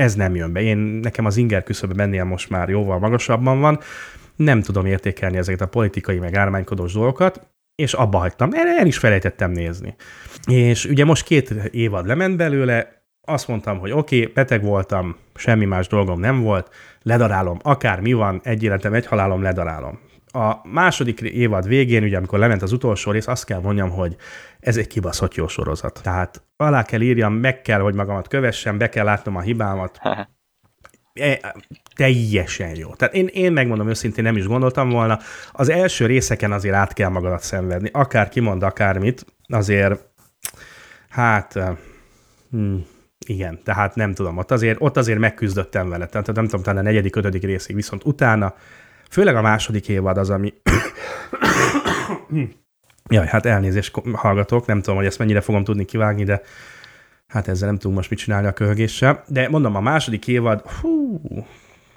ez 0.00 0.14
nem 0.14 0.34
jön 0.34 0.52
be. 0.52 0.60
Én, 0.60 0.76
nekem 0.76 1.24
az 1.24 1.36
inger 1.36 1.62
küszöbe 1.62 1.94
bennél 1.94 2.24
most 2.24 2.50
már 2.50 2.68
jóval 2.68 2.98
magasabban 2.98 3.60
van, 3.60 3.80
nem 4.36 4.62
tudom 4.62 4.86
értékelni 4.86 5.36
ezeket 5.36 5.60
a 5.60 5.66
politikai 5.66 6.18
meg 6.18 6.34
ármánykodós 6.34 6.92
dolgokat, 6.92 7.46
és 7.74 7.92
abba 7.92 8.18
hagytam. 8.18 8.50
El, 8.52 8.66
el 8.66 8.86
is 8.86 8.98
felejtettem 8.98 9.50
nézni. 9.50 9.94
És 10.46 10.84
ugye 10.84 11.04
most 11.04 11.24
két 11.24 11.50
évad 11.70 12.06
lement 12.06 12.36
belőle, 12.36 13.02
azt 13.26 13.48
mondtam, 13.48 13.78
hogy 13.78 13.90
oké, 13.90 14.20
okay, 14.20 14.32
beteg 14.32 14.62
voltam, 14.62 15.16
semmi 15.34 15.64
más 15.64 15.86
dolgom 15.86 16.20
nem 16.20 16.40
volt, 16.40 16.70
ledarálom, 17.02 17.58
akár 17.62 18.00
mi 18.00 18.12
van, 18.12 18.40
egy 18.44 18.62
életem, 18.62 18.94
egy 18.94 19.06
halálom, 19.06 19.42
ledarálom. 19.42 19.98
A 20.32 20.68
második 20.68 21.20
évad 21.20 21.66
végén, 21.66 22.02
ugye 22.02 22.16
amikor 22.16 22.38
lement 22.38 22.62
az 22.62 22.72
utolsó 22.72 23.10
rész, 23.10 23.26
azt 23.26 23.44
kell 23.44 23.60
mondjam, 23.60 23.90
hogy 23.90 24.16
ez 24.60 24.76
egy 24.76 24.86
kibaszott 24.86 25.34
jó 25.34 25.48
sorozat. 25.48 26.00
Tehát 26.02 26.42
alá 26.56 26.82
kell 26.82 27.00
írjam, 27.00 27.32
meg 27.32 27.62
kell, 27.62 27.80
hogy 27.80 27.94
magamat 27.94 28.28
kövessem, 28.28 28.78
be 28.78 28.88
kell 28.88 29.04
látnom 29.04 29.36
a 29.36 29.40
hibámat, 29.40 29.98
E, 31.12 31.54
teljesen 31.96 32.76
jó. 32.76 32.94
Tehát 32.94 33.14
én, 33.14 33.26
én 33.26 33.52
megmondom 33.52 33.88
őszintén, 33.88 34.24
nem 34.24 34.36
is 34.36 34.46
gondoltam 34.46 34.90
volna. 34.90 35.18
Az 35.52 35.68
első 35.68 36.06
részeken 36.06 36.52
azért 36.52 36.74
át 36.74 36.92
kell 36.92 37.08
magadat 37.08 37.42
szenvedni. 37.42 37.90
Akár 37.92 38.28
kimond 38.28 38.62
akármit, 38.62 39.26
azért 39.48 40.08
hát 41.08 41.58
hm, 42.50 42.76
igen, 43.26 43.60
tehát 43.64 43.94
nem 43.94 44.14
tudom, 44.14 44.36
ott 44.36 44.50
azért, 44.50 44.76
ott 44.80 44.96
azért 44.96 45.18
megküzdöttem 45.18 45.88
vele. 45.88 46.06
Tehát 46.06 46.32
nem 46.32 46.44
tudom, 46.44 46.62
talán 46.62 46.84
a 46.84 46.88
negyedik, 46.88 47.16
ötödik 47.16 47.42
részig, 47.42 47.74
viszont 47.74 48.04
utána, 48.04 48.54
főleg 49.10 49.36
a 49.36 49.42
második 49.42 49.88
évad 49.88 50.18
az, 50.18 50.30
ami 50.30 50.52
Jaj, 53.08 53.26
hát 53.26 53.46
elnézést 53.46 54.00
hallgatok, 54.12 54.66
nem 54.66 54.80
tudom, 54.80 54.96
hogy 54.96 55.06
ezt 55.06 55.18
mennyire 55.18 55.40
fogom 55.40 55.64
tudni 55.64 55.84
kivágni, 55.84 56.24
de 56.24 56.42
hát 57.26 57.48
ezzel 57.48 57.68
nem 57.68 57.78
tudunk 57.78 57.96
most 57.96 58.10
mit 58.10 58.18
csinálni 58.18 58.46
a 58.46 58.52
köhögéssel. 58.52 59.24
De 59.26 59.48
mondom, 59.48 59.76
a 59.76 59.80
második 59.80 60.28
évad, 60.28 60.60
hú, 60.80 61.20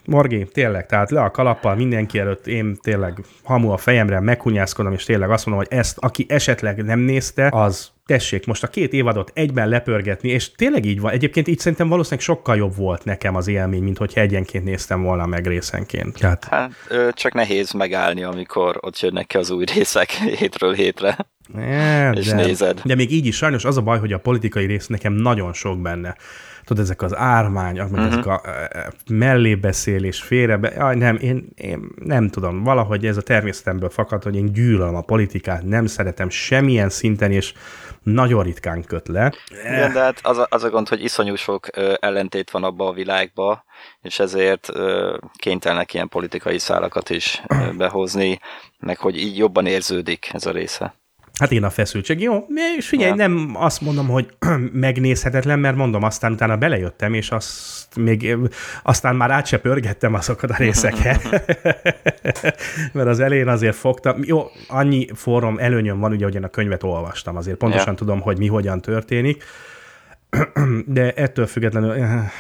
Morgi, 0.06 0.46
tényleg, 0.46 0.86
tehát 0.86 1.12
le 1.12 1.22
a 1.22 1.32
kalappal 1.32 1.76
mindenki 1.76 2.20
előtt, 2.20 2.48
én 2.48 2.78
tényleg 2.82 3.22
hamu 3.44 3.70
a 3.70 3.78
fejemre, 3.78 4.20
meghunyászkodom, 4.20 4.94
és 4.94 5.04
tényleg 5.04 5.32
azt 5.32 5.46
mondom, 5.46 5.66
hogy 5.68 5.78
ezt, 5.78 5.98
aki 5.98 6.26
esetleg 6.30 6.84
nem 6.84 7.00
nézte, 7.00 7.50
az 7.52 7.92
tessék 8.06 8.46
most 8.46 8.64
a 8.64 8.68
két 8.68 8.94
évadot 8.94 9.32
egyben 9.34 9.68
lepörgetni, 9.68 10.30
és 10.30 10.52
tényleg 10.52 10.86
így 10.86 11.00
van. 11.00 11.12
Egyébként 11.12 11.48
így 11.48 11.60
szerintem 11.60 11.88
valószínűleg 11.88 12.26
sokkal 12.26 12.58
jobb 12.58 12.76
volt 12.76 13.04
nekem 13.04 13.36
az 13.36 13.48
élmény, 13.48 13.84
mint 13.84 13.98
hogyha 13.98 14.22
egyenként 14.22 14.64
néztem 14.64 15.04
volna 15.04 15.26
meg 15.26 15.48
részenként. 15.48 16.20
Tehát, 16.20 16.46
Hát, 16.46 16.72
ö, 16.88 17.10
csak 17.14 17.34
nehéz 17.34 17.72
megállni, 17.72 18.24
amikor 18.24 18.78
ott 18.80 19.00
jönnek 19.00 19.28
ki 19.28 19.38
az 19.38 19.52
új 19.52 19.66
részek 19.76 20.12
hétről 20.40 20.74
hétre. 20.74 21.18
É, 21.58 22.10
És 22.14 22.28
de, 22.28 22.36
nézed. 22.36 22.82
De 22.84 22.96
még 22.96 23.12
így 23.12 23.26
is 23.26 23.36
sajnos 23.36 23.66
az 23.66 23.78
a 23.78 23.82
baj, 23.82 24.00
hogy 24.00 24.14
a 24.14 24.20
politikai 24.20 24.66
rész 24.66 24.88
nekem 24.88 25.14
nagyon 25.14 25.54
sok 25.54 25.82
benne. 25.82 26.16
Tudod, 26.64 26.84
ezek 26.84 27.02
az 27.02 27.16
ármányok, 27.16 27.90
meg 27.90 28.00
uh-huh. 28.00 28.14
ezek 28.14 28.26
a 28.26 28.42
e, 28.46 28.92
mellébeszélés, 29.10 30.22
félrebe... 30.22 30.74
Jaj, 30.76 30.96
nem, 30.96 31.16
én, 31.16 31.48
én 31.56 31.88
nem 31.96 32.30
tudom, 32.30 32.64
valahogy 32.64 33.06
ez 33.06 33.18
a 33.18 33.22
természetemből 33.22 33.90
fakad, 33.90 34.24
hogy 34.24 34.36
én 34.36 34.54
gyűlölöm 34.54 34.96
a 34.96 35.02
politikát, 35.02 35.64
nem 35.64 35.86
szeretem 35.86 36.30
semmilyen 36.30 36.90
szinten, 36.90 37.32
és 37.32 37.54
nagyon 38.04 38.44
ritkán 38.44 38.84
köt 38.84 39.08
le. 39.08 39.34
Igen, 39.50 39.94
de 39.94 40.00
hát 40.00 40.20
az 40.24 40.38
a, 40.38 40.48
az 40.50 40.64
a 40.64 40.70
gond, 40.70 40.88
hogy 40.88 41.04
iszonyú 41.04 41.36
sok 41.36 41.68
ö, 41.78 41.94
ellentét 42.00 42.52
van 42.52 42.64
abba 42.64 42.88
a 42.88 42.94
világba, 42.94 43.64
és 44.02 44.20
ezért 44.20 44.70
ö, 44.70 45.18
kénytelenek 45.36 45.94
ilyen 45.94 46.08
politikai 46.08 46.60
szálakat 46.60 47.10
is 47.10 47.42
ö, 47.48 47.72
behozni, 47.78 48.40
meg 48.80 48.98
hogy 48.98 49.18
így 49.18 49.38
jobban 49.38 49.66
érződik 49.66 50.30
ez 50.34 50.46
a 50.46 50.52
része. 50.52 51.03
Hát 51.40 51.52
én 51.52 51.64
a 51.64 51.70
feszültség, 51.70 52.22
jó, 52.22 52.46
és 52.78 52.88
figyelj, 52.88 53.12
nem 53.12 53.52
azt 53.54 53.82
mondom, 53.82 54.08
hogy 54.08 54.28
megnézhetetlen, 54.72 55.60
mert 55.60 55.76
mondom, 55.76 56.04
aztán 56.04 56.32
utána 56.32 56.58
belejöttem, 56.58 57.14
és 57.14 57.32
azt 57.32 57.96
még, 57.96 58.38
aztán 58.84 59.16
már 59.16 59.32
át 59.32 59.46
se 59.46 59.58
pörgettem 59.58 60.14
azokat 60.14 60.50
a 60.50 60.56
részeket, 60.58 61.22
mert 62.94 63.08
az 63.08 63.20
elején 63.20 63.48
azért 63.48 63.76
fogtam, 63.76 64.20
jó, 64.24 64.46
annyi 64.68 65.08
forrom 65.14 65.58
előnyöm 65.58 66.00
van, 66.00 66.12
ugye, 66.12 66.24
hogy 66.24 66.36
én 66.36 66.44
a 66.44 66.50
könyvet 66.50 66.84
olvastam, 66.84 67.36
azért 67.36 67.58
pontosan 67.58 67.88
Ja. 67.88 67.94
tudom, 67.94 68.22
hogy 68.22 68.38
mi 68.38 68.48
hogyan 68.48 68.82
történik, 68.82 69.44
de 70.86 71.14
ettől 71.14 71.46
függetlenül, 71.46 71.96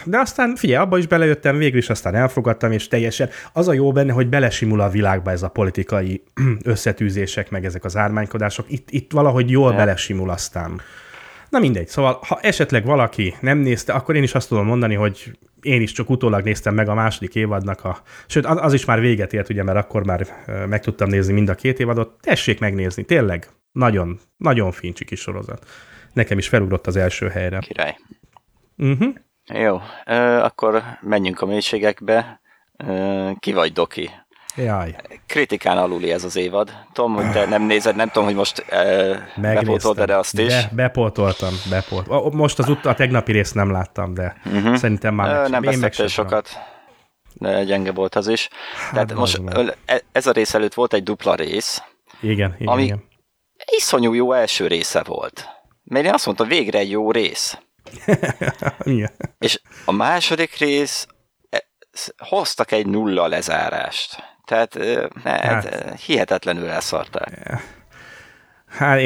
de 0.05 0.19
aztán 0.19 0.55
figyelj, 0.55 0.83
abba 0.83 0.97
is 0.97 1.07
belejöttem 1.07 1.57
végül 1.57 1.77
is, 1.77 1.89
aztán 1.89 2.15
elfogadtam, 2.15 2.71
és 2.71 2.87
teljesen 2.87 3.29
az 3.53 3.67
a 3.67 3.73
jó 3.73 3.91
benne, 3.91 4.11
hogy 4.13 4.29
belesimul 4.29 4.81
a 4.81 4.89
világba 4.89 5.31
ez 5.31 5.43
a 5.43 5.47
politikai 5.47 6.23
összetűzések, 6.63 7.49
meg 7.49 7.65
ezek 7.65 7.83
az 7.83 7.97
ármánykodások, 7.97 8.65
itt, 8.69 8.89
itt 8.91 9.11
valahogy 9.11 9.49
jól 9.49 9.71
Ja. 9.71 9.77
belesimul 9.77 10.29
aztán. 10.29 10.81
Na 11.49 11.59
mindegy, 11.59 11.87
szóval 11.87 12.19
ha 12.27 12.39
esetleg 12.41 12.85
valaki 12.85 13.35
nem 13.39 13.57
nézte, 13.57 13.93
akkor 13.93 14.15
én 14.15 14.23
is 14.23 14.33
azt 14.33 14.47
tudom 14.47 14.65
mondani, 14.65 14.95
hogy 14.95 15.37
én 15.61 15.81
is 15.81 15.91
csak 15.91 16.09
utólag 16.09 16.43
néztem 16.43 16.73
meg 16.73 16.89
a 16.89 16.93
második 16.93 17.35
évadnak 17.35 17.83
a... 17.83 18.01
Sőt, 18.27 18.45
az 18.45 18.73
is 18.73 18.85
már 18.85 18.99
véget 18.99 19.33
ért, 19.33 19.49
ugye, 19.49 19.63
mert 19.63 19.77
akkor 19.77 20.05
már 20.05 20.27
ö, 20.47 20.65
meg 20.65 20.81
tudtam 20.81 21.09
nézni 21.09 21.33
mind 21.33 21.49
a 21.49 21.55
két 21.55 21.79
évadot. 21.79 22.19
Tessék 22.21 22.59
megnézni, 22.59 23.03
tényleg. 23.03 23.49
Nagyon, 23.71 24.19
nagyon 24.37 24.71
fincsi 24.71 25.05
kis 25.05 25.19
sorozat. 25.19 25.65
Nekem 26.13 26.37
is 26.37 26.47
felugrott 26.47 26.87
az 26.87 26.95
első 26.95 27.29
helyre. 27.29 27.59
Király. 27.59 27.97
Uh-huh. 28.77 29.13
Jó, 29.53 29.81
ö, 30.05 30.13
akkor 30.39 30.83
menjünk 31.01 31.41
a 31.41 31.45
mélységekbe. 31.45 32.41
Ö, 32.77 33.29
ki 33.39 33.53
vagy, 33.53 33.73
Doki? 33.73 34.09
Jaj, 34.55 34.95
Kritikán 35.27 35.77
aluli 35.77 36.11
ez 36.11 36.23
az 36.23 36.35
évad. 36.35 36.71
Tudom, 36.93 37.13
hogy 37.13 37.31
te 37.31 37.45
nem 37.45 37.61
nézed, 37.61 37.95
nem 37.95 38.07
tudom, 38.07 38.23
hogy 38.23 38.35
most 38.35 38.65
ö, 38.69 39.15
bepótold 39.35 40.01
de 40.03 40.15
azt 40.17 40.39
is. 40.39 40.47
De, 40.47 40.69
bepótoltam, 40.71 41.53
bepolt. 41.69 42.07
Ó, 42.09 42.31
Most 42.31 42.59
az 42.59 42.69
ut- 42.69 42.85
a 42.85 42.93
tegnapi 42.93 43.31
részt 43.31 43.55
nem 43.55 43.71
láttam, 43.71 44.13
de 44.13 44.35
uh-huh. 44.45 44.75
szerintem 44.75 45.13
már 45.13 45.49
meg 45.49 45.61
nem 45.79 45.89
tudom. 45.89 46.07
sokat. 46.07 46.49
De 47.33 47.63
gyenge 47.63 47.91
volt 47.91 48.15
az 48.15 48.27
is. 48.27 48.49
Hát, 48.75 48.91
Tehát 48.93 49.13
most 49.13 49.41
ö, 49.53 49.71
e- 49.85 50.01
ez 50.11 50.27
a 50.27 50.31
rész 50.31 50.53
előtt 50.53 50.73
volt 50.73 50.93
egy 50.93 51.03
dupla 51.03 51.35
rész, 51.35 51.81
Igen, 52.21 52.55
igen, 52.59 52.73
ami- 52.73 52.83
igen. 52.83 53.03
iszonyú 53.65 54.13
jó 54.13 54.33
első 54.33 54.67
része 54.67 55.03
volt. 55.03 55.47
Mert 55.83 56.05
én 56.05 56.13
azt 56.13 56.25
mondtam, 56.25 56.47
végre 56.47 56.79
egy 56.79 56.89
jó 56.89 57.11
rész. 57.11 57.57
igen. 58.83 59.11
És 59.39 59.61
a 59.85 59.91
második 59.91 60.57
rész 60.57 61.07
e, 61.49 61.63
hoztak 62.17 62.71
egy 62.71 62.85
nulla 62.85 63.27
lezárást. 63.27 64.23
Tehát 64.45 64.73
ne, 65.23 65.31
Hát. 65.31 65.43
hát. 65.43 65.99
hihetetlenül 65.99 66.69
elszarták. 66.69 67.61
Hát, 68.67 68.99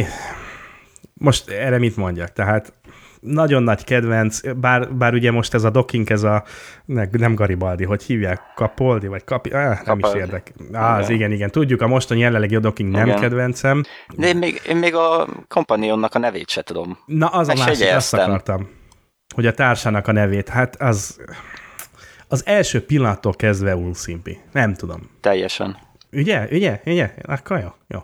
most 1.13 1.49
erre 1.49 1.77
mit 1.77 1.95
mondjak? 1.95 2.33
Tehát 2.33 2.73
nagyon 3.19 3.63
nagy 3.63 3.83
kedvenc, 3.83 4.53
bár, 4.55 4.95
bár 4.95 5.13
ugye 5.13 5.31
most 5.31 5.53
ez 5.53 5.63
a 5.63 5.69
docking, 5.69 6.11
ez 6.11 6.23
a, 6.23 6.43
nem 6.85 7.35
Garibaldi, 7.35 7.83
hogy 7.83 8.03
hívják, 8.03 8.41
Kapoldi, 8.55 9.07
vagy 9.07 9.23
Kapi, 9.23 9.49
ah, 9.49 9.77
nem 9.85 9.99
is 9.99 10.13
érdek. 10.13 10.53
Ah, 10.73 10.97
az 10.97 11.09
igen, 11.09 11.31
igen, 11.31 11.51
tudjuk, 11.51 11.81
a 11.81 11.87
mostani 11.87 12.19
jelenlegi 12.19 12.55
a 12.55 12.59
docking 12.59 12.91
nem 12.91 13.07
igen. 13.07 13.19
kedvencem. 13.19 13.83
De 14.15 14.27
én 14.27 14.37
még, 14.37 14.61
én 14.67 14.77
még 14.77 14.95
a 14.95 15.27
Companionnak 15.47 16.15
a 16.15 16.19
nevét 16.19 16.49
se 16.49 16.61
tudom. 16.61 16.97
Na, 17.05 17.27
az 17.27 17.49
Ezt 17.49 17.61
a 17.61 17.65
másik, 17.65 17.95
azt 17.95 18.13
akartam, 18.13 18.69
hogy 19.35 19.45
a 19.45 19.53
társának 19.53 20.07
a 20.07 20.11
nevét, 20.11 20.49
hát 20.49 20.81
az 20.81 21.19
az 22.27 22.45
első 22.45 22.85
pillanattól 22.85 23.33
kezdve 23.33 23.75
unszimpi. 23.75 24.39
Nem 24.51 24.73
tudom. 24.73 25.09
Teljesen. 25.21 25.77
Ugye? 26.11 26.47
Ugye? 26.51 26.81
Ugye? 26.85 27.13
Akkor 27.21 27.59
jó. 27.59 27.69
jó. 27.87 27.99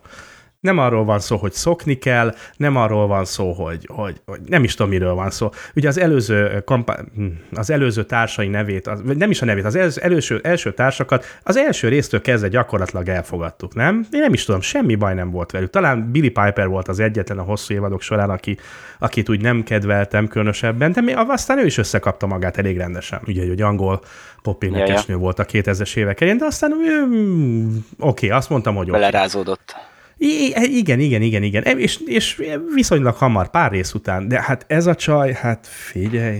Nem 0.63 0.77
arról 0.77 1.03
van 1.05 1.19
szó, 1.19 1.37
hogy 1.37 1.53
szokni 1.53 1.97
kell, 1.97 2.35
nem 2.57 2.75
arról 2.75 3.07
van 3.07 3.25
szó, 3.25 3.51
hogy, 3.51 3.87
hogy, 3.91 4.21
hogy 4.25 4.39
nem 4.45 4.63
is 4.63 4.75
tudom, 4.75 4.91
miről 4.91 5.13
van 5.13 5.29
szó. 5.29 5.49
Ugye 5.75 5.87
az 5.87 5.99
előző, 5.99 6.61
kompa, 6.65 6.95
hm, 7.15 7.25
az 7.53 7.69
előző 7.69 8.03
társai 8.03 8.47
nevét, 8.47 8.87
az, 8.87 9.01
nem 9.17 9.29
is 9.29 9.41
a 9.41 9.45
nevét, 9.45 9.65
az 9.65 9.75
első, 9.75 10.01
első, 10.01 10.39
első 10.43 10.73
társakat 10.73 11.25
az 11.43 11.57
első 11.57 11.87
résztől 11.87 12.21
kezdve 12.21 12.47
gyakorlatilag 12.47 13.09
elfogadtuk, 13.09 13.73
nem? 13.75 14.05
Én 14.11 14.19
nem 14.19 14.33
is 14.33 14.45
tudom, 14.45 14.61
semmi 14.61 14.95
baj 14.95 15.13
nem 15.13 15.31
volt 15.31 15.51
velük. 15.51 15.69
Talán 15.69 16.11
Billy 16.11 16.29
Piper 16.29 16.67
volt 16.67 16.87
az 16.87 16.99
egyetlen 16.99 17.37
a 17.37 17.43
hosszú 17.43 17.73
évadok 17.73 18.01
során, 18.01 18.29
aki, 18.29 18.57
akit 18.99 19.29
úgy 19.29 19.41
nem 19.41 19.63
kedveltem 19.63 20.27
különösebben, 20.27 20.91
de 20.91 21.01
még 21.01 21.15
aztán 21.17 21.59
ő 21.59 21.65
is 21.65 21.77
összekapta 21.77 22.27
magát 22.27 22.57
elég 22.57 22.77
rendesen. 22.77 23.21
Ugye, 23.25 23.47
hogy 23.47 23.61
angol 23.61 24.01
popénekesnő 24.41 25.15
volt 25.15 25.39
a 25.39 25.45
2000-es 25.45 25.95
évek 25.95 26.21
elején, 26.21 26.39
de 26.39 26.45
aztán 26.45 26.71
mm, 26.71 27.75
oké, 27.99 28.25
okay, 28.25 28.29
azt 28.29 28.49
mondtam, 28.49 28.75
hogy 28.75 28.91
Belerázódott. 28.91 29.75
I- 30.23 30.77
igen, 30.77 30.99
igen, 30.99 31.21
igen, 31.21 31.43
igen. 31.43 31.63
És, 31.63 31.99
és 32.05 32.41
viszonylag 32.73 33.15
hamar, 33.15 33.49
pár 33.49 33.71
rész 33.71 33.93
után. 33.93 34.27
De 34.27 34.41
hát 34.41 34.65
ez 34.67 34.85
a 34.85 34.95
csaj, 34.95 35.33
hát 35.33 35.67
figyelj. 35.67 36.39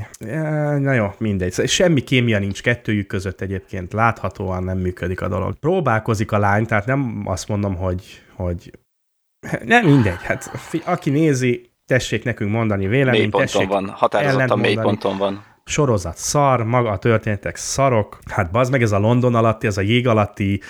Na 0.80 0.94
jó, 0.94 1.14
mindegy. 1.18 1.68
Semmi 1.68 2.02
kémia 2.02 2.40
nincs 2.40 2.62
kettőjük 2.62 3.08
között 3.08 3.42
egyébként. 3.42 3.94
Láthatóan 3.94 4.64
nem 4.64 4.78
működik 4.78 5.22
a 5.22 5.28
dolog. 5.28 5.60
Próbálkozik 5.60 6.32
a 6.32 6.38
lány, 6.38 6.66
tehát 6.66 6.86
nem 6.86 7.24
azt 7.26 7.48
mondom, 7.48 7.76
hogy, 7.76 8.04
hogy 8.36 8.72
nem 9.66 9.86
mindegy. 9.86 10.22
Hát 10.22 10.52
aki 10.86 11.10
nézi, 11.10 11.72
tessék 11.86 12.24
nekünk 12.24 12.52
mondani 12.52 12.88
véleményt. 12.88 13.34
Mélyponton 13.34 13.68
van, 13.68 13.90
határozottan 13.90 14.60
mélyponton 14.60 15.18
van 15.18 15.53
sorozat 15.66 16.18
szar, 16.18 16.64
maga 16.64 16.90
a 16.90 16.98
történetek 16.98 17.56
szarok. 17.56 18.20
Hát 18.32 18.52
bazd 18.52 18.72
meg 18.72 18.82
ez 18.82 18.92
a 18.92 19.00
London 19.00 19.36
alatti, 19.36 19.68
ez 19.68 19.78
a 19.78 19.82
jég 19.82 20.08
alatti 20.08 20.62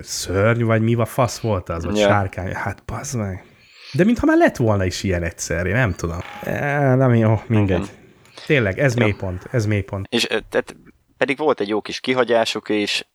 szörny, 0.00 0.62
vagy 0.62 0.82
mi 0.82 0.94
a 0.94 1.04
fasz 1.04 1.38
volt 1.38 1.68
az, 1.68 1.84
vagy 1.84 1.96
yeah. 1.96 2.10
sárkány. 2.10 2.54
Hát 2.54 2.82
bazd 2.84 3.18
meg. 3.18 3.44
De 3.92 4.04
mintha 4.04 4.26
már 4.26 4.36
lett 4.36 4.56
volna 4.56 4.84
is 4.84 5.02
ilyen 5.02 5.22
egyszer, 5.22 5.66
én 5.66 5.74
nem 5.74 5.94
tudom. 5.94 6.18
E, 6.42 6.94
nem 6.94 7.14
jó, 7.14 7.40
mindegy. 7.46 7.76
Igen. 7.78 7.88
Tényleg, 8.46 8.78
ez 8.78 8.96
ja. 8.96 9.04
mélypont, 9.04 9.48
ez 9.50 9.66
mélypont. 9.66 10.06
És 10.10 10.26
tehát 10.26 10.76
pedig 11.16 11.38
volt 11.38 11.60
egy 11.60 11.68
jó 11.68 11.80
kis 11.80 12.00
kihagyásuk, 12.00 12.68
és 12.68 13.06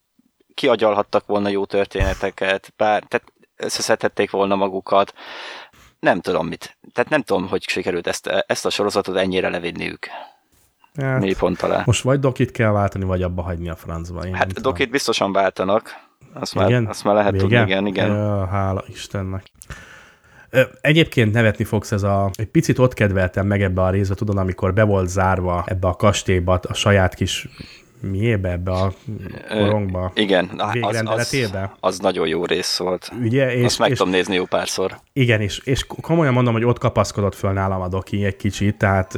kiagyalhattak 0.53 1.25
volna 1.25 1.49
jó 1.49 1.65
történeteket, 1.65 2.73
bár, 2.77 3.03
tehát 3.07 3.33
összeszedhették 3.55 4.31
volna 4.31 4.55
magukat. 4.55 5.13
Nem 5.99 6.21
tudom 6.21 6.47
mit. 6.47 6.77
Tehát 6.93 7.09
nem 7.09 7.21
tudom, 7.21 7.47
hogy 7.47 7.63
sikerült 7.67 8.07
ezt, 8.07 8.27
ezt 8.27 8.65
a 8.65 8.69
sorozatot 8.69 9.17
ennyire 9.17 9.49
levinniük. 9.49 10.07
Hát, 11.01 11.19
mély 11.19 11.33
pont 11.33 11.61
alá. 11.61 11.83
Most 11.85 12.03
vagy 12.03 12.19
dokit 12.19 12.51
kell 12.51 12.71
váltani, 12.71 13.03
vagy 13.03 13.21
abba 13.21 13.41
hagyni 13.41 13.69
a 13.69 13.75
francba. 13.75 14.25
Én 14.25 14.33
hát 14.33 14.61
dokit 14.61 14.89
biztosan 14.89 15.31
váltanak. 15.31 15.89
Azt 16.33 16.55
már, 16.55 16.69
igen? 16.69 16.85
azt 16.85 17.03
már 17.03 17.15
lehet 17.15 17.31
Vége? 17.31 17.43
tudni, 17.43 17.59
igen, 17.59 17.87
igen. 17.87 18.07
Ja, 18.07 18.45
hála 18.45 18.83
Istennek. 18.87 19.51
Egyébként 20.81 21.33
nevetni 21.33 21.63
fogsz, 21.63 21.91
ez 21.91 22.03
a... 22.03 22.29
Egy 22.33 22.47
picit 22.47 22.79
ott 22.79 22.93
kedveltem 22.93 23.47
meg 23.47 23.61
ebbe 23.61 23.81
a 23.81 23.89
részbe, 23.89 24.15
tudod, 24.15 24.37
amikor 24.37 24.73
be 24.73 24.83
volt 24.83 25.07
zárva 25.07 25.63
ebbe 25.67 25.87
a 25.87 25.93
kastélyba 25.93 26.59
a 26.67 26.73
saját 26.73 27.13
kis 27.13 27.47
miébe, 28.11 28.51
ebbe 28.51 28.71
a 28.71 28.93
korongba? 29.49 30.11
Igen, 30.15 30.49
az, 30.57 31.01
az, 31.05 31.53
az 31.79 31.99
nagyon 31.99 32.27
jó 32.27 32.45
rész 32.45 32.77
volt. 32.77 33.11
Ugye? 33.21 33.55
És, 33.55 33.63
Azt 33.63 33.79
meg 33.79 33.89
és, 33.89 33.97
tudom 33.97 34.13
nézni 34.13 34.35
jó 34.35 34.45
párszor. 34.45 34.99
Igen, 35.13 35.41
és, 35.41 35.61
és 35.63 35.85
komolyan 36.01 36.33
mondom, 36.33 36.53
hogy 36.53 36.63
ott 36.63 36.79
kapaszkodott 36.79 37.35
föl 37.35 37.51
nálam 37.51 37.81
a 37.81 37.87
doki 37.87 38.25
egy 38.25 38.35
kicsit, 38.35 38.77
tehát 38.77 39.17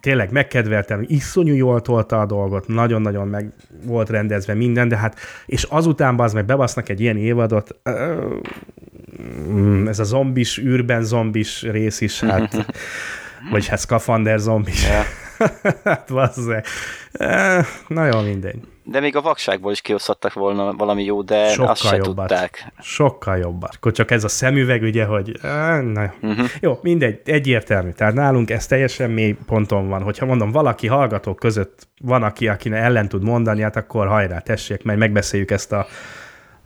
tényleg 0.00 0.32
megkedveltem, 0.32 1.04
iszonyú 1.06 1.54
jól 1.54 1.80
tolta 1.80 2.20
a 2.20 2.26
dolgot, 2.26 2.66
nagyon-nagyon 2.66 3.28
meg 3.28 3.52
volt 3.84 4.10
rendezve 4.10 4.54
minden, 4.54 4.88
de 4.88 4.96
hát, 4.96 5.18
és 5.46 5.62
azután 5.62 6.20
az 6.20 6.32
meg 6.32 6.44
bebasznak 6.44 6.88
egy 6.88 7.00
ilyen 7.00 7.16
évadot, 7.16 7.80
ez 9.86 9.98
a 9.98 10.04
zombis, 10.04 10.58
űrben 10.58 11.02
zombis 11.02 11.62
rész 11.62 12.00
is, 12.00 12.20
hát, 12.20 12.66
vagy 13.52 13.66
hát 13.66 13.80
skafander 13.80 14.38
zombis. 14.38 14.88
Ja. 14.88 15.02
hát 15.84 16.10
E, 17.12 17.64
nagyon 17.88 18.24
mindegy. 18.24 18.60
De 18.84 19.00
még 19.00 19.16
a 19.16 19.20
vakságból 19.20 19.72
is 19.72 19.80
kihozhattak 19.80 20.32
volna 20.32 20.72
valami 20.72 21.04
jó, 21.04 21.22
de 21.22 21.48
Sokkal 21.48 21.70
azt 21.70 21.82
se 21.82 21.96
jobbat. 21.96 22.28
tudták. 22.28 22.72
Sokkal 22.80 23.36
jobbat. 23.36 23.74
Akkor 23.74 23.92
csak 23.92 24.10
ez 24.10 24.24
a 24.24 24.28
szemüveg, 24.28 24.82
ugye, 24.82 25.04
hogy 25.04 25.38
e, 25.42 25.80
na, 25.80 26.12
uh-huh. 26.22 26.46
jó, 26.60 26.78
mindegy, 26.82 27.20
egyértelmű. 27.24 27.90
Tehát 27.90 28.14
nálunk 28.14 28.50
ez 28.50 28.66
teljesen 28.66 29.10
mély 29.10 29.36
ponton 29.46 29.88
van. 29.88 30.02
Hogyha 30.02 30.26
mondom, 30.26 30.50
valaki 30.50 30.86
hallgatók 30.86 31.38
között 31.38 31.88
van, 32.00 32.22
aki, 32.22 32.48
aki 32.48 32.72
ellen 32.72 33.08
tud 33.08 33.22
mondani, 33.22 33.62
hát 33.62 33.76
akkor 33.76 34.06
hajrá, 34.06 34.38
tessék, 34.38 34.82
mert 34.82 34.98
megbeszéljük 34.98 35.50
ezt 35.50 35.72
a 35.72 35.86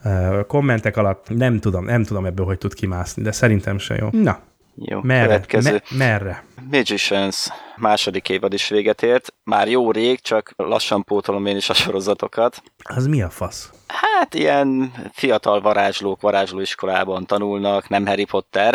uh, 0.05 0.47
kommentek 0.47 0.97
alatt. 0.97 1.29
Nem 1.29 1.59
tudom, 1.59 1.85
nem 1.85 2.03
tudom 2.03 2.27
ebből, 2.27 2.47
hogy 2.47 2.59
tud 2.59 2.75
kimászni, 2.75 3.23
de 3.23 3.33
szerintem 3.33 3.79
se 3.79 3.95
jó. 3.95 4.09
Na, 4.11 4.39
jó, 4.75 5.01
merre? 5.03 5.27
következő. 5.27 5.71
Me- 5.71 5.91
merre? 5.91 6.45
Magicians 6.71 7.49
második 7.77 8.29
évad 8.29 8.53
is 8.53 8.69
véget 8.69 9.03
ért. 9.03 9.35
Már 9.45 9.69
jó 9.69 9.91
rég, 9.91 10.21
csak 10.21 10.53
lassan 10.57 11.05
pótolom 11.05 11.47
én 11.47 11.57
is 11.57 11.69
a 11.71 11.75
sorozatokat. 11.75 12.63
Az 12.83 13.07
mi 13.07 13.23
a 13.23 13.31
fasz? 13.31 13.71
Hát 13.87 14.35
ilyen 14.35 14.93
fiatal 15.13 15.61
varázslók 15.61 16.21
varázslóiskolában 16.21 17.27
tanulnak, 17.27 17.89
nem 17.89 18.07
Harry 18.07 18.25
Potter. 18.25 18.75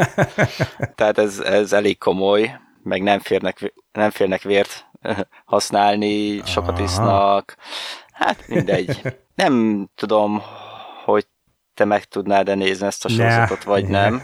Tehát 0.94 1.18
ez, 1.18 1.38
ez 1.38 1.72
elég 1.72 1.98
komoly, 1.98 2.60
meg 2.82 3.02
nem 3.02 3.18
férnek, 3.18 3.72
nem 3.92 4.10
férnek 4.10 4.42
vért 4.42 4.86
használni, 5.44 6.42
sokat 6.44 6.78
isznak. 6.78 7.56
Hát 8.12 8.48
mindegy. 8.48 9.02
Nem 9.34 9.86
tudom, 9.94 10.42
hogy 11.04 11.26
te 11.80 11.86
meg 11.86 12.04
tudnád-e 12.04 12.54
nézni 12.54 12.86
ezt 12.86 13.04
a 13.04 13.08
sorozatot, 13.08 13.64
vagy 13.64 13.86
nem. 13.88 14.20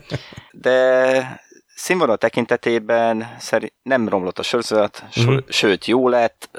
De 0.50 1.40
színvonal 1.74 2.16
tekintetében 2.16 3.34
szerint 3.38 3.72
nem 3.82 4.08
romlott 4.08 4.38
a 4.38 4.42
sorozat, 4.42 5.04
uh-huh. 5.16 5.38
sőt 5.48 5.86
jó 5.86 6.08
lett, 6.08 6.50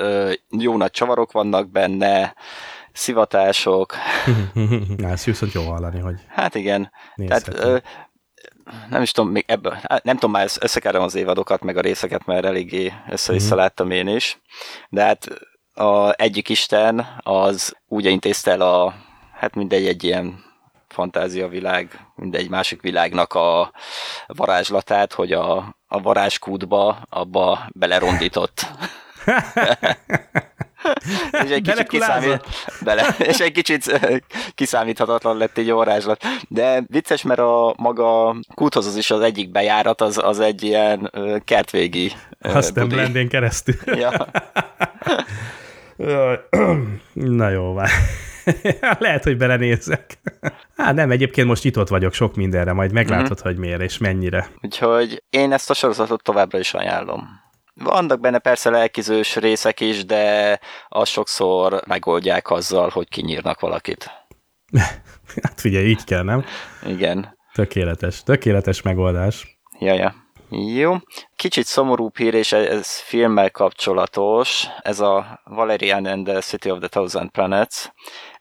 jó 0.49 0.77
nagy 0.77 0.91
csavarok 0.91 1.31
vannak 1.31 1.69
benne, 1.69 2.33
szivatások. 2.91 3.93
Na, 4.97 5.09
ezt 5.09 5.23
viszont 5.23 5.51
jó 5.51 5.63
hallani, 5.63 5.99
hogy 5.99 6.15
Hát 6.27 6.55
igen. 6.55 6.91
Tehát, 7.27 7.59
nem 8.89 9.01
is 9.01 9.11
tudom, 9.11 9.31
még 9.31 9.43
ebből, 9.47 9.77
hát 9.89 10.03
nem 10.03 10.15
tudom 10.15 10.31
már 10.31 10.47
összekerem 10.59 11.01
az 11.01 11.15
évadokat, 11.15 11.61
meg 11.61 11.77
a 11.77 11.81
részeket, 11.81 12.25
mert 12.25 12.45
eléggé 12.45 12.93
össze-vissza 13.09 13.45
uh-huh. 13.45 13.59
láttam 13.59 13.91
én 13.91 14.07
is, 14.07 14.41
de 14.89 15.03
hát 15.03 15.27
a 15.73 16.21
egyik 16.21 16.49
isten 16.49 17.07
az 17.23 17.75
úgy 17.87 18.05
intézte 18.05 18.51
el 18.51 18.61
a 18.61 19.07
hát 19.39 19.55
mindegy 19.55 19.87
egy 19.87 20.03
ilyen 20.03 20.43
fantáziavilág, 20.87 21.99
mindegy 22.15 22.49
másik 22.49 22.81
világnak 22.81 23.33
a 23.33 23.71
varázslatát, 24.27 25.13
hogy 25.13 25.31
a, 25.31 25.75
a 25.87 26.01
varázskútba 26.01 27.01
abba 27.09 27.69
belerondított. 27.73 28.65
és 31.43 31.49
egy 31.49 31.61
kicsit 31.61 31.87
kiszámít, 31.87 32.45
bele, 32.81 33.15
és 33.17 33.39
egy 33.39 33.51
kicsit 33.51 33.99
kiszámíthatatlan 34.55 35.37
lett 35.37 35.57
így 35.57 35.69
a 35.69 35.75
varázslat. 35.75 36.23
De 36.47 36.83
vicces, 36.87 37.21
mert 37.21 37.39
a 37.39 37.73
maga 37.77 38.35
kúthoz 38.53 38.85
az 38.85 38.95
is 38.95 39.11
az 39.11 39.21
egyik 39.21 39.51
bejárat, 39.51 40.01
az, 40.01 40.17
az 40.17 40.39
egy 40.39 40.63
ilyen 40.63 41.11
kertvégi 41.45 42.11
Azt 42.39 42.75
nem 42.75 42.87
blendén 42.87 43.29
keresztül. 43.29 43.75
ja. 43.85 44.11
Na 47.13 47.49
jó, 47.49 47.73
vár. 47.73 47.89
Lehet, 48.99 49.23
hogy 49.23 49.37
belenézek. 49.37 50.19
Hát 50.75 50.95
nem, 50.95 51.11
egyébként 51.11 51.47
most 51.47 51.63
nyitott 51.63 51.87
vagyok 51.87 52.13
sok 52.13 52.35
mindenre, 52.35 52.73
majd 52.73 52.91
meglátod, 52.91 53.31
mm-hmm. 53.31 53.43
hogy 53.43 53.57
miért 53.57 53.81
és 53.81 53.97
mennyire. 53.97 54.49
Úgyhogy 54.61 55.23
én 55.29 55.51
ezt 55.51 55.69
a 55.69 55.73
sorozatot 55.73 56.23
továbbra 56.23 56.59
is 56.59 56.73
ajánlom. 56.73 57.27
Vannak 57.73 58.19
benne 58.19 58.39
persze 58.39 58.69
lelkizős 58.69 59.35
részek 59.35 59.79
is, 59.79 60.05
de 60.05 60.59
azt 60.89 61.11
sokszor 61.11 61.81
megoldják 61.87 62.49
azzal, 62.49 62.89
hogy 62.89 63.09
kinyírnak 63.09 63.59
valakit. 63.59 64.11
hát 65.43 65.61
figyelj, 65.61 65.85
így 65.85 66.03
kell, 66.03 66.23
nem? 66.23 66.45
Igen. 66.85 67.37
Tökéletes, 67.53 68.23
tökéletes 68.23 68.81
megoldás. 68.81 69.59
Ja, 69.79 69.93
ja. 69.93 70.15
Jó. 70.51 70.95
Kicsit 71.35 71.65
szomorú 71.65 72.11
hír, 72.15 72.33
és 72.33 72.51
ez 72.51 72.99
filmmel 72.99 73.51
kapcsolatos. 73.51 74.67
Ez 74.81 74.99
a 74.99 75.41
Valerian 75.43 76.05
and 76.05 76.25
the 76.25 76.39
City 76.39 76.71
of 76.71 76.79
the 76.79 76.87
Thousand 76.87 77.29
Planets 77.29 77.91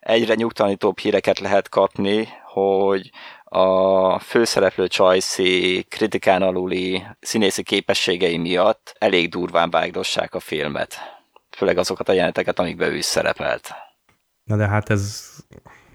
egyre 0.09 0.35
nyugtalanítóbb 0.35 0.99
híreket 0.99 1.39
lehet 1.39 1.69
kapni, 1.69 2.29
hogy 2.45 3.11
a 3.45 4.19
főszereplő 4.19 4.87
Csajci 4.87 5.87
kritikán 5.89 6.43
aluli 6.43 7.07
színészi 7.21 7.63
képességei 7.63 8.37
miatt 8.37 8.95
elég 8.99 9.31
durván 9.31 9.71
vágdossák 9.71 10.35
a 10.35 10.41
filmet. 10.41 10.95
Főleg 11.57 11.79
azokat 11.79 12.09
a 12.09 12.13
jeleneteket, 12.13 12.59
amikben 12.59 12.91
ő 12.91 12.97
is 12.97 13.05
szerepelt. 13.05 13.71
Na 14.45 14.57
de 14.57 14.67
hát 14.67 14.91
ez, 14.91 15.31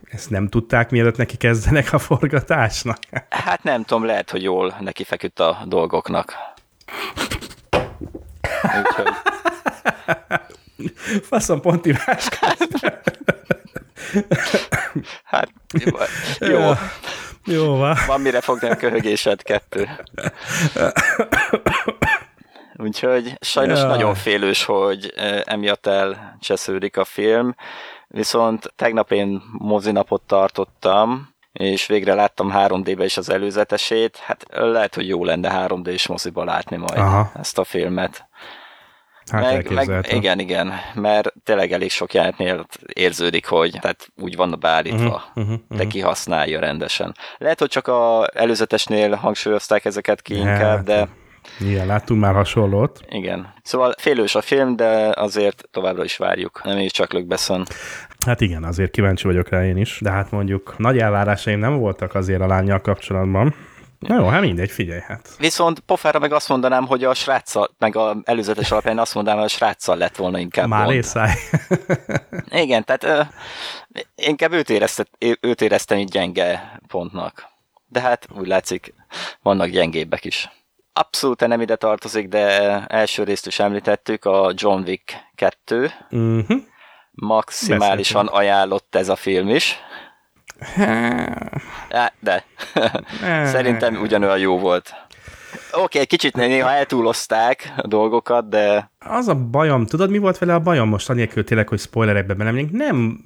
ezt 0.04 0.30
nem 0.30 0.48
tudták, 0.48 0.90
mielőtt 0.90 1.18
neki 1.18 1.38
kezdenek 1.38 1.94
a 1.94 2.00
forgatásnak? 2.00 2.98
Hát 3.30 3.64
nem 3.64 3.84
tudom, 3.84 4.06
lehet, 4.06 4.30
hogy 4.30 4.44
jól 4.44 4.76
neki 4.80 5.04
feküdt 5.04 5.40
a 5.40 5.64
dolgoknak. 5.66 6.36
Úgyhogy... 8.64 9.08
Faszom, 11.30 11.62
pont 11.62 11.86
Hát, 15.24 15.50
jó. 15.86 15.98
jó. 16.48 16.72
Jó, 17.46 17.76
van. 17.76 17.98
Van 18.08 18.22
mire 18.22 18.42
fogni 18.42 18.70
a 18.70 18.76
köhögésed 18.76 19.42
kettő. 19.42 19.90
Úgyhogy 22.76 23.38
sajnos 23.40 23.80
ja. 23.80 23.88
nagyon 23.88 24.16
félős, 24.16 24.64
hogy 24.64 25.14
emiatt 25.44 25.86
elcsesződik 25.86 26.98
a 26.98 27.04
film, 27.04 27.56
viszont 28.08 28.74
tegnap 28.76 29.12
én 29.12 29.42
mozinapot 29.52 30.22
tartottam, 30.22 31.34
és 31.54 31.86
végre 31.86 32.14
láttam 32.14 32.52
3D-be 32.56 33.04
is 33.04 33.18
az 33.18 33.30
előzetesét, 33.30 34.18
hát 34.18 34.46
lehet, 34.50 34.96
hogy 34.96 35.08
jó 35.08 35.26
lenne 35.26 35.68
3D-s 35.68 36.08
moziba 36.08 36.44
látni 36.44 36.78
majd 36.78 36.98
Aha. 36.98 37.32
ezt 37.40 37.58
a 37.58 37.64
filmet. 37.64 38.28
Hát 39.32 39.42
meg, 39.42 39.88
meg, 39.88 40.08
igen, 40.12 40.40
igen, 40.40 40.74
mert 40.94 41.34
tényleg 41.44 41.72
elég 41.72 41.92
sok 41.92 42.14
jelenetnél 42.14 42.66
érződik, 42.94 43.46
hogy 43.46 43.78
tehát 43.82 44.08
úgy 44.22 44.36
van 44.36 44.58
beállítva, 44.60 45.24
uh-huh, 45.36 45.44
uh-huh, 45.44 45.78
de 45.78 45.88
kihasználja 45.88 46.60
rendesen. 46.60 47.16
Lehet, 47.38 47.60
hogy 47.60 47.70
csak 47.70 47.88
a 47.88 48.28
előzetesnél 48.34 49.14
hangsúlyozták 49.14 49.86
ezeket 49.86 50.22
ki 50.22 50.36
inkább, 50.36 50.76
hát, 50.76 50.84
de... 50.84 51.08
Igen, 51.60 51.88
láttunk 51.88 52.22
már 52.22 52.34
hasonlót. 52.34 53.00
Igen. 53.10 53.54
Szóval 53.64 53.94
félős 53.98 54.36
a 54.36 54.42
film, 54.42 54.76
de 54.76 55.12
azért 55.16 55.64
továbbra 55.72 56.04
is 56.04 56.18
várjuk. 56.18 56.62
Nem 56.64 56.78
is 56.78 56.92
csak 56.92 57.14
Luke 57.14 57.26
Besson. 57.26 57.64
Hát 58.26 58.42
igen, 58.42 58.64
azért 58.64 58.92
kíváncsi 58.92 59.28
vagyok 59.28 59.50
rá 59.50 59.66
én 59.66 59.78
is, 59.78 59.98
de 60.02 60.10
hát 60.10 60.32
mondjuk 60.32 60.76
nagy 60.78 60.98
elvárásaim 60.98 61.60
nem 61.60 61.78
voltak 61.78 62.16
azért 62.16 62.42
a 62.42 62.48
lányjal 62.48 62.82
kapcsolatban. 62.82 63.56
Na 64.08 64.16
jó, 64.16 64.28
hát 64.28 64.42
mindegy, 64.42 64.72
figyelj 64.72 65.00
hát. 65.08 65.30
Viszont 65.38 65.80
pofára 65.80 66.20
meg 66.20 66.34
azt 66.34 66.50
mondanám, 66.50 66.86
hogy 66.86 67.04
a 67.04 67.14
sráccal, 67.14 67.70
meg 67.78 67.96
a 67.96 68.18
előzetes 68.24 68.72
alapján 68.72 69.00
azt 69.00 69.14
mondanám, 69.14 69.40
hogy 69.40 69.50
a 69.50 69.56
sráccal 69.56 69.98
lett 69.98 70.16
volna 70.16 70.40
inkább 70.40 70.68
Már 70.68 70.88
lészáj. 70.88 71.34
Igen, 72.64 72.84
tehát 72.84 73.04
ö, 73.04 73.22
inkább 74.16 74.52
őt, 74.52 74.70
érezte, 74.70 75.06
őt 75.40 75.62
éreztem 75.62 75.98
így 75.98 76.10
gyenge 76.10 76.80
pontnak. 76.88 77.52
De 77.88 78.00
hát 78.00 78.28
úgy 78.38 78.48
látszik, 78.48 78.94
vannak 79.42 79.68
gyengébbek 79.68 80.26
is. 80.26 80.50
Abszolút 80.94 81.48
nem 81.48 81.62
ide 81.62 81.76
tartozik, 81.76 82.28
de 82.28 82.40
első 82.88 83.24
részt 83.24 83.48
is 83.48 83.60
említettük, 83.60 84.26
a 84.26 84.52
John 84.56 84.82
Wick 84.82 85.14
2. 85.36 85.92
Uh-huh. 86.12 86.62
Maximálisan 87.12 88.26
Beszéltem. 88.26 88.48
ajánlott 88.48 88.96
ez 88.96 89.10
a 89.10 89.16
film 89.16 89.50
is. 89.50 89.78
De. 92.20 92.46
Szerintem 93.46 93.96
ugyanolyan 94.02 94.38
jó 94.38 94.60
volt. 94.60 94.94
Oké, 95.72 95.82
okay, 95.84 96.06
kicsit 96.06 96.36
néha 96.36 96.72
eltúlozták 96.72 97.74
a 97.78 97.88
dolgokat, 97.88 98.50
de... 98.50 98.92
Az 99.00 99.28
a 99.28 99.36
bajom, 99.36 99.86
tudod, 99.86 100.10
mi 100.10 100.18
volt 100.18 100.38
vele 100.38 100.54
a 100.54 100.60
bajom 100.60 100.90
most, 100.90 101.10
anélkül 101.10 101.44
tényleg, 101.44 101.68
hogy 101.68 101.80
spoilerekbe 101.80 102.34
belemegyünk? 102.34 102.72
Nem, 102.72 103.22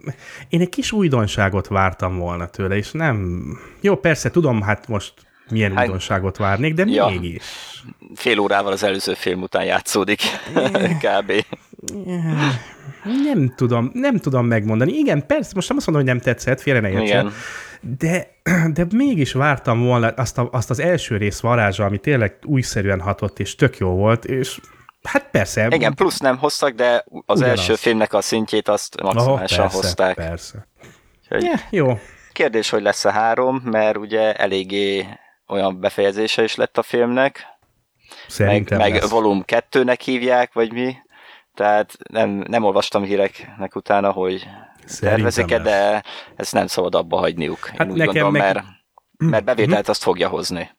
én 0.50 0.62
egy 0.62 0.70
kis 0.70 0.92
újdonságot 0.92 1.68
vártam 1.68 2.18
volna 2.18 2.48
tőle, 2.48 2.76
és 2.76 2.92
nem... 2.92 3.44
Jó, 3.82 3.96
persze, 3.96 4.32
tudom, 4.32 4.62
hát 4.62 4.88
most 4.88 5.14
milyen 5.50 5.76
hát, 5.76 5.86
újdonságot 5.86 6.38
várnék, 6.38 6.74
de 6.74 6.84
ja, 6.86 7.08
mégis. 7.08 7.44
Fél 8.16 8.40
órával 8.40 8.72
az 8.72 8.84
előző 8.84 9.14
film 9.14 9.42
után 9.42 9.64
játszódik, 9.64 10.22
kb. 11.04 11.32
Nem 13.04 13.54
tudom, 13.56 13.90
nem 13.94 14.18
tudom 14.18 14.46
megmondani. 14.46 14.92
Igen, 14.92 15.26
persze, 15.28 15.52
most 15.56 15.68
nem 15.68 15.78
azt 15.78 15.88
mondom, 15.88 16.06
hogy 16.06 16.16
nem 16.16 16.24
tetszett, 16.24 16.62
félre 16.62 16.80
ne 16.80 16.90
értsen. 16.90 17.32
De, 17.98 18.28
de 18.74 18.86
mégis 18.96 19.32
vártam 19.32 19.84
volna 19.84 20.08
azt, 20.08 20.38
a, 20.38 20.50
azt 20.52 20.70
az 20.70 20.80
első 20.80 21.18
rész 21.18 21.40
varázsa, 21.40 21.86
ami 21.86 21.98
tényleg 21.98 22.38
újszerűen 22.44 23.02
hatott, 23.02 23.40
és 23.40 23.56
tök 23.56 23.78
jó 23.78 23.90
volt, 23.90 24.26
és 24.26 24.60
Hát 25.04 25.30
persze. 25.32 25.68
Igen, 25.70 25.94
plusz 25.94 26.20
nem 26.20 26.38
hoztak, 26.38 26.74
de 26.74 27.06
az 27.26 27.40
Ugyanaz. 27.40 27.60
első 27.60 27.76
filmnek 27.76 28.14
a 28.14 28.22
szintjét 28.22 28.68
azt 28.68 29.02
maximálisan 29.02 29.34
oh, 29.34 29.40
persze, 29.40 29.78
hozták. 29.78 30.16
Persze, 30.16 30.68
Úgyhogy 31.22 31.44
yeah, 31.44 31.60
jó. 31.70 32.00
Kérdés, 32.32 32.70
hogy 32.70 32.82
lesz 32.82 33.06
a 33.06 33.12
három, 33.12 33.62
mert 33.66 33.98
ugye 33.98 34.34
eléggé 34.34 35.06
olyan 35.48 35.80
befejezése 35.80 36.44
is 36.44 36.56
lett 36.56 36.78
a 36.78 36.82
filmnek. 36.82 37.46
Szerintem 38.28 38.78
meg, 38.78 38.92
meg 38.92 39.10
Volum 39.10 39.44
2-nek 39.48 40.00
hívják, 40.04 40.54
vagy 40.54 40.74
mi. 40.74 40.96
Tehát 41.58 41.98
nem, 42.10 42.44
nem 42.48 42.64
olvastam 42.64 43.04
híreknek 43.04 43.76
utána, 43.76 44.12
hogy 44.12 44.48
tervezik-e, 45.00 45.60
de 45.60 46.04
ezt 46.36 46.54
nem 46.54 46.68
szabad 46.68 46.96
abba 46.96 47.18
hagyniuk. 47.18 47.66
Hát 47.66 47.88
Én 47.88 47.92
úgy 47.92 47.98
nekem 47.98 48.14
gondolom, 48.14 48.32
meg... 48.32 48.54
mert, 48.54 48.66
mert 49.18 49.44
bevételt 49.44 49.90
azt 49.90 50.04
fogja 50.04 50.28
hozni. 50.28 50.70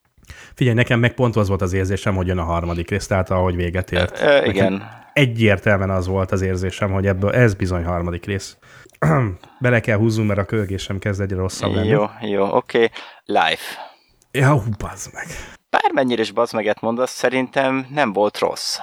Figyelj, 0.55 0.75
nekem 0.75 0.99
meg 0.99 1.13
pont 1.13 1.35
az 1.35 1.47
volt 1.47 1.61
az 1.61 1.73
érzésem, 1.73 2.15
hogy 2.15 2.27
jön 2.27 2.37
a 2.37 2.43
harmadik 2.43 2.89
rész, 2.89 3.07
tehát 3.07 3.29
ahogy 3.29 3.55
véget 3.55 3.91
ért. 3.91 4.21
Ö, 4.21 4.45
igen. 4.45 4.89
Egyértelműen 5.13 5.89
az 5.89 6.07
volt 6.07 6.31
az 6.31 6.41
érzésem, 6.41 6.91
hogy 6.91 7.05
ebből 7.05 7.31
ez 7.31 7.53
bizony 7.53 7.83
harmadik 7.83 8.25
rész. 8.25 8.57
Bele 9.59 9.79
kell 9.79 9.97
húzzunk, 9.97 10.27
mert 10.27 10.39
a 10.39 10.45
kölgésem 10.45 10.99
kezd 10.99 11.21
egyre 11.21 11.35
rosszabb 11.35 11.73
lenni. 11.73 11.87
Jó, 11.87 12.05
jó, 12.21 12.55
oké. 12.55 12.83
Okay. 12.83 12.89
Life. 13.25 13.79
Ja, 14.31 14.51
hú, 14.51 14.69
bazd 14.77 15.13
meg. 15.13 15.25
Bármennyire 15.69 16.21
is 16.21 16.31
bazd 16.31 16.53
meget 16.53 16.81
mondasz, 16.81 17.11
szerintem 17.11 17.87
nem 17.89 18.13
volt 18.13 18.37
rossz. 18.37 18.77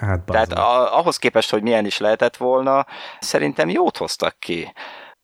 Hát, 0.00 0.20
Tehát 0.20 0.52
a, 0.52 0.98
ahhoz 0.98 1.16
képest, 1.16 1.50
hogy 1.50 1.62
milyen 1.62 1.86
is 1.86 1.98
lehetett 1.98 2.36
volna, 2.36 2.86
szerintem 3.20 3.68
jót 3.68 3.96
hoztak 3.96 4.38
ki. 4.38 4.72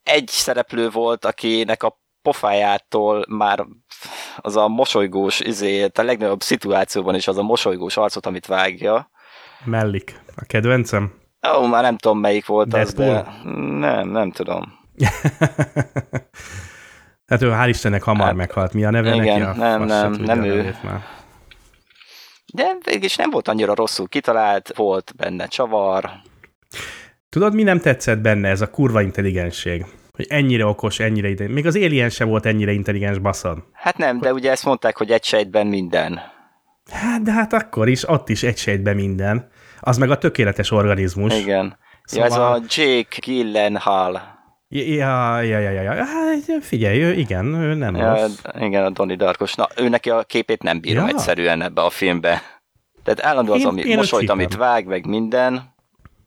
Egy 0.03 0.29
szereplő 0.29 0.91
volt, 0.91 1.25
akinek 1.25 1.83
a 1.83 2.01
pofájától 2.23 3.25
már 3.29 3.67
az 4.37 4.57
a 4.57 4.69
mosolygós, 4.69 5.41
izé, 5.41 5.83
a 5.83 6.03
legnagyobb 6.03 6.43
szituációban 6.43 7.15
is 7.15 7.29
az 7.29 7.39
a 7.39 7.43
mosolygós 7.43 7.97
arcot, 7.97 8.27
amit 8.27 8.47
vágja. 8.47 9.11
Mellik. 9.65 10.21
A 10.37 10.45
kedvencem? 10.47 11.13
Ó, 11.57 11.67
már 11.67 11.83
nem 11.83 11.97
tudom, 11.97 12.19
melyik 12.19 12.47
volt 12.47 12.69
Deadpool? 12.69 13.15
az, 13.15 13.25
de 13.45 13.51
nem, 13.61 14.09
nem 14.09 14.31
tudom. 14.31 14.77
hát 17.27 17.43
ő 17.43 17.51
hál' 17.51 17.69
Istennek 17.69 18.03
hamar 18.03 18.27
hát, 18.27 18.35
meghalt. 18.35 18.73
Mi 18.73 18.85
a 18.85 18.91
neve 18.91 19.15
igen, 19.15 19.41
neki? 19.41 19.41
A 19.41 19.53
nem, 19.55 19.83
nem, 19.83 20.13
nem 20.13 20.43
ő. 20.43 20.77
Már. 20.83 21.18
De 22.55 22.77
végülis 22.85 23.17
nem 23.17 23.31
volt 23.31 23.49
annyira 23.49 23.75
rosszul 23.75 24.09
kitalált, 24.09 24.73
volt 24.77 25.13
benne 25.17 25.47
csavar. 25.47 26.11
Tudod, 27.29 27.55
mi 27.55 27.63
nem 27.63 27.79
tetszett 27.79 28.19
benne? 28.19 28.49
Ez 28.49 28.61
a 28.61 28.71
kurva 28.71 29.03
intelligensség. 29.03 29.87
Hogy 30.13 30.27
ennyire 30.29 30.67
okos, 30.67 31.01
ennyire 31.01 31.29
ide. 31.29 31.49
Még 31.49 31.67
az 31.67 31.77
Alien 31.77 32.11
sem 32.11 32.29
volt 32.29 32.47
ennyire 32.47 32.73
intelligens 32.73 33.19
baszon. 33.19 33.65
Hát 33.73 33.97
nem, 33.97 34.21
de 34.21 34.33
ugye 34.33 34.51
ezt 34.51 34.65
mondták, 34.65 34.97
hogy 34.97 35.11
egy 35.11 35.25
sejtben 35.25 35.67
minden. 35.67 36.21
Hát, 36.91 37.23
de 37.23 37.33
hát 37.33 37.53
akkor 37.53 37.89
is, 37.89 38.09
ott 38.09 38.29
is 38.29 38.43
egy 38.43 38.57
sejtben 38.57 38.97
minden. 38.97 39.51
Az 39.81 39.99
meg 39.99 40.11
a 40.11 40.19
tökéletes 40.19 40.71
organizmus. 40.71 41.39
Igen. 41.39 41.79
Szóval... 42.05 42.29
Ja, 42.29 42.35
ez 42.35 42.41
a 42.41 42.63
Jake 42.69 43.17
Gyllenhaal. 43.27 44.38
Ja, 44.71 45.41
ja, 45.41 45.59
ja, 45.59 45.71
ja, 45.71 45.83
ja. 45.83 46.05
Hát 46.05 46.65
figyelj, 46.65 47.03
ő, 47.03 47.13
igen, 47.13 47.55
ő 47.55 47.75
nem 47.75 47.97
ja, 47.97 48.15
rossz. 48.15 48.39
Igen, 48.59 48.85
a 48.85 48.91
Donnie 48.91 49.17
Darkos. 49.17 49.55
Na, 49.55 49.69
ő 49.77 49.89
neki 49.89 50.11
a 50.11 50.23
képét 50.23 50.63
nem 50.63 50.81
bírom 50.81 51.07
ja. 51.07 51.15
egyszerűen 51.15 51.63
ebbe 51.63 51.83
a 51.83 51.91
filmbe. 51.91 52.43
Tehát 53.03 53.25
állandóan 53.25 53.59
az, 53.59 53.65
ami 53.65 53.95
mosolyt, 53.95 54.31
amit 54.31 54.57
vág, 54.57 54.87
meg 54.87 55.07
minden. 55.07 55.75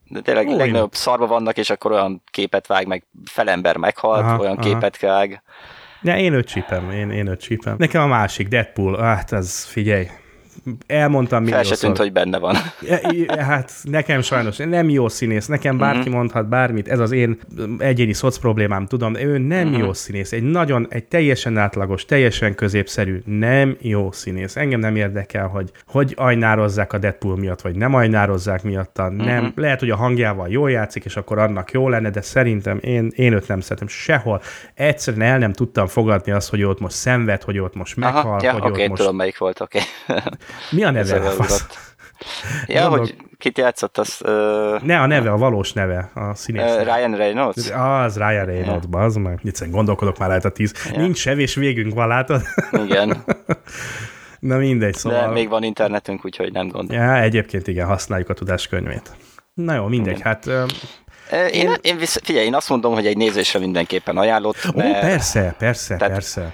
De 0.08 0.20
tényleg 0.20 0.48
Ó, 0.48 0.56
legnagyobb 0.56 0.94
szarba 0.94 1.26
vannak, 1.26 1.56
és 1.56 1.70
akkor 1.70 1.92
olyan 1.92 2.22
képet 2.30 2.66
vág, 2.66 2.86
meg 2.86 3.06
felember 3.24 3.76
meghalt, 3.76 4.20
aha, 4.20 4.38
olyan 4.38 4.56
aha. 4.56 4.68
képet 4.68 4.98
vág. 4.98 5.42
Ja, 6.02 6.16
én 6.16 6.32
őt 6.32 6.46
csípem, 6.46 6.90
én, 6.90 7.10
én 7.10 7.26
őt 7.26 7.40
csípem. 7.40 7.74
Nekem 7.78 8.02
a 8.02 8.06
másik, 8.06 8.48
Deadpool, 8.48 8.98
hát 8.98 9.32
ez 9.32 9.64
figyelj, 9.64 10.06
elmondtam 10.86 11.44
Fel 11.44 11.62
se 11.62 11.76
tűnt, 11.76 11.96
hogy 11.96 12.12
benne 12.12 12.38
van. 12.38 12.56
hát 13.38 13.72
nekem 13.82 14.20
sajnos 14.20 14.56
nem 14.56 14.88
jó 14.88 15.08
színész, 15.08 15.46
nekem 15.46 15.78
bárki 15.78 15.98
uh-huh. 15.98 16.14
mondhat 16.14 16.48
bármit, 16.48 16.88
ez 16.88 16.98
az 16.98 17.12
én 17.12 17.38
egyéni 17.78 18.12
szoc 18.12 18.38
problémám, 18.38 18.86
tudom, 18.86 19.14
ő 19.14 19.38
nem 19.38 19.66
uh-huh. 19.66 19.82
jó 19.82 19.92
színész, 19.92 20.32
egy 20.32 20.42
nagyon, 20.42 20.86
egy 20.90 21.04
teljesen 21.04 21.58
átlagos, 21.58 22.04
teljesen 22.04 22.54
középszerű, 22.54 23.22
nem 23.24 23.76
jó 23.80 24.12
színész. 24.12 24.56
Engem 24.56 24.80
nem 24.80 24.96
érdekel, 24.96 25.46
hogy 25.46 25.70
hogy 25.86 26.14
ajnározzák 26.16 26.92
a 26.92 26.98
Deadpool 26.98 27.36
miatt, 27.36 27.60
vagy 27.60 27.76
nem 27.76 27.94
ajnározzák 27.94 28.62
miatta, 28.62 29.02
uh-huh. 29.02 29.24
nem. 29.24 29.52
Lehet, 29.56 29.80
hogy 29.80 29.90
a 29.90 29.96
hangjával 29.96 30.48
jól 30.48 30.70
játszik, 30.70 31.04
és 31.04 31.16
akkor 31.16 31.38
annak 31.38 31.70
jó 31.70 31.88
lenne, 31.88 32.10
de 32.10 32.20
szerintem 32.20 32.78
én, 32.82 33.12
én 33.14 33.32
őt 33.32 33.48
nem 33.48 33.60
szeretem 33.60 33.88
sehol. 33.88 34.42
Egyszerűen 34.74 35.22
el 35.22 35.38
nem 35.38 35.52
tudtam 35.52 35.86
fogadni 35.86 36.32
azt, 36.32 36.50
hogy 36.50 36.60
ő 36.60 36.68
ott 36.68 36.80
most 36.80 36.96
szenved, 36.96 37.42
hogy 37.42 37.56
ő 37.56 37.62
ott 37.62 37.74
most 37.74 37.96
meghal, 37.96 38.20
Aha, 38.20 38.38
ja, 38.42 38.52
hogy 38.52 38.70
okay, 38.70 38.82
ott 38.82 38.88
most... 38.88 39.00
tudom, 39.00 39.16
melyik 39.16 39.38
volt, 39.38 39.60
oké. 39.60 39.78
Okay. 40.08 40.22
Mi 40.70 40.84
a 40.84 40.90
neve? 40.90 41.20
Ja, 42.66 42.88
Mondok. 42.88 42.98
hogy 42.98 43.16
kit 43.38 43.58
játszott, 43.58 43.98
az... 43.98 44.20
Uh, 44.24 44.82
ne, 44.82 45.00
a 45.00 45.06
neve, 45.06 45.30
a 45.30 45.36
valós 45.36 45.72
neve, 45.72 46.10
a 46.14 46.34
színész. 46.34 46.74
Uh, 46.74 46.82
Ryan 46.82 47.16
Reynolds? 47.16 47.70
Az, 47.70 48.16
Ryan 48.16 48.44
Reynolds, 48.44 48.84
yeah. 48.90 49.04
az 49.04 49.14
meg. 49.14 49.40
Egyszerűen 49.44 49.76
gondolkodok 49.76 50.18
már 50.18 50.28
lehet 50.28 50.44
a 50.44 50.50
tíz. 50.50 50.72
Yeah. 50.84 50.96
Nincs 50.96 51.18
sevés 51.18 51.54
végünk 51.54 51.94
van, 51.94 52.08
látod? 52.08 52.42
Igen. 52.86 53.24
Na 54.38 54.56
mindegy, 54.56 54.94
szóval... 54.94 55.26
De 55.26 55.32
még 55.32 55.48
van 55.48 55.62
internetünk, 55.62 56.24
úgyhogy 56.24 56.52
nem 56.52 56.68
gond. 56.68 56.90
Ja, 56.90 57.16
egyébként 57.16 57.66
igen, 57.66 57.86
használjuk 57.86 58.28
a 58.28 58.34
tudáskönyvét. 58.34 59.10
Na 59.54 59.74
jó, 59.74 59.86
mindegy, 59.86 60.18
igen. 60.18 60.26
hát... 60.26 60.70
Én, 61.52 61.74
én 61.80 61.96
visz, 61.96 62.20
figyelj, 62.22 62.46
én 62.46 62.54
azt 62.54 62.68
mondom, 62.68 62.94
hogy 62.94 63.06
egy 63.06 63.16
nézésre 63.16 63.58
mindenképpen 63.58 64.16
ajánlott. 64.16 64.56
Ó, 64.74 64.80
persze, 64.80 65.54
persze, 65.58 65.96
tehát, 65.96 66.12
persze. 66.12 66.52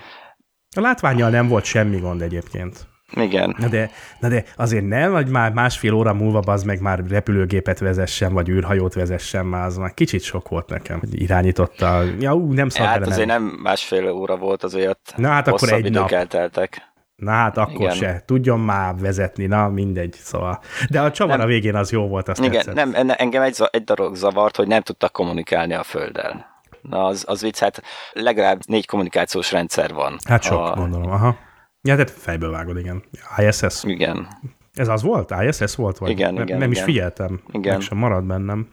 A 0.76 0.80
látványjal 0.80 1.30
nem 1.30 1.49
volt 1.49 1.64
semmi 1.64 1.99
gond 1.99 2.22
egyébként. 2.22 2.88
Igen. 3.13 3.57
Na 3.59 3.69
de, 3.69 3.91
na 4.21 4.29
de 4.29 4.45
azért 4.57 4.87
nem, 4.87 5.11
vagy 5.11 5.29
már 5.29 5.53
másfél 5.53 5.93
óra 5.95 6.15
múlva 6.15 6.53
az 6.53 6.63
meg 6.63 6.81
már 6.81 7.05
repülőgépet 7.09 7.79
vezessen, 7.79 8.33
vagy 8.33 8.49
űrhajót 8.49 8.95
vezessen, 8.95 9.47
már 9.47 9.67
az 9.67 9.77
már 9.77 9.95
kicsit 9.95 10.23
sok 10.23 10.49
volt 10.49 10.69
nekem, 10.69 10.99
hogy 10.99 11.23
irányította. 11.23 12.03
Ja, 12.19 12.35
ú, 12.35 12.53
nem 12.53 12.69
szabad 12.69 12.89
Hát 12.91 13.07
azért 13.07 13.27
nem 13.27 13.43
másfél 13.43 14.11
óra 14.11 14.37
volt, 14.37 14.63
azért 14.63 15.13
Na 15.17 15.29
hát 15.29 15.49
akkor 15.49 15.73
egy 15.73 15.91
nap. 15.91 16.11
elteltek. 16.11 16.87
Na 17.17 17.31
hát 17.31 17.57
akkor 17.57 17.81
Igen. 17.81 17.95
se. 17.95 18.23
Tudjon 18.27 18.61
már 18.61 18.95
vezetni, 18.97 19.47
na 19.47 19.69
mindegy, 19.69 20.15
szóval. 20.19 20.61
De 20.91 21.01
a 21.01 21.11
csavar 21.11 21.37
nem. 21.37 21.47
a 21.47 21.49
végén 21.49 21.75
az 21.75 21.93
jó 21.93 22.09
volt, 22.09 22.29
azt 22.29 22.39
Igen, 22.41 22.53
tetszett. 22.53 22.75
nem, 22.93 23.15
engem 23.17 23.43
egy, 23.43 23.57
egy 23.71 23.85
darab 23.85 24.15
zavart, 24.15 24.57
hogy 24.57 24.67
nem 24.67 24.83
tudtak 24.83 25.13
kommunikálni 25.13 25.75
a 25.75 25.83
Földdel. 25.83 26.47
Na 26.83 27.05
az, 27.05 27.25
az 27.27 27.41
vicc, 27.43 27.59
hát 27.59 27.83
legalább 28.13 28.61
négy 28.67 28.87
kommunikációs 28.87 29.53
rendszer 29.53 29.93
van. 29.95 30.17
Hát 30.29 30.43
sok, 30.43 30.59
a... 30.59 30.75
gondolom, 30.75 31.11
aha. 31.11 31.37
Ja, 31.83 31.95
tehát 31.95 32.11
fejből 32.11 32.51
vágod, 32.51 32.79
igen. 32.79 33.03
ISS. 33.37 33.85
Igen. 33.85 34.29
Ez 34.74 34.89
az 34.89 35.03
volt? 35.03 35.35
ISS 35.49 35.74
volt? 35.74 35.99
Vagy? 35.99 36.11
Igen, 36.11 36.35
ne, 36.35 36.43
igen. 36.43 36.59
Nem 36.59 36.70
igen. 36.70 36.83
is 36.83 36.93
figyeltem. 36.93 37.41
Igen. 37.53 37.72
Meg 37.72 37.81
sem 37.81 37.99
marad 37.99 38.24
bennem. 38.24 38.68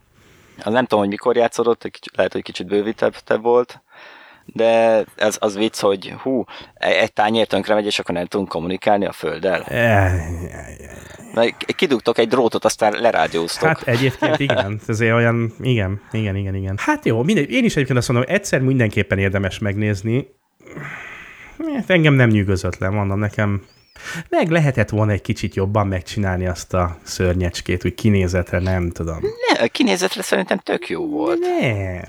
Az 0.63 0.73
nem 0.73 0.85
tudom, 0.85 0.99
hogy 0.99 1.09
mikor 1.09 1.35
játszódott, 1.35 1.99
lehet, 2.15 2.31
hogy 2.31 2.41
kicsit 2.41 2.67
bővítebb 2.67 3.15
volt, 3.41 3.81
de 4.45 5.03
ez 5.15 5.37
az 5.39 5.55
vicc, 5.55 5.79
hogy 5.79 6.13
hú, 6.21 6.43
egy 6.73 7.13
tányér 7.13 7.47
tönkre 7.47 7.73
megy, 7.73 7.85
és 7.85 7.99
akkor 7.99 8.15
nem 8.15 8.25
tudunk 8.25 8.49
kommunikálni 8.49 9.05
a 9.05 9.11
földdel. 9.11 9.65
Kidugtok 11.75 12.17
egy 12.17 12.27
drótot, 12.27 12.65
aztán 12.65 12.93
lerádióztok. 13.01 13.67
Hát 13.67 13.87
egyébként 13.87 14.39
igen, 14.49 14.79
ezért 14.87 15.13
olyan, 15.13 15.53
igen, 15.59 16.01
igen, 16.11 16.35
igen, 16.35 16.55
igen. 16.55 16.77
Hát 16.77 17.05
jó, 17.05 17.23
mindegy, 17.23 17.51
én 17.51 17.63
is 17.63 17.75
egyébként 17.75 17.97
azt 17.97 18.09
mondom, 18.09 18.29
egyszer 18.29 18.61
mindenképpen 18.61 19.17
érdemes 19.17 19.59
megnézni. 19.59 20.27
Hát 21.75 21.89
engem 21.89 22.13
nem 22.13 22.29
nyűgözött 22.29 22.77
le, 22.77 22.89
mondom 22.89 23.19
nekem. 23.19 23.61
Meg 24.29 24.49
lehetett 24.49 24.89
volna 24.89 25.11
egy 25.11 25.21
kicsit 25.21 25.55
jobban 25.55 25.87
megcsinálni 25.87 26.47
azt 26.47 26.73
a 26.73 26.97
szörnyecskét, 27.03 27.85
úgy 27.85 27.93
kinézetre, 27.93 28.59
nem 28.59 28.89
tudom. 28.89 29.19
Ne, 29.53 29.67
kinézetre 29.67 30.21
szerintem 30.21 30.57
tök 30.57 30.89
jó 30.89 31.09
volt. 31.09 31.39
Nem. 31.39 32.03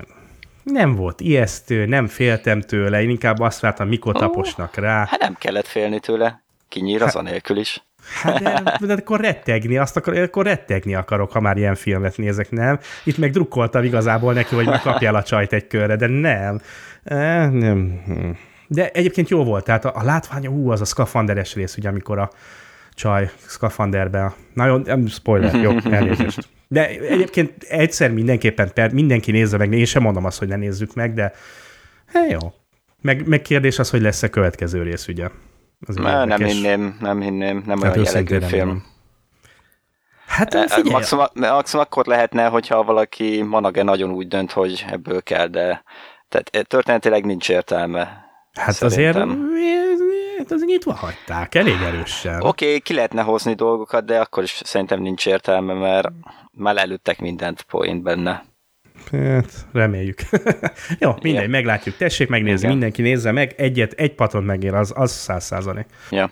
Nem 0.63 0.95
volt 0.95 1.21
ijesztő, 1.21 1.85
nem 1.85 2.07
féltem 2.07 2.61
tőle, 2.61 3.01
én 3.01 3.09
inkább 3.09 3.39
azt 3.39 3.59
vártam, 3.59 3.87
mikor 3.87 4.15
oh, 4.15 4.21
taposnak 4.21 4.75
rá. 4.75 5.05
Hát 5.09 5.19
nem 5.19 5.35
kellett 5.39 5.67
félni 5.67 5.99
tőle, 5.99 6.43
kinyír 6.67 7.01
az 7.01 7.13
hát, 7.13 7.15
anélkül 7.15 7.57
is. 7.57 7.81
Hát 8.21 8.41
de, 8.41 8.77
de 8.87 8.93
akkor 8.93 9.19
rettegni, 9.19 9.77
azt 9.77 9.97
akar, 9.97 10.17
akkor 10.17 10.45
rettegni 10.45 10.95
akarok, 10.95 11.31
ha 11.31 11.39
már 11.39 11.57
ilyen 11.57 11.75
filmet 11.75 12.17
nézek, 12.17 12.51
nem? 12.51 12.79
Itt 13.03 13.17
meg 13.17 13.31
drukkoltam 13.31 13.83
igazából 13.83 14.33
neki, 14.33 14.55
hogy 14.55 14.65
megkapjál 14.65 15.15
a 15.15 15.23
csajt 15.23 15.53
egy 15.53 15.67
körre, 15.67 15.95
de 15.95 16.07
nem. 16.07 16.61
E, 17.03 17.47
nem. 17.49 18.01
De 18.67 18.89
egyébként 18.89 19.29
jó 19.29 19.43
volt, 19.43 19.63
tehát 19.63 19.85
a, 19.85 19.91
a 19.95 20.03
látványa, 20.03 20.49
ú, 20.49 20.71
az 20.71 20.81
a 20.81 20.85
szkafanderes 20.85 21.53
rész, 21.53 21.77
ugye, 21.77 21.89
amikor 21.89 22.19
a 22.19 22.29
csaj 22.93 23.29
szkafanderbe. 23.45 24.33
Na 24.53 24.65
jó, 24.65 24.77
nem 24.77 25.07
spoiler, 25.07 25.55
jó, 25.55 25.71
elnézést. 25.91 26.47
De 26.67 26.87
egyébként 26.87 27.63
egyszer 27.63 28.11
mindenképpen, 28.11 28.71
per, 28.73 28.93
mindenki 28.93 29.31
nézze 29.31 29.57
meg, 29.57 29.73
én 29.73 29.85
sem 29.85 30.01
mondom 30.01 30.25
azt, 30.25 30.39
hogy 30.39 30.47
ne 30.47 30.55
nézzük 30.55 30.93
meg, 30.93 31.13
de 31.13 31.33
hát 32.05 32.31
jó. 32.31 32.39
Meg, 33.01 33.27
meg 33.27 33.41
kérdés 33.41 33.79
az, 33.79 33.89
hogy 33.89 34.01
lesz-e 34.01 34.29
következő 34.29 34.83
rész, 34.83 35.07
ugye? 35.07 35.29
Az 35.87 35.95
nem, 35.95 36.27
nem 36.27 36.43
hinném, 36.43 36.97
nem 36.99 37.21
hinném, 37.21 37.63
nem 37.65 37.81
hát 37.81 37.95
olyan 37.95 38.07
jellegű 38.13 38.39
film. 38.39 38.67
Nem. 38.67 38.83
Hát 40.27 40.71
figyelj. 40.71 40.91
Maximum, 40.91 41.25
maximum 41.33 41.85
akkor 41.85 42.05
lehetne, 42.05 42.45
hogyha 42.45 42.83
valaki 42.83 43.41
manage 43.41 43.83
nagyon 43.83 44.11
úgy 44.11 44.27
dönt, 44.27 44.51
hogy 44.51 44.85
ebből 44.89 45.23
kell, 45.23 45.47
de 45.47 45.83
tehát 46.29 46.49
e, 46.51 46.61
történetileg 46.61 47.25
nincs 47.25 47.49
értelme. 47.49 48.26
Hát 48.57 48.73
szerintem. 48.73 49.49
azért 50.47 50.51
az 50.51 50.63
nyitva 50.65 50.93
hagyták, 50.93 51.55
elég 51.55 51.81
erősen. 51.81 52.41
Oké, 52.41 52.65
okay, 52.65 52.79
ki 52.79 52.93
lehetne 52.93 53.21
hozni 53.21 53.53
dolgokat, 53.53 54.05
de 54.05 54.19
akkor 54.19 54.43
is 54.43 54.61
szerintem 54.63 55.01
nincs 55.01 55.25
értelme, 55.25 55.73
mert 55.73 56.07
már 56.51 56.77
előttek 56.77 57.19
mindent 57.19 57.61
point 57.61 58.03
benne. 58.03 58.45
Hát, 59.11 59.65
reméljük. 59.73 60.19
Jó, 60.99 61.09
mindegy, 61.11 61.31
Igen. 61.31 61.49
meglátjuk. 61.49 61.97
Tessék 61.97 62.29
megnézni, 62.29 62.59
Igen. 62.59 62.71
mindenki 62.71 63.01
nézze 63.01 63.31
meg. 63.31 63.53
Egyet, 63.57 63.91
egy 63.91 64.15
paton 64.15 64.43
megér, 64.43 64.73
az, 64.73 64.93
az 64.95 65.11
száz 65.11 65.45
százalék. 65.45 65.85
Ja. 66.09 66.31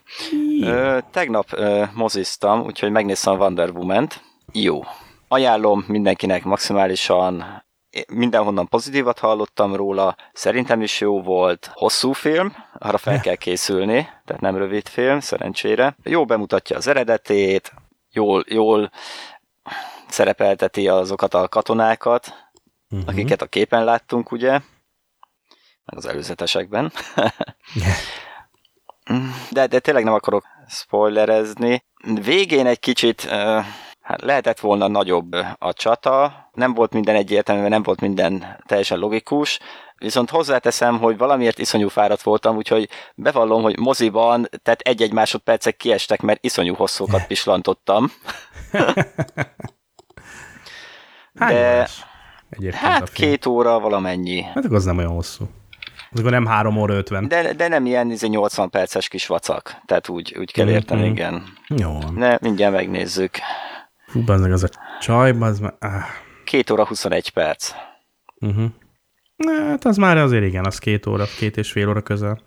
Ö, 0.61 0.97
tegnap 1.11 1.47
ö, 1.51 1.83
moziztam, 1.93 2.61
úgyhogy 2.61 2.91
megnéztem 2.91 3.33
a 3.33 3.37
Wonder 3.37 3.69
Woman-t. 3.69 4.21
Jó. 4.53 4.81
Ajánlom 5.27 5.85
mindenkinek 5.87 6.43
maximálisan 6.43 7.64
mindenhonnan 8.07 8.67
pozitívat 8.67 9.19
hallottam 9.19 9.75
róla, 9.75 10.15
szerintem 10.33 10.81
is 10.81 10.99
jó 10.99 11.21
volt, 11.21 11.71
hosszú 11.73 12.11
film, 12.11 12.55
arra 12.73 12.97
fel 12.97 13.19
kell 13.19 13.35
készülni, 13.35 14.09
tehát 14.25 14.41
nem 14.41 14.57
rövid 14.57 14.87
film, 14.87 15.19
szerencsére. 15.19 15.95
Jó 16.03 16.25
bemutatja 16.25 16.77
az 16.77 16.87
eredetét, 16.87 17.73
jól, 18.11 18.43
jól 18.47 18.91
szerepelteti 20.07 20.87
azokat 20.87 21.33
a 21.33 21.47
katonákat, 21.47 22.49
uh-huh. 22.89 23.09
akiket 23.09 23.41
a 23.41 23.45
képen 23.45 23.83
láttunk, 23.83 24.31
ugye, 24.31 24.51
meg 25.85 25.97
az 25.97 26.05
előzetesekben. 26.05 26.91
de, 29.51 29.67
de 29.67 29.79
tényleg 29.79 30.03
nem 30.03 30.13
akarok 30.13 30.45
spoilerezni. 30.67 31.83
Végén 32.21 32.65
egy 32.65 32.79
kicsit 32.79 33.23
uh, 33.23 33.65
hát 34.05 34.21
lehetett 34.21 34.59
volna 34.59 34.87
nagyobb 34.87 35.35
a 35.57 35.73
csata, 35.73 36.49
nem 36.53 36.73
volt 36.73 36.93
minden 36.93 37.15
egyértelmű, 37.15 37.67
nem 37.67 37.83
volt 37.83 38.01
minden 38.01 38.57
teljesen 38.65 38.97
logikus, 38.97 39.59
viszont 39.97 40.29
hozzáteszem, 40.29 40.99
hogy 40.99 41.17
valamiért 41.17 41.59
iszonyú 41.59 41.87
fáradt 41.87 42.21
voltam, 42.21 42.55
úgyhogy 42.55 42.89
bevallom, 43.15 43.61
hogy 43.61 43.79
moziban, 43.79 44.49
tehát 44.63 44.79
egy-egy 44.79 45.13
másodpercek 45.13 45.77
kiestek, 45.77 46.21
mert 46.21 46.43
iszonyú 46.43 46.75
hosszúkat 46.75 47.27
pislantottam. 47.31 48.11
De 51.33 51.87
hát 52.71 53.11
két 53.11 53.45
óra 53.45 53.79
valamennyi. 53.79 54.41
Hát 54.41 54.65
akkor 54.65 54.75
az 54.75 54.85
nem 54.85 54.97
olyan 54.97 55.11
hosszú. 55.11 55.45
Az 56.11 56.19
akkor 56.19 56.31
nem 56.31 56.45
három 56.45 56.77
óra 56.77 56.93
ötven. 56.93 57.27
De, 57.27 57.53
de 57.53 57.67
nem 57.67 57.85
ilyen 57.85 58.07
80 58.07 58.65
izé, 58.65 58.77
perces 58.77 59.07
kis 59.07 59.27
vacak. 59.27 59.81
Tehát 59.85 60.09
úgy, 60.09 60.35
úgy 60.39 60.51
kell 60.51 60.69
érteni, 60.69 61.01
mm-hmm. 61.01 61.11
igen. 61.11 61.43
Jó. 61.67 61.97
Ne, 62.15 62.37
mindjárt 62.41 62.73
megnézzük. 62.73 63.37
Fú, 64.15 64.23
az 64.31 64.41
az 64.41 64.63
a 64.63 64.69
csaj, 64.99 65.35
az 65.39 65.59
már... 65.59 65.73
Ah. 65.79 65.91
Két 66.43 66.69
óra 66.69 66.85
21 66.85 67.29
perc. 67.29 67.71
Uh-huh. 68.39 68.65
Hát 69.47 69.85
az 69.85 69.97
már 69.97 70.17
azért 70.17 70.43
igen, 70.43 70.65
az 70.65 70.77
két 70.77 71.05
óra, 71.05 71.25
két 71.37 71.57
és 71.57 71.71
fél 71.71 71.89
óra 71.89 72.01
közel. 72.01 72.39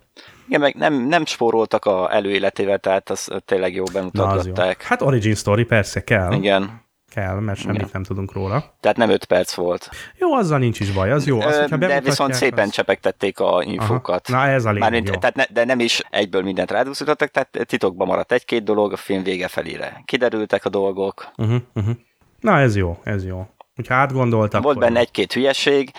Igen, 0.47 0.59
meg 0.59 0.75
nem, 0.75 0.93
nem 1.07 1.25
spóroltak 1.25 1.85
a 1.85 2.13
előéletével, 2.13 2.77
tehát 2.77 3.09
az 3.09 3.29
tényleg 3.45 3.73
jó 3.73 3.83
bemutatták. 3.93 4.81
Hát 4.81 5.01
origin 5.01 5.35
story 5.35 5.63
persze 5.63 6.03
kell. 6.03 6.33
Igen 6.33 6.87
kell, 7.09 7.39
mert 7.39 7.59
semmit 7.59 7.75
Igen. 7.75 7.89
nem 7.93 8.03
tudunk 8.03 8.33
róla. 8.33 8.73
Tehát 8.79 8.97
nem 8.97 9.09
5 9.09 9.25
perc 9.25 9.53
volt. 9.53 9.89
Jó, 10.17 10.33
azzal 10.33 10.59
nincs 10.59 10.79
is 10.79 10.91
baj, 10.91 11.11
az 11.11 11.27
jó. 11.27 11.41
Az, 11.41 11.65
Ö, 11.71 11.77
de 11.77 12.01
viszont 12.01 12.33
szépen 12.33 12.67
az... 12.67 12.73
csepegtették 12.73 13.39
a 13.39 13.63
infókat. 13.63 14.29
Aha. 14.29 14.45
Na 14.45 14.51
ez 14.51 14.65
a 14.65 14.67
lényeg, 14.67 14.81
Mármint, 14.81 15.07
jó. 15.07 15.15
Tehát 15.15 15.35
ne, 15.35 15.45
de 15.49 15.65
nem 15.65 15.79
is 15.79 16.01
egyből 16.09 16.41
mindent 16.41 16.71
rádúszítottak, 16.71 17.31
tehát 17.31 17.67
titokban 17.67 18.07
maradt 18.07 18.31
egy-két 18.31 18.63
dolog, 18.63 18.93
a 18.93 18.97
film 18.97 19.23
vége 19.23 19.47
felére. 19.47 20.01
Kiderültek 20.05 20.65
a 20.65 20.69
dolgok. 20.69 21.31
Uh-huh, 21.37 21.61
uh-huh. 21.73 21.95
Na 22.39 22.59
ez 22.59 22.75
jó, 22.75 22.99
ez 23.03 23.25
jó. 23.25 23.47
Hogyha 23.75 23.95
átgondoltak. 23.95 24.63
Volt 24.63 24.79
benne 24.79 24.99
egy-két 24.99 25.33
hülyeség, 25.33 25.91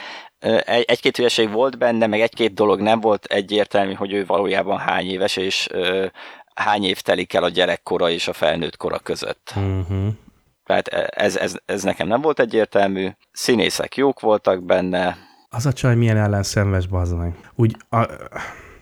egy-két 0.65 1.17
hülyeség 1.17 1.51
volt 1.51 1.79
benne, 1.79 2.07
meg 2.07 2.21
egy-két 2.21 2.55
dolog 2.55 2.81
nem 2.81 3.01
volt 3.01 3.25
egyértelmű, 3.25 3.93
hogy 3.93 4.13
ő 4.13 4.27
valójában 4.27 4.79
hány 4.79 5.07
éves, 5.07 5.37
és 5.37 5.69
hány 6.55 6.85
év 6.85 7.01
telik 7.01 7.35
el 7.35 7.45
a 7.45 7.49
gyerekkora 7.49 8.11
és 8.11 8.29
a 8.29 8.33
felnőtt 8.33 8.77
kora 8.77 8.99
között. 8.99 9.53
Uh-huh. 9.57 10.07
Tehát 10.71 10.89
ez, 11.11 11.37
ez, 11.37 11.55
ez 11.67 11.83
nekem 11.83 12.09
nem 12.09 12.21
volt 12.21 12.41
egyértelmű. 12.41 13.09
Színészek 13.33 13.97
jók 13.97 14.21
voltak 14.21 14.63
benne. 14.65 15.17
Az 15.49 15.67
a 15.67 15.73
csaj 15.73 15.95
milyen 15.95 16.17
ellenszenves, 16.17 16.87
bazd 16.87 17.17
meg. 17.17 17.35
Úgy, 17.55 17.77
a, 17.89 18.07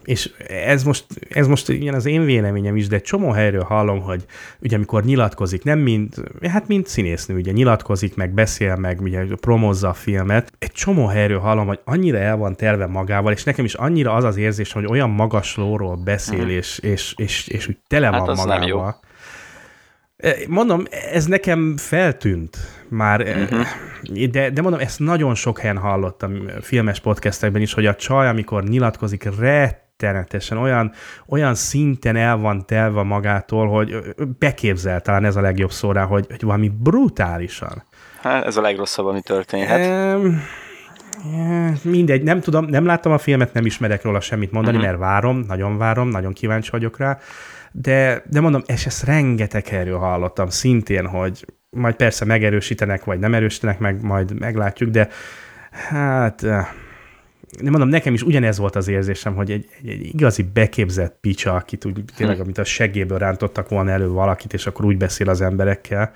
és 0.04 0.30
ez 0.48 0.82
most, 0.82 1.04
ez 1.30 1.46
most 1.46 1.68
ilyen 1.68 1.94
az 1.94 2.06
én 2.06 2.24
véleményem 2.24 2.76
is, 2.76 2.86
de 2.86 2.96
egy 2.96 3.02
csomó 3.02 3.30
helyről 3.30 3.62
hallom, 3.62 4.00
hogy 4.00 4.24
ugye 4.60 4.76
amikor 4.76 5.04
nyilatkozik, 5.04 5.64
nem 5.64 5.78
mint, 5.78 6.14
hát 6.50 6.68
mint 6.68 6.86
színésznő, 6.86 7.36
ugye 7.36 7.52
nyilatkozik, 7.52 8.16
meg 8.16 8.30
beszél, 8.30 8.76
meg 8.76 9.00
ugye 9.00 9.24
promozza 9.40 9.88
a 9.88 9.94
filmet, 9.94 10.52
egy 10.58 10.72
csomó 10.72 11.06
helyről 11.06 11.38
hallom, 11.38 11.66
hogy 11.66 11.80
annyira 11.84 12.18
el 12.18 12.36
van 12.36 12.56
terve 12.56 12.86
magával, 12.86 13.32
és 13.32 13.44
nekem 13.44 13.64
is 13.64 13.74
annyira 13.74 14.12
az 14.12 14.24
az 14.24 14.36
érzés, 14.36 14.72
hogy 14.72 14.86
olyan 14.86 15.10
magaslóról 15.10 15.96
beszél, 15.96 16.38
hmm. 16.38 16.48
és, 16.48 16.78
és, 16.78 17.14
és, 17.16 17.48
és 17.48 17.68
úgy 17.68 17.78
tele 17.86 18.06
hát 18.06 18.26
van 18.26 18.36
magával. 18.36 18.58
Nem 18.58 18.68
jó 18.68 18.80
Mondom, 20.48 20.84
ez 21.12 21.26
nekem 21.26 21.76
feltűnt 21.76 22.56
már, 22.88 23.20
uh-huh. 23.20 24.30
de, 24.30 24.50
de 24.50 24.62
mondom, 24.62 24.80
ezt 24.80 24.98
nagyon 24.98 25.34
sok 25.34 25.58
helyen 25.58 25.78
hallottam 25.78 26.32
filmes 26.60 27.00
podcastekben 27.00 27.62
is, 27.62 27.72
hogy 27.72 27.86
a 27.86 27.94
csaj, 27.94 28.28
amikor 28.28 28.64
nyilatkozik, 28.64 29.28
rettenetesen 29.38 30.58
olyan, 30.58 30.92
olyan 31.28 31.54
szinten 31.54 32.16
el 32.16 32.36
van 32.36 32.66
telve 32.66 33.02
magától, 33.02 33.68
hogy 33.68 34.14
beképzel 34.38 35.00
talán 35.00 35.24
ez 35.24 35.36
a 35.36 35.40
legjobb 35.40 35.70
szó 35.70 35.92
rá, 35.92 36.04
hogy, 36.04 36.26
hogy 36.28 36.42
valami 36.42 36.68
brutálisan. 36.78 37.82
Hát 38.22 38.44
ez 38.44 38.56
a 38.56 38.60
legrosszabb, 38.60 39.06
ami 39.06 39.20
történhet. 39.20 40.14
Um, 40.16 40.42
mindegy, 41.82 42.22
nem 42.22 42.40
tudom, 42.40 42.64
nem 42.64 42.84
láttam 42.84 43.12
a 43.12 43.18
filmet, 43.18 43.52
nem 43.52 43.66
ismerek 43.66 44.02
róla 44.02 44.20
semmit 44.20 44.52
mondani, 44.52 44.76
uh-huh. 44.76 44.90
mert 44.90 45.02
várom, 45.02 45.44
nagyon 45.48 45.78
várom, 45.78 46.08
nagyon 46.08 46.32
kíváncsi 46.32 46.70
vagyok 46.70 46.98
rá, 46.98 47.18
de, 47.72 48.22
de 48.30 48.40
mondom, 48.40 48.62
és 48.66 48.86
ezt 48.86 49.04
rengeteg 49.04 49.66
erről 49.70 49.98
hallottam 49.98 50.48
szintén, 50.48 51.06
hogy 51.06 51.44
majd 51.70 51.94
persze 51.94 52.24
megerősítenek, 52.24 53.04
vagy 53.04 53.18
nem 53.18 53.34
erősítenek, 53.34 53.78
meg 53.78 54.02
majd 54.02 54.38
meglátjuk, 54.38 54.90
de 54.90 55.08
hát 55.70 56.42
nem 57.60 57.70
mondom, 57.70 57.88
nekem 57.88 58.14
is 58.14 58.22
ugyanez 58.22 58.58
volt 58.58 58.76
az 58.76 58.88
érzésem, 58.88 59.34
hogy 59.34 59.50
egy, 59.50 59.68
egy, 59.82 59.88
egy 59.88 60.06
igazi 60.06 60.42
beképzett 60.42 61.18
picsa, 61.20 61.54
akit 61.54 61.84
úgy 61.84 62.04
tényleg, 62.16 62.36
hm. 62.36 62.42
amit 62.42 62.58
a 62.58 62.64
seggéből 62.64 63.18
rántottak 63.18 63.68
volna 63.68 63.90
elő 63.90 64.08
valakit, 64.08 64.52
és 64.52 64.66
akkor 64.66 64.84
úgy 64.84 64.96
beszél 64.96 65.28
az 65.28 65.40
emberekkel. 65.40 66.12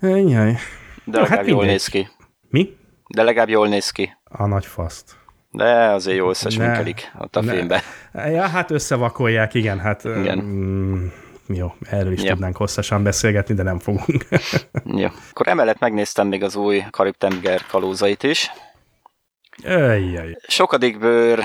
Jaj. 0.00 0.56
De 1.04 1.20
legalább 1.20 1.28
hát 1.28 1.46
jól 1.46 1.64
néz 1.64 1.86
ki. 1.86 2.08
Mi? 2.48 2.76
De 3.14 3.22
legalább 3.22 3.48
jól 3.48 3.68
néz 3.68 3.90
ki. 3.90 4.16
A 4.24 4.46
nagy 4.46 4.66
faszt. 4.66 5.16
De 5.56 5.90
azért 5.90 6.16
jól 6.16 6.30
összesminkelik 6.30 7.12
ott 7.18 7.36
a 7.36 7.40
ne. 7.40 7.52
filmben. 7.52 7.80
Ja, 8.12 8.46
hát 8.46 8.70
összevakolják, 8.70 9.54
igen, 9.54 9.78
hát 9.78 10.04
igen. 10.04 10.38
Mm, 10.38 11.06
jó, 11.46 11.74
erről 11.90 12.12
is 12.12 12.22
ja. 12.22 12.30
tudnánk 12.30 12.56
hosszasan 12.56 13.02
beszélgetni, 13.02 13.54
de 13.54 13.62
nem 13.62 13.78
fogunk. 13.78 14.24
jó. 15.02 15.08
Akkor 15.30 15.48
emellett 15.48 15.78
megnéztem 15.78 16.26
még 16.28 16.42
az 16.42 16.56
új 16.56 16.84
Karib-tenger 16.90 17.66
kalózait 17.66 18.22
is. 18.22 18.50
Ejjjj. 19.62 20.32
Sokadik 20.48 20.98
bőr 20.98 21.44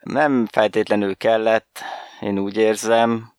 nem 0.00 0.46
feltétlenül 0.50 1.16
kellett, 1.16 1.80
én 2.20 2.38
úgy 2.38 2.56
érzem, 2.56 3.32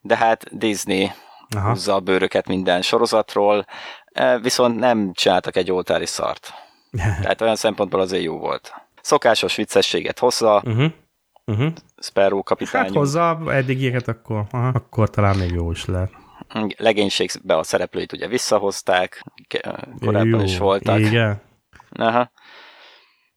de 0.00 0.16
hát 0.16 0.58
Disney 0.58 1.10
Aha. 1.56 1.68
húzza 1.68 1.94
a 1.94 2.00
bőröket 2.00 2.46
minden 2.46 2.82
sorozatról, 2.82 3.66
e, 4.12 4.38
viszont 4.38 4.78
nem 4.78 5.12
csináltak 5.12 5.56
egy 5.56 5.70
oltári 5.70 6.06
szart. 6.06 6.54
Tehát 7.22 7.40
olyan 7.40 7.56
szempontból 7.56 8.00
azért 8.00 8.22
jó 8.22 8.38
volt. 8.38 8.72
Szokásos 9.02 9.56
viccességet 9.56 10.18
hozza, 10.18 10.62
uh-huh. 10.64 10.92
Uh-huh. 11.44 11.72
Sparrow 12.02 12.42
kapitány. 12.42 12.82
Hát 12.82 12.92
hozza 12.92 13.40
eddigieket, 13.46 14.08
akkor, 14.08 14.44
aha, 14.50 14.68
akkor 14.68 15.10
talán 15.10 15.36
még 15.36 15.50
jó 15.50 15.70
is 15.70 15.84
lehet. 15.84 16.12
Legénységbe 16.76 17.56
a 17.56 17.62
szereplőit 17.62 18.12
ugye 18.12 18.26
visszahozták, 18.28 19.24
korábban 20.00 20.40
jó, 20.40 20.40
is 20.40 20.58
voltak. 20.58 20.98
Igen. 20.98 21.40
Aha. 21.90 22.30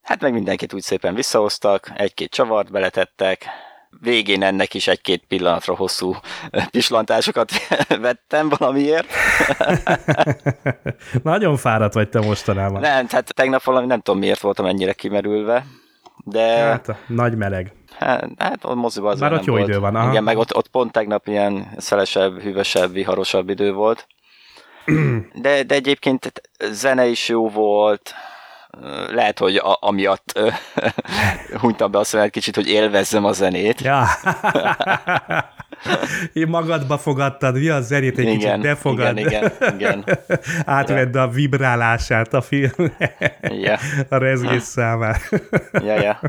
Hát 0.01 0.21
meg 0.21 0.33
mindenkit 0.33 0.73
úgy 0.73 0.81
szépen 0.81 1.15
visszahoztak, 1.15 1.91
egy-két 1.95 2.29
csavart 2.29 2.71
beletettek, 2.71 3.45
végén 4.01 4.43
ennek 4.43 4.73
is 4.73 4.87
egy-két 4.87 5.23
pillanatra 5.27 5.75
hosszú 5.75 6.15
pislantásokat 6.71 7.51
vettem 8.01 8.49
valamiért. 8.57 9.07
Nagyon 11.23 11.57
fáradt 11.57 11.93
vagy 11.93 12.09
te 12.09 12.19
mostanában. 12.19 12.81
Nem, 12.81 13.05
hát 13.09 13.33
tegnap 13.33 13.63
valami 13.63 13.85
nem 13.85 14.01
tudom 14.01 14.19
miért 14.19 14.39
voltam 14.39 14.65
ennyire 14.65 14.93
kimerülve, 14.93 15.65
de... 16.25 16.47
Hát, 16.47 16.95
nagy 17.07 17.35
meleg. 17.35 17.73
Hát, 17.97 18.29
hát 18.37 18.63
a 18.63 18.75
moziban 18.75 19.11
az 19.11 19.19
Már 19.19 19.33
ott 19.33 19.43
jó 19.43 19.53
volt. 19.53 19.67
idő 19.67 19.79
van. 19.79 19.95
Aha. 19.95 20.09
Igen, 20.09 20.23
meg 20.23 20.37
ott, 20.37 20.55
ott 20.55 20.67
pont 20.67 20.91
tegnap 20.91 21.27
ilyen 21.27 21.67
szelesebb, 21.77 22.41
hűvösebb, 22.41 22.91
viharosabb 22.91 23.49
idő 23.49 23.73
volt. 23.73 24.07
De, 25.41 25.63
de 25.63 25.75
egyébként 25.75 26.41
zene 26.71 27.05
is 27.05 27.29
jó 27.29 27.49
volt, 27.49 28.13
lehet, 29.11 29.39
hogy 29.39 29.55
a, 29.55 29.77
amiatt 29.79 30.39
hunytam 31.61 31.91
be 31.91 31.97
a 31.97 32.03
szemet 32.03 32.29
kicsit, 32.29 32.55
hogy 32.55 32.67
élvezzem 32.67 33.25
a 33.25 33.31
zenét. 33.31 33.81
Ja. 33.81 34.05
Én 36.33 36.47
magadba 36.47 36.97
fogadtad, 36.97 37.55
mi 37.59 37.69
a 37.69 37.81
zenét 37.81 38.17
egy 38.17 38.27
igen, 38.27 38.37
kicsit 38.37 38.61
befogad. 38.61 39.17
Igen, 39.17 39.51
igen, 39.59 39.73
igen. 39.75 40.05
Átvedd 40.65 41.17
a 41.17 41.27
vibrálását 41.27 42.33
a 42.33 42.41
film. 42.41 42.71
ja. 43.41 43.77
A 44.09 44.17
rezgés 44.17 44.63
számára. 44.63 45.19
ja, 45.71 46.01
ja. 46.01 46.19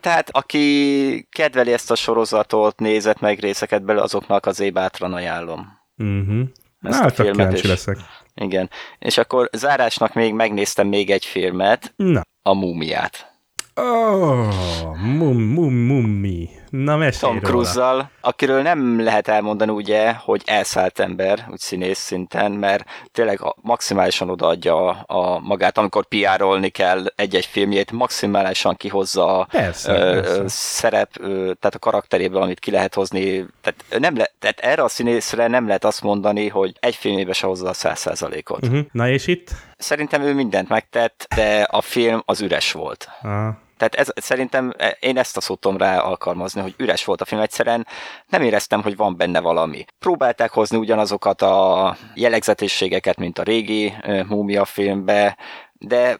Tehát 0.00 0.28
aki 0.30 1.28
kedveli 1.30 1.72
ezt 1.72 1.90
a 1.90 1.94
sorozatot, 1.94 2.78
nézett 2.78 3.20
meg 3.20 3.38
részeket 3.38 3.82
belőle, 3.84 4.04
azoknak 4.04 4.46
az 4.46 4.70
bátran 4.72 5.12
ajánlom. 5.12 5.78
Uh-huh. 5.96 6.40
Ezt 6.82 7.00
Na, 7.00 7.06
a 7.06 7.10
filmet 7.10 7.52
is. 7.52 7.62
leszek. 7.62 7.96
Igen. 8.34 8.70
És 8.98 9.18
akkor 9.18 9.48
zárásnak 9.52 10.14
még 10.14 10.34
megnéztem 10.34 10.88
még 10.88 11.10
egy 11.10 11.24
filmet, 11.24 11.92
Na. 11.96 12.22
a 12.42 12.54
Múmiát. 12.54 13.33
Oh, 13.74 14.94
mum, 14.96 15.42
mum, 15.42 15.74
mummi. 15.74 16.48
Na, 16.70 16.96
mesélj 16.96 17.32
Tom 17.32 17.40
cruise 17.40 18.10
akiről 18.20 18.62
nem 18.62 19.02
lehet 19.02 19.28
elmondani 19.28 19.70
ugye, 19.70 20.12
hogy 20.12 20.42
elszállt 20.44 20.98
ember, 20.98 21.46
úgy 21.50 21.58
színész 21.58 21.98
szinten, 21.98 22.52
mert 22.52 22.84
tényleg 23.12 23.40
maximálisan 23.60 24.30
odaadja 24.30 24.88
a, 24.88 25.04
a 25.06 25.38
magát, 25.38 25.78
amikor 25.78 26.06
piárolni 26.06 26.68
kell 26.68 27.06
egy-egy 27.16 27.44
filmjét, 27.44 27.92
maximálisan 27.92 28.76
kihozza 28.76 29.38
a 29.38 29.44
persze, 29.44 29.92
ö, 29.92 30.20
persze. 30.20 30.42
szerep, 30.48 31.10
ö, 31.20 31.30
tehát 31.32 31.74
a 31.74 31.78
karakteréből, 31.78 32.42
amit 32.42 32.58
ki 32.58 32.70
lehet 32.70 32.94
hozni. 32.94 33.46
Tehát, 33.62 33.84
nem 33.98 34.16
le, 34.16 34.30
tehát 34.38 34.60
erre 34.60 34.82
a 34.82 34.88
színészre 34.88 35.46
nem 35.46 35.66
lehet 35.66 35.84
azt 35.84 36.02
mondani, 36.02 36.48
hogy 36.48 36.76
egy 36.80 36.94
filmébe 36.94 37.32
se 37.32 37.46
hozza 37.46 37.68
a 37.68 37.72
száz 37.72 37.98
százalékot. 37.98 38.66
Uh-huh. 38.66 38.86
Na 38.92 39.08
és 39.08 39.26
itt? 39.26 39.50
Szerintem 39.78 40.22
ő 40.22 40.34
mindent 40.34 40.68
megtett, 40.68 41.26
de 41.36 41.62
a 41.70 41.80
film 41.80 42.22
az 42.24 42.40
üres 42.40 42.72
volt. 42.72 43.08
Uh-huh. 43.22 43.54
Tehát 43.76 43.94
ez, 43.94 44.08
szerintem 44.14 44.72
e, 44.76 44.96
én 45.00 45.18
ezt 45.18 45.36
a 45.36 45.40
szót 45.40 45.66
rá 45.76 45.98
alkalmazni, 45.98 46.60
hogy 46.60 46.74
üres 46.78 47.04
volt 47.04 47.20
a 47.20 47.24
film, 47.24 47.40
egyszerűen 47.40 47.86
nem 48.28 48.42
éreztem, 48.42 48.82
hogy 48.82 48.96
van 48.96 49.16
benne 49.16 49.40
valami. 49.40 49.84
Próbálták 49.98 50.50
hozni 50.50 50.76
ugyanazokat 50.76 51.42
a 51.42 51.96
jellegzetességeket, 52.14 53.16
mint 53.16 53.38
a 53.38 53.42
régi 53.42 53.92
Múmia 54.28 54.64
filmbe, 54.64 55.36
de 55.72 56.18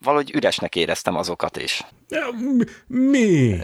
valahogy 0.00 0.34
üresnek 0.34 0.76
éreztem 0.76 1.16
azokat 1.16 1.56
is. 1.56 1.84
Mi? 2.86 3.58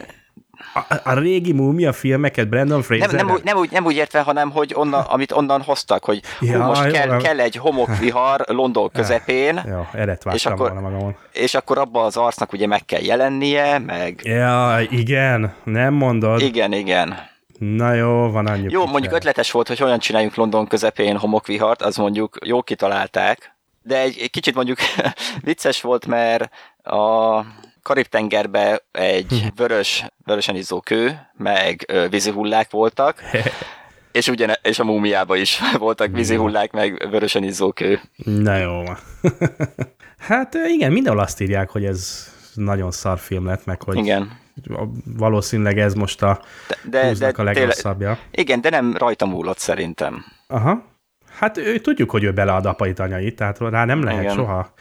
A, 0.74 0.94
a 1.04 1.12
régi 1.18 1.52
múmia 1.52 1.92
filmeket 1.92 2.48
Brandon 2.48 2.82
Fraser 2.82 3.10
nem, 3.12 3.26
nem, 3.26 3.34
úgy, 3.34 3.42
nem, 3.44 3.56
úgy, 3.56 3.70
nem 3.70 3.84
úgy 3.84 3.94
értve, 3.94 4.20
hanem 4.20 4.50
hogy 4.50 4.72
onnan, 4.74 5.00
amit 5.00 5.32
onnan 5.32 5.62
hoztak, 5.62 6.04
hogy 6.04 6.20
ja, 6.40 6.62
hú, 6.62 6.66
most 6.68 6.90
kell, 6.90 7.16
kell 7.16 7.40
egy 7.40 7.56
homokvihar 7.56 8.44
London 8.46 8.90
közepén, 8.90 9.62
ja, 9.66 9.88
és, 10.32 10.46
akkor, 10.46 10.72
és 11.32 11.54
akkor 11.54 11.78
abban 11.78 12.04
az 12.04 12.16
arcnak 12.16 12.52
ugye 12.52 12.66
meg 12.66 12.84
kell 12.84 13.00
jelennie, 13.02 13.78
meg... 13.78 14.20
Ja, 14.22 14.78
igen, 14.90 15.54
nem 15.64 15.94
mondod. 15.94 16.40
Igen, 16.40 16.72
igen. 16.72 17.30
Na 17.58 17.92
jó, 17.92 18.30
van 18.30 18.46
annyi. 18.46 18.66
Jó, 18.70 18.86
mondjuk 18.86 19.12
ötletes 19.12 19.50
volt, 19.50 19.68
hogy 19.68 19.82
olyan 19.82 19.98
csináljunk 19.98 20.34
London 20.34 20.66
közepén 20.66 21.16
homokvihart, 21.18 21.82
az 21.82 21.96
mondjuk 21.96 22.38
jó 22.44 22.62
kitalálták, 22.62 23.56
de 23.82 24.00
egy, 24.00 24.18
egy 24.20 24.30
kicsit 24.30 24.54
mondjuk 24.54 24.78
vicces 25.44 25.80
volt, 25.80 26.06
mert 26.06 26.50
a 26.82 27.40
Karib-tengerbe 27.82 28.84
egy 28.90 29.44
vörös, 29.56 30.04
vörösen 30.24 30.56
izzó 30.56 30.80
kő, 30.80 31.18
meg 31.36 31.92
vízi 32.10 32.30
hullák 32.30 32.70
voltak, 32.70 33.22
és, 34.12 34.28
ugyan, 34.28 34.50
és 34.62 34.78
a 34.78 34.84
múmiában 34.84 35.38
is 35.38 35.60
voltak 35.78 36.12
vízi 36.12 36.34
hullák, 36.36 36.72
meg 36.72 37.08
vörösen 37.10 37.42
izzó 37.42 37.72
kő. 37.72 38.00
Na 38.24 38.56
jó. 38.56 38.82
hát 40.18 40.54
igen, 40.68 40.92
mindenhol 40.92 41.22
azt 41.22 41.40
írják, 41.40 41.70
hogy 41.70 41.84
ez 41.84 42.30
nagyon 42.54 42.90
szar 42.90 43.18
film 43.18 43.46
lett, 43.46 43.64
meg 43.64 43.82
hogy 43.82 43.96
igen. 43.96 44.38
valószínűleg 45.04 45.78
ez 45.78 45.94
most 45.94 46.22
a 46.22 46.42
de, 46.90 47.12
de, 47.12 47.32
a 47.36 47.42
legrosszabbja. 47.42 48.18
igen, 48.30 48.60
de 48.60 48.70
nem 48.70 48.96
rajta 48.96 49.26
múlott 49.26 49.58
szerintem. 49.58 50.24
Aha. 50.46 50.90
Hát 51.38 51.56
ő, 51.56 51.78
tudjuk, 51.78 52.10
hogy 52.10 52.24
ő 52.24 52.32
belead 52.32 52.66
apait 52.66 52.98
anyait, 52.98 53.36
tehát 53.36 53.58
rá 53.58 53.84
nem 53.84 54.02
lehet 54.02 54.22
igen. 54.22 54.34
soha 54.34 54.72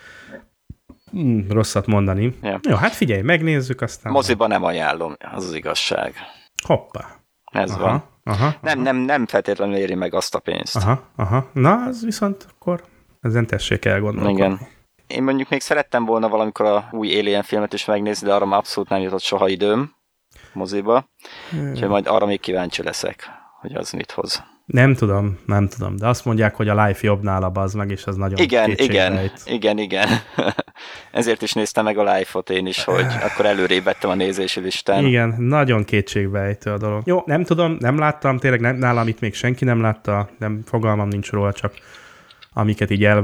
Hmm, 1.11 1.45
rosszat 1.49 1.85
mondani. 1.85 2.35
Ja. 2.41 2.59
Jó, 2.69 2.75
hát 2.75 2.93
figyelj, 2.93 3.21
megnézzük 3.21 3.81
aztán. 3.81 4.11
Moziban 4.11 4.47
nem 4.49 4.63
ajánlom, 4.63 5.15
az 5.33 5.45
az 5.45 5.53
igazság. 5.53 6.15
Hoppá. 6.63 7.05
Ez 7.51 7.71
aha, 7.71 7.81
van. 7.81 8.03
Aha, 8.23 8.55
nem, 8.61 8.79
nem, 8.79 8.95
nem 8.95 9.25
feltétlenül 9.25 9.75
éri 9.75 9.95
meg 9.95 10.13
azt 10.13 10.35
a 10.35 10.39
pénzt. 10.39 10.75
Aha, 10.75 11.03
aha. 11.15 11.49
Na, 11.53 11.73
az 11.73 12.03
viszont 12.03 12.47
akkor 12.49 12.83
ezen 13.21 13.47
tessék 13.47 13.85
elgondolni. 13.85 14.31
Igen. 14.31 14.59
Én 15.07 15.23
mondjuk 15.23 15.49
még 15.49 15.61
szerettem 15.61 16.05
volna 16.05 16.29
valamikor 16.29 16.65
a 16.65 16.87
új 16.91 17.19
Alien 17.19 17.43
filmet 17.43 17.73
is 17.73 17.85
megnézni, 17.85 18.27
de 18.27 18.33
arra 18.33 18.45
már 18.45 18.59
abszolút 18.59 18.89
nem 18.89 19.01
jutott 19.01 19.21
soha 19.21 19.47
időm 19.47 19.95
moziba. 20.53 21.09
Hmm. 21.49 21.69
Úgyhogy 21.69 21.89
majd 21.89 22.07
arra 22.07 22.25
még 22.25 22.39
kíváncsi 22.39 22.83
leszek, 22.83 23.29
hogy 23.59 23.73
az 23.73 23.91
mit 23.91 24.11
hoz. 24.11 24.43
Nem 24.71 24.93
tudom, 24.93 25.37
nem 25.45 25.67
tudom, 25.67 25.95
de 25.95 26.07
azt 26.07 26.25
mondják, 26.25 26.55
hogy 26.55 26.69
a 26.69 26.85
Life 26.85 26.99
jobb 27.01 27.23
nála 27.23 27.51
az 27.53 27.73
meg, 27.73 27.91
és 27.91 28.05
az 28.05 28.15
nagyon 28.15 28.37
Igen, 28.37 28.69
igen, 28.75 29.31
igen, 29.45 29.77
igen. 29.77 30.07
ezért 31.11 31.41
is 31.41 31.53
néztem 31.53 31.83
meg 31.83 31.97
a 31.97 32.13
live-ot 32.13 32.49
én 32.49 32.67
is, 32.67 32.83
hogy 32.83 33.05
akkor 33.27 33.45
előrébb 33.45 33.83
vettem 33.83 34.09
a 34.09 34.15
nézési 34.15 34.59
listán. 34.59 35.05
Igen, 35.05 35.35
nagyon 35.37 35.83
kétségbejtő 35.83 36.71
a 36.71 36.77
dolog. 36.77 37.01
Jó, 37.05 37.23
nem 37.25 37.43
tudom, 37.43 37.75
nem 37.79 37.97
láttam, 37.97 38.37
tényleg 38.37 38.59
nem, 38.59 38.75
nálam 38.75 39.07
itt 39.07 39.19
még 39.19 39.33
senki 39.33 39.65
nem 39.65 39.81
látta, 39.81 40.29
nem 40.39 40.61
fogalmam 40.65 41.07
nincs 41.07 41.31
róla, 41.31 41.53
csak 41.53 41.73
amiket 42.53 42.91
így 42.91 43.05
el... 43.05 43.23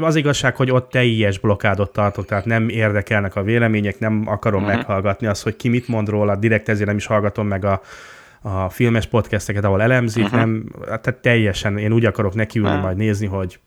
Az 0.00 0.16
igazság, 0.16 0.56
hogy 0.56 0.70
ott 0.70 0.90
teljes 0.90 1.38
blokkádot 1.38 1.92
tartok, 1.92 2.24
tehát 2.24 2.44
nem 2.44 2.68
érdekelnek 2.68 3.36
a 3.36 3.42
vélemények, 3.42 3.98
nem 3.98 4.22
akarom 4.26 4.62
uh-huh. 4.62 4.76
meghallgatni 4.76 5.26
azt, 5.26 5.42
hogy 5.42 5.56
ki 5.56 5.68
mit 5.68 5.88
mond 5.88 6.08
róla, 6.08 6.36
direkt 6.36 6.68
ezért 6.68 6.86
nem 6.86 6.96
is 6.96 7.06
hallgatom 7.06 7.46
meg 7.46 7.64
a, 7.64 7.80
a 8.46 8.68
filmes 8.68 9.06
podcasteket, 9.06 9.64
ahol 9.64 9.82
elemzik, 9.82 10.24
uh-huh. 10.24 10.38
nem, 10.38 10.68
tehát 10.80 11.14
teljesen 11.20 11.78
én 11.78 11.92
úgy 11.92 12.04
akarok 12.04 12.34
nekiülni, 12.34 12.70
uh-huh. 12.70 12.84
majd 12.84 12.96
nézni, 12.96 13.26
hogy 13.26 13.60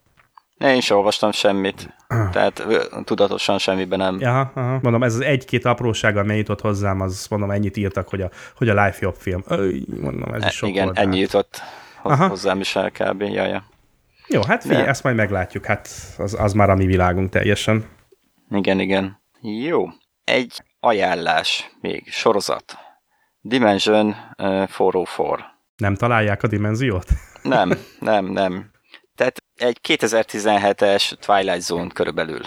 én 0.57 0.81
sem 0.81 0.97
olvastam 0.97 1.31
semmit, 1.31 1.95
tehát 2.07 2.65
tudatosan 3.03 3.57
semmiben 3.57 3.99
nem. 3.99 4.19
Aha, 4.21 4.51
aha. 4.53 4.79
Mondom, 4.81 5.03
ez 5.03 5.13
az 5.13 5.21
egy-két 5.21 5.65
apróság, 5.65 6.17
amely 6.17 6.37
jutott 6.37 6.61
hozzám, 6.61 7.01
az 7.01 7.27
mondom, 7.29 7.51
ennyit 7.51 7.77
írtak, 7.77 8.09
hogy 8.09 8.21
a, 8.21 8.29
hogy 8.55 8.69
a 8.69 8.83
Life 8.83 8.97
jobb 9.01 9.15
film. 9.15 9.43
Öy, 9.47 9.85
mondom, 10.01 10.33
ez 10.33 10.45
is 10.45 10.53
sok 10.53 10.69
Igen, 10.69 10.83
volt, 10.83 10.97
ennyi 10.97 11.19
jutott 11.19 11.61
aha. 12.01 12.27
hozzám 12.27 12.59
is 12.59 12.75
el 12.75 12.91
kb. 12.91 13.21
Jaja. 13.21 13.63
Jó, 14.27 14.41
hát 14.47 14.61
figyelj, 14.61 14.87
ezt 14.87 15.03
majd 15.03 15.15
meglátjuk, 15.15 15.65
hát 15.65 15.89
az, 16.17 16.35
az 16.39 16.53
már 16.53 16.69
a 16.69 16.75
mi 16.75 16.85
világunk 16.85 17.29
teljesen. 17.29 17.85
Igen, 18.49 18.79
igen. 18.79 19.19
Jó. 19.41 19.87
Egy 20.23 20.63
ajánlás 20.79 21.71
még, 21.81 22.11
sorozat. 22.11 22.77
Dimension 23.47 24.15
uh, 24.37 24.67
404. 24.77 25.45
Nem 25.77 25.95
találják 25.95 26.43
a 26.43 26.47
dimenziót? 26.47 27.05
Nem, 27.41 27.71
nem, 27.99 28.25
nem. 28.25 28.71
Tehát 29.15 29.43
egy 29.55 29.79
2017-es 29.87 31.13
Twilight 31.25 31.61
Zone 31.61 31.87
körülbelül 31.87 32.41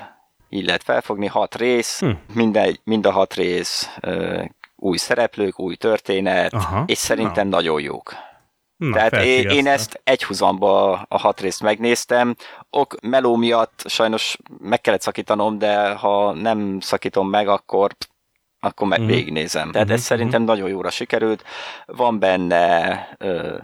így 0.49 0.65
lehet 0.65 0.83
felfogni, 0.83 1.27
hat 1.27 1.55
rész, 1.55 2.01
hm. 2.01 2.11
minden, 2.35 2.81
mind 2.85 3.07
a 3.07 3.11
hat 3.11 3.35
rész 3.35 3.91
uh, 4.03 4.45
új 4.77 4.97
szereplők, 4.97 5.61
új 5.61 5.75
történet, 5.77 6.53
Aha, 6.53 6.85
és 6.87 6.99
szerintem 6.99 7.49
na. 7.49 7.57
nagyon 7.57 7.81
jók. 7.81 8.15
Na, 8.77 8.95
Tehát 8.95 9.15
én, 9.25 9.49
én 9.49 9.67
ezt 9.67 10.01
egy 10.05 10.25
húzamba 10.25 10.93
a 11.09 11.19
hat 11.19 11.41
részt 11.41 11.63
megnéztem. 11.63 12.35
Ok, 12.71 13.01
meló 13.03 13.37
miatt 13.37 13.83
sajnos 13.87 14.37
meg 14.59 14.81
kellett 14.81 15.01
szakítanom, 15.01 15.59
de 15.59 15.95
ha 15.95 16.33
nem 16.33 16.81
szakítom 16.81 17.29
meg, 17.29 17.49
akkor 17.49 17.97
akkor 18.61 18.89
meg 18.89 19.01
uh-huh. 19.01 19.15
végignézem. 19.15 19.71
Tehát 19.71 19.87
uh-huh. 19.87 20.01
ez 20.01 20.05
szerintem 20.05 20.43
nagyon 20.43 20.69
jóra 20.69 20.91
sikerült. 20.91 21.45
Van 21.87 22.19
benne 22.19 23.09
ö, 23.19 23.57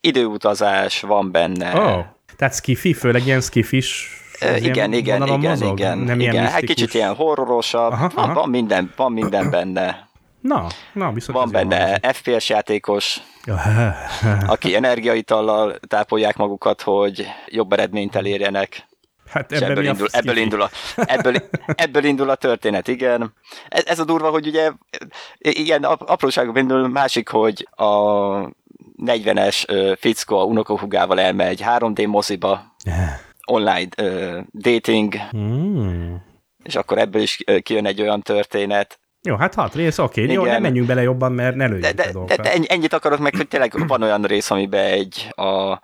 időutazás, 0.00 1.00
van 1.00 1.30
benne... 1.30 1.74
Oh. 1.74 2.04
Tehát 2.36 2.54
skifi, 2.54 2.92
főleg 2.92 3.26
ilyen 3.26 3.40
skifis 3.40 4.20
igen, 4.42 4.60
igen, 4.64 4.92
igen, 4.92 5.22
igen, 5.22 5.38
mozog? 5.38 5.78
igen, 5.78 5.98
Nem 5.98 6.20
igen. 6.20 6.32
Ilyen 6.32 6.46
hát 6.46 6.64
kicsit 6.64 6.94
ilyen 6.94 7.14
horrorosabb, 7.14 7.92
aha, 7.92 8.10
aha. 8.14 8.32
Van, 8.32 8.48
minden, 8.48 8.92
van 8.96 9.12
minden 9.12 9.50
benne. 9.56 10.10
Na, 10.40 10.66
na, 10.92 11.12
viszont 11.12 11.38
Van 11.38 11.50
benne 11.50 12.12
FPS 12.12 12.48
játékos, 12.48 13.20
aki 14.46 14.74
energiaitallal 14.74 15.78
tápolják 15.88 16.36
magukat, 16.36 16.82
hogy 16.82 17.26
jobb 17.46 17.72
eredményt 17.72 18.16
elérjenek. 18.16 18.86
Hát 19.32 19.52
ebben 19.52 19.70
ebből, 19.70 19.84
indul, 19.84 20.06
ebből, 20.10 20.36
indul 20.36 20.62
a, 20.62 20.70
ebből, 20.96 21.34
ebből 21.66 22.04
indul 22.04 22.30
a 22.30 22.34
történet, 22.34 22.88
igen. 22.88 23.34
Ez, 23.68 23.84
ez 23.86 23.98
a 23.98 24.04
durva, 24.04 24.30
hogy 24.30 24.46
ugye 24.46 24.70
ilyen 25.38 25.84
apróságok 25.84 26.58
indul, 26.58 26.88
másik, 26.88 27.28
hogy 27.28 27.68
a 27.70 27.86
40-es 29.04 29.96
fickó 29.98 30.38
a 30.38 30.44
unokahugával 30.44 31.20
elmegy 31.20 31.62
3D 31.66 32.06
moziba, 32.06 32.76
online 33.44 33.88
uh, 34.02 34.38
dating, 34.52 35.14
mm. 35.36 36.14
és 36.62 36.74
akkor 36.74 36.98
ebből 36.98 37.22
is 37.22 37.44
kijön 37.62 37.86
egy 37.86 38.00
olyan 38.00 38.20
történet, 38.20 39.00
jó, 39.24 39.36
hát 39.36 39.54
hat 39.54 39.74
rész, 39.74 39.98
oké, 39.98 40.22
okay. 40.22 40.34
jó, 40.34 40.44
nem 40.44 40.62
menjünk 40.62 40.86
bele 40.86 41.02
jobban, 41.02 41.32
mert 41.32 41.56
ne 41.56 41.66
lőjünk 41.66 41.82
de, 41.82 41.92
de, 41.92 42.12
de, 42.26 42.36
de 42.36 42.52
ennyit 42.66 42.92
akarok 42.92 43.18
meg, 43.18 43.36
hogy 43.36 43.48
tényleg 43.48 43.86
van 43.86 44.02
olyan 44.02 44.22
rész, 44.22 44.50
amiben 44.50 44.84
egy 44.84 45.28
a 45.34 45.80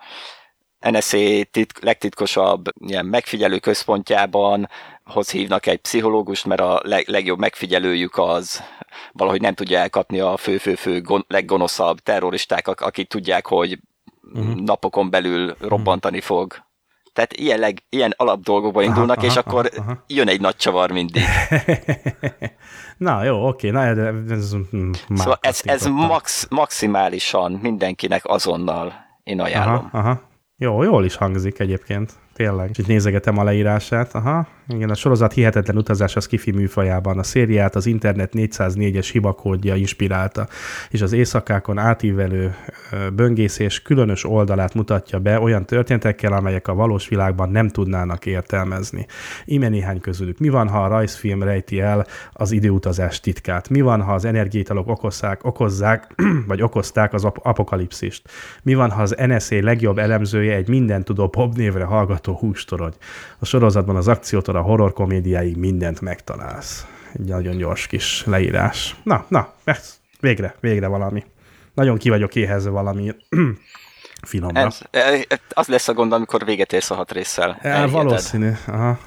NSA 0.79 1.43
titk, 1.51 1.83
legtitkosabb 1.83 2.65
ilyen 2.87 3.05
megfigyelő 3.05 3.59
központjában 3.59 4.69
hoz 5.03 5.31
hívnak 5.31 5.65
egy 5.65 5.77
pszichológust, 5.77 6.45
mert 6.45 6.61
a 6.61 6.81
leg, 6.83 7.07
legjobb 7.07 7.39
megfigyelőjük 7.39 8.17
az 8.17 8.63
valahogy 9.11 9.41
nem 9.41 9.53
tudja 9.53 9.79
elkapni 9.79 10.19
a 10.19 10.37
fő-fő-fő 10.37 11.03
leggonoszabb 11.27 11.99
terroristák, 11.99 12.67
akik 12.67 13.07
tudják, 13.07 13.45
hogy 13.45 13.79
uh-huh. 14.33 14.55
napokon 14.55 15.09
belül 15.09 15.55
robbantani 15.59 16.21
fog. 16.21 16.67
Tehát 17.13 17.33
ilyen, 17.33 17.59
leg, 17.59 17.83
ilyen 17.89 18.13
alap 18.17 18.41
dolgokba 18.41 18.81
indulnak, 18.81 19.17
aha, 19.17 19.25
és 19.25 19.35
aha, 19.35 19.49
akkor 19.49 19.69
aha. 19.77 20.03
jön 20.07 20.27
egy 20.27 20.41
nagy 20.41 20.55
csavar 20.55 20.91
mindig. 20.91 21.23
na 22.97 23.23
jó, 23.23 23.47
oké, 23.47 23.69
na 23.69 23.83
ez, 23.83 23.97
ez 24.29 24.55
Szóval 25.15 25.37
ez, 25.41 25.61
ez 25.63 25.85
max, 25.85 26.47
maximálisan 26.49 27.51
mindenkinek 27.51 28.25
azonnal 28.25 28.93
én 29.23 29.41
ajánlom. 29.41 29.89
Aha, 29.91 29.97
aha. 29.97 30.28
Jó, 30.61 30.83
jól 30.83 31.05
is 31.05 31.15
hangzik 31.15 31.59
egyébként 31.59 32.13
tényleg. 32.33 32.69
És 32.69 32.77
itt 32.77 32.87
nézegetem 32.87 33.37
a 33.37 33.43
leírását. 33.43 34.15
Aha, 34.15 34.47
igen, 34.73 34.89
a 34.89 34.95
sorozat 34.95 35.33
hihetetlen 35.33 35.77
utazás 35.77 36.15
a 36.15 36.19
Skifi 36.19 36.51
műfajában. 36.51 37.19
A 37.19 37.23
szériát 37.23 37.75
az 37.75 37.85
internet 37.85 38.31
404-es 38.35 39.09
hibakódja 39.11 39.75
inspirálta, 39.75 40.47
és 40.89 41.01
az 41.01 41.13
éjszakákon 41.13 41.77
átívelő 41.77 42.55
böngészés 43.13 43.81
különös 43.81 44.25
oldalát 44.25 44.73
mutatja 44.73 45.19
be 45.19 45.39
olyan 45.39 45.65
történetekkel, 45.65 46.33
amelyek 46.33 46.67
a 46.67 46.73
valós 46.73 47.07
világban 47.07 47.49
nem 47.49 47.69
tudnának 47.69 48.25
értelmezni. 48.25 49.05
Ime 49.45 49.69
néhány 49.69 49.99
közülük. 49.99 50.39
Mi 50.39 50.49
van, 50.49 50.67
ha 50.67 50.83
a 50.83 50.87
rajzfilm 50.87 51.43
rejti 51.43 51.79
el 51.79 52.05
az 52.33 52.51
időutazás 52.51 53.19
titkát? 53.19 53.69
Mi 53.69 53.81
van, 53.81 54.01
ha 54.01 54.13
az 54.13 54.25
energiaitalok 54.25 54.87
okozzák, 54.87 55.43
okozzák 55.43 56.15
vagy 56.47 56.61
okozták 56.61 57.13
az 57.13 57.25
ap- 57.25 57.45
apokalipszist? 57.45 58.29
Mi 58.63 58.73
van, 58.73 58.89
ha 58.89 59.01
az 59.01 59.15
NSA 59.17 59.63
legjobb 59.63 59.97
elemzője 59.97 60.55
egy 60.55 60.67
mindentudó 60.67 61.27
pop 61.27 61.55
névre 61.55 61.83
hallgató 61.83 62.33
hústorony. 62.33 62.93
A 63.39 63.45
sorozatban 63.45 63.95
az 63.95 64.07
akciótól 64.07 64.57
a 64.59 64.61
horror 64.61 64.93
komédiáig 64.93 65.57
mindent 65.57 66.01
megtalálsz. 66.01 66.85
Egy 67.13 67.25
nagyon 67.25 67.57
gyors 67.57 67.87
kis 67.87 68.23
leírás. 68.25 68.95
Na, 69.03 69.25
na, 69.27 69.53
végre, 70.19 70.55
végre 70.59 70.87
valami. 70.87 71.23
Nagyon 71.73 71.97
ki 71.97 72.09
vagyok 72.09 72.35
éhezve 72.35 72.69
valami 72.69 73.15
finomra. 74.27 74.59
Ez, 74.59 74.79
e, 74.91 75.39
az 75.49 75.67
lesz 75.67 75.87
a 75.87 75.93
gond, 75.93 76.11
amikor 76.11 76.45
véget 76.45 76.73
érsz 76.73 76.91
a 76.91 76.95
hat 76.95 77.11
résszel. 77.11 77.57
E, 77.61 77.87
valószínű. 77.87 78.51
Aha. 78.67 78.99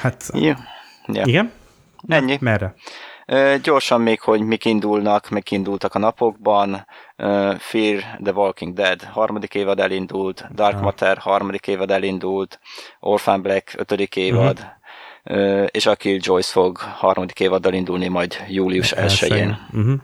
Hát, 0.00 0.30
ja. 0.32 0.58
Ja. 1.06 1.22
igen? 1.24 1.52
Ennyi. 2.08 2.38
Merre? 2.40 2.74
Gyorsan 3.62 4.00
még, 4.00 4.20
hogy 4.20 4.40
mik 4.40 4.64
indulnak, 4.64 5.28
mik 5.28 5.50
indultak 5.50 5.94
a 5.94 5.98
napokban. 5.98 6.86
Fear 7.58 8.02
the 8.22 8.32
Walking 8.32 8.74
Dead 8.74 9.02
harmadik 9.02 9.54
évad 9.54 9.80
elindult, 9.80 10.48
Dark 10.54 10.80
Matter 10.80 11.18
harmadik 11.18 11.66
évad 11.66 11.90
elindult, 11.90 12.60
Orphan 13.00 13.42
Black 13.42 13.74
ötödik 13.76 14.16
évad, 14.16 14.74
uh-huh. 15.24 15.66
és 15.70 15.86
a 15.86 15.96
Killjoys 15.96 16.50
fog 16.50 16.78
harmadik 16.78 17.40
évaddal 17.40 17.72
indulni 17.72 18.08
majd 18.08 18.36
július 18.48 18.92
1-én. 18.96 19.58
Uh-huh. 19.72 19.94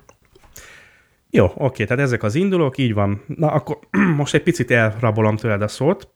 Jó, 1.30 1.52
oké, 1.54 1.84
tehát 1.84 2.02
ezek 2.02 2.22
az 2.22 2.34
indulók, 2.34 2.78
így 2.78 2.94
van. 2.94 3.24
Na, 3.26 3.50
akkor 3.50 3.78
most 4.16 4.34
egy 4.34 4.42
picit 4.42 4.70
elrabolom 4.70 5.36
tőled 5.36 5.62
a 5.62 5.68
szót. 5.68 6.08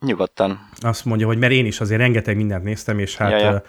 Nyugodtan. 0.00 0.68
Azt 0.80 1.04
mondja, 1.04 1.26
hogy 1.26 1.38
mert 1.38 1.52
én 1.52 1.66
is 1.66 1.80
azért 1.80 2.00
rengeteg 2.00 2.36
mindent 2.36 2.64
néztem, 2.64 2.98
és 2.98 3.16
hát 3.16 3.30
ja, 3.30 3.38
ja. 3.38 3.62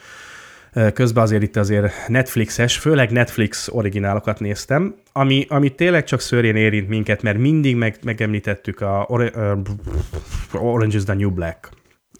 Közben 0.93 1.23
azért 1.23 1.43
itt 1.43 1.55
azért 1.55 2.07
Netflixes, 2.07 2.77
főleg 2.77 3.11
Netflix 3.11 3.67
originálokat 3.71 4.39
néztem, 4.39 4.95
ami, 5.11 5.45
ami 5.49 5.69
tényleg 5.69 6.03
csak 6.03 6.19
szörjén 6.19 6.55
érint 6.55 6.87
minket, 6.87 7.21
mert 7.21 7.37
mindig 7.37 7.75
meg, 7.75 7.95
megemlítettük 8.03 8.81
a 8.81 9.05
Or- 9.07 9.37
Orange 10.53 10.97
is 10.97 11.03
the 11.03 11.13
New 11.13 11.29
Black. 11.29 11.69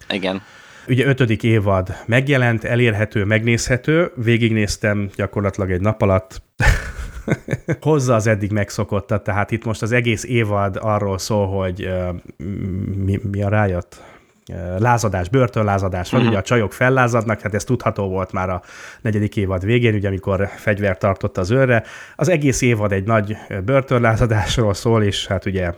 Igen. 0.08 0.42
Ugye 0.88 1.06
ötödik 1.06 1.42
évad 1.42 1.96
megjelent, 2.06 2.64
elérhető, 2.64 3.24
megnézhető, 3.24 4.12
végignéztem 4.16 5.08
gyakorlatilag 5.14 5.70
egy 5.70 5.80
nap 5.80 6.02
alatt, 6.02 6.42
hozza 7.80 8.14
az 8.14 8.26
eddig 8.26 8.50
megszokottat, 8.50 9.22
tehát 9.22 9.50
itt 9.50 9.64
most 9.64 9.82
az 9.82 9.92
egész 9.92 10.24
évad 10.24 10.78
arról 10.80 11.18
szól, 11.18 11.46
hogy 11.46 11.86
uh, 11.86 12.14
mi, 13.04 13.20
mi 13.30 13.42
a 13.42 13.48
rájött? 13.48 14.02
Lázadás, 14.78 15.28
börtönlázadás 15.28 16.10
van, 16.10 16.20
uh-huh. 16.20 16.32
ugye 16.32 16.42
a 16.42 16.46
csajok 16.46 16.72
fellázadnak, 16.72 17.40
hát 17.40 17.54
ez 17.54 17.64
tudható 17.64 18.08
volt 18.08 18.32
már 18.32 18.50
a 18.50 18.62
negyedik 19.00 19.36
évad 19.36 19.64
végén, 19.64 19.94
ugye 19.94 20.08
amikor 20.08 20.48
fegyvert 20.56 20.98
tartott 20.98 21.38
az 21.38 21.50
őrre. 21.50 21.82
Az 22.16 22.28
egész 22.28 22.60
évad 22.60 22.92
egy 22.92 23.04
nagy 23.04 23.36
börtönlázadásról 23.64 24.74
szól, 24.74 25.02
és 25.02 25.26
hát 25.26 25.46
ugye 25.46 25.72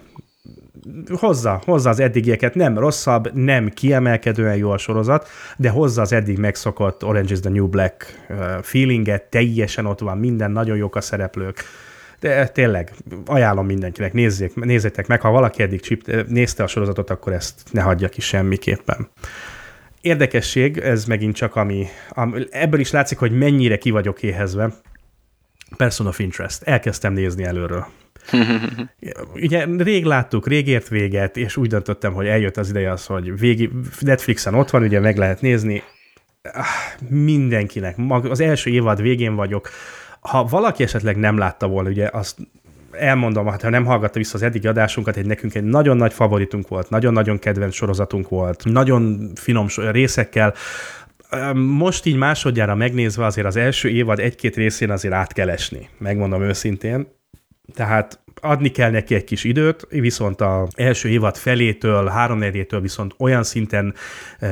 hozza, 1.11 1.63
hozza 1.65 1.91
az 1.91 2.01
eddigieket, 2.01 2.55
nem 2.55 2.79
rosszabb, 2.79 3.35
nem 3.35 3.69
kiemelkedően 3.69 4.57
jó 4.57 4.71
a 4.71 4.79
sorozat, 4.79 5.29
de 5.57 5.71
hozza 5.71 6.01
az 6.01 6.13
eddig 6.13 6.39
megszokott 6.39 7.05
Orange 7.05 7.33
is 7.33 7.41
the 7.41 7.51
New 7.51 7.69
Black 7.69 8.27
feelinget, 8.63 9.23
teljesen 9.23 9.87
ott 9.87 10.01
van 10.01 10.19
minden, 10.19 10.51
nagyon 10.51 10.77
jók 10.77 10.97
a 10.97 11.01
szereplők, 11.01 11.65
de 12.23 12.49
tényleg 12.49 12.93
ajánlom 13.27 13.67
mindenkinek, 13.67 14.13
nézzék, 14.13 14.55
nézzétek 14.55 15.07
meg, 15.07 15.21
ha 15.21 15.31
valaki 15.31 15.63
eddig 15.63 15.81
csip, 15.81 16.27
nézte 16.29 16.63
a 16.63 16.67
sorozatot, 16.67 17.11
akkor 17.11 17.33
ezt 17.33 17.61
ne 17.71 17.81
hagyja 17.81 18.09
ki 18.09 18.21
semmiképpen. 18.21 19.09
Érdekesség, 20.01 20.79
ez 20.79 21.05
megint 21.05 21.35
csak 21.35 21.57
ami, 21.57 21.87
ami, 22.09 22.45
ebből 22.51 22.81
is 22.81 22.91
látszik, 22.91 23.19
hogy 23.19 23.39
mennyire 23.39 23.79
ki 23.79 23.91
vagyok 23.91 24.23
éhezve. 24.23 24.73
Person 25.77 26.07
of 26.07 26.19
Interest. 26.19 26.63
Elkezdtem 26.63 27.13
nézni 27.13 27.45
előről. 27.45 27.87
Ugye 29.35 29.67
rég 29.79 30.05
láttuk, 30.05 30.47
rég 30.47 30.69
ért 30.69 30.89
véget, 30.89 31.37
és 31.37 31.57
úgy 31.57 31.69
döntöttem, 31.69 32.13
hogy 32.13 32.27
eljött 32.27 32.57
az 32.57 32.69
ideje 32.69 32.91
az, 32.91 33.07
hogy 33.07 33.39
végi, 33.39 33.71
Netflixen 34.01 34.55
ott 34.55 34.71
van, 34.71 34.83
ugye 34.83 35.01
meg 35.01 35.17
lehet 35.17 35.41
nézni. 35.41 35.83
Ah, 36.43 37.09
mindenkinek. 37.09 37.97
Az 38.09 38.41
első 38.41 38.71
évad 38.71 39.03
végén 39.03 39.35
vagyok. 39.35 39.69
Ha 40.23 40.45
valaki 40.45 40.83
esetleg 40.83 41.17
nem 41.17 41.39
látta 41.39 41.67
volna, 41.67 41.89
ugye 41.89 42.09
azt 42.13 42.37
elmondom, 42.93 43.47
hát 43.47 43.63
ha 43.63 43.69
nem 43.69 43.85
hallgatta 43.85 44.19
vissza 44.19 44.35
az 44.35 44.43
eddigi 44.43 44.67
adásunkat, 44.67 45.17
egy 45.17 45.27
nekünk 45.27 45.55
egy 45.55 45.65
nagyon 45.65 45.97
nagy 45.97 46.13
favoritunk 46.13 46.69
volt, 46.69 46.91
nagyon-nagyon 46.91 47.39
kedvenc 47.39 47.75
sorozatunk 47.75 48.29
volt, 48.29 48.65
nagyon 48.65 49.31
finom 49.35 49.67
részekkel, 49.77 50.55
most 51.55 52.07
így 52.07 52.17
másodjára 52.17 52.75
megnézve 52.75 53.25
azért 53.25 53.47
az 53.47 53.57
első 53.57 53.89
évad 53.89 54.19
egy-két 54.19 54.57
részén 54.57 54.91
azért 54.91 55.15
át 55.15 55.33
kell 55.33 55.51
esni, 55.51 55.89
megmondom 55.99 56.43
őszintén. 56.43 57.07
Tehát 57.75 58.21
adni 58.41 58.69
kell 58.69 58.91
neki 58.91 59.15
egy 59.15 59.25
kis 59.25 59.45
időt, 59.45 59.87
viszont 59.91 60.41
az 60.41 60.69
első 60.77 61.09
évad 61.09 61.37
felétől, 61.37 62.07
háromnegyedétől 62.07 62.81
viszont 62.81 63.15
olyan 63.19 63.43
szinten 63.43 63.95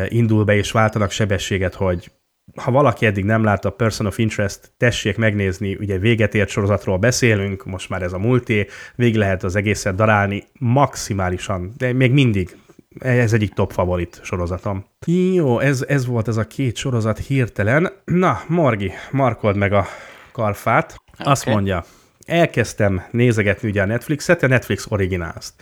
indul 0.08 0.44
be 0.44 0.56
és 0.56 0.70
váltanak 0.70 1.10
sebességet, 1.10 1.74
hogy 1.74 2.10
ha 2.55 2.70
valaki 2.70 3.07
eddig 3.07 3.24
nem 3.24 3.45
látta 3.45 3.68
a 3.68 3.72
Person 3.72 4.07
of 4.07 4.18
Interest, 4.18 4.72
tessék 4.76 5.16
megnézni, 5.16 5.74
ugye 5.74 5.99
véget 5.99 6.34
ért 6.34 6.49
sorozatról 6.49 6.99
beszélünk, 6.99 7.64
most 7.64 7.88
már 7.88 8.03
ez 8.03 8.12
a 8.12 8.18
multi, 8.18 8.66
végig 8.95 9.16
lehet 9.16 9.43
az 9.43 9.57
egészet 9.57 9.95
darálni 9.95 10.45
maximálisan, 10.59 11.72
de 11.76 11.93
még 11.93 12.12
mindig 12.12 12.57
ez 12.99 13.32
egyik 13.32 13.53
top 13.53 13.72
favorit 13.72 14.20
sorozatom. 14.22 14.84
Jó, 15.07 15.59
ez, 15.59 15.84
ez 15.88 16.07
volt 16.07 16.28
ez 16.28 16.36
a 16.36 16.47
két 16.47 16.76
sorozat 16.76 17.18
hirtelen. 17.18 17.93
Na, 18.05 18.41
Morgi, 18.49 18.93
markold 19.11 19.57
meg 19.57 19.72
a 19.72 19.86
karfát. 20.32 20.97
Okay. 21.12 21.32
Azt 21.32 21.47
mondja, 21.47 21.84
elkezdtem 22.26 23.03
nézegetni 23.11 23.68
ugye 23.68 23.82
a 23.82 23.86
Netflixet, 23.86 24.43
a 24.43 24.47
Netflix 24.47 24.86
Originals-t. 24.88 25.55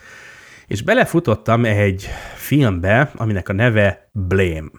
És 0.67 0.83
belefutottam 0.83 1.65
egy 1.65 2.09
filmbe, 2.37 3.11
aminek 3.17 3.49
a 3.49 3.53
neve 3.53 4.11
Blame 4.13 4.71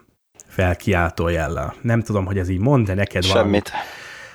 felkiáltó 0.59 1.27
jellel. 1.27 1.73
Nem 1.81 2.01
tudom, 2.01 2.25
hogy 2.25 2.37
ez 2.37 2.49
így 2.49 2.59
mond, 2.59 2.85
de 2.85 2.93
neked 2.93 3.27
van. 3.27 3.31
Semmit. 3.31 3.71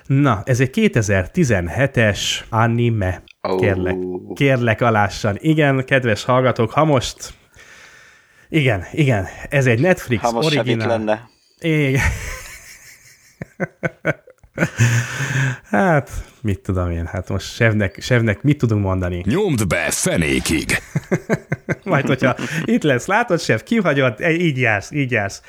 Na, 0.07 0.43
ez 0.45 0.61
egy 0.61 0.71
2017-es 0.73 2.21
anime. 2.49 3.23
Oh. 3.41 3.61
Kérlek, 3.61 3.97
kérlek 4.35 4.81
alássan. 4.81 5.37
Igen, 5.41 5.85
kedves 5.85 6.25
hallgatók, 6.25 6.71
ha 6.71 6.85
most... 6.85 7.35
Igen, 8.49 8.85
igen, 8.93 9.27
ez 9.49 9.67
egy 9.67 9.81
Netflix 9.81 10.23
ha 10.23 10.33
most 10.33 10.47
original. 10.47 10.87
lenne. 10.87 11.29
Igen. 11.59 12.03
hát, 15.71 16.11
mit 16.41 16.61
tudom 16.61 16.91
én, 16.91 17.07
hát 17.07 17.29
most 17.29 17.55
Sevnek, 17.55 18.01
Sevnek 18.01 18.43
mit 18.43 18.59
tudunk 18.59 18.85
mondani? 18.85 19.23
Nyomd 19.27 19.67
be 19.67 19.87
fenékig! 19.91 20.79
Majd, 21.85 22.07
hogyha 22.07 22.37
itt 22.65 22.83
lesz, 22.83 23.07
látod, 23.07 23.41
Sev, 23.41 23.61
kihagyod, 23.61 24.21
így 24.21 24.59
jársz, 24.59 24.91
így 24.91 25.11
jársz. 25.11 25.43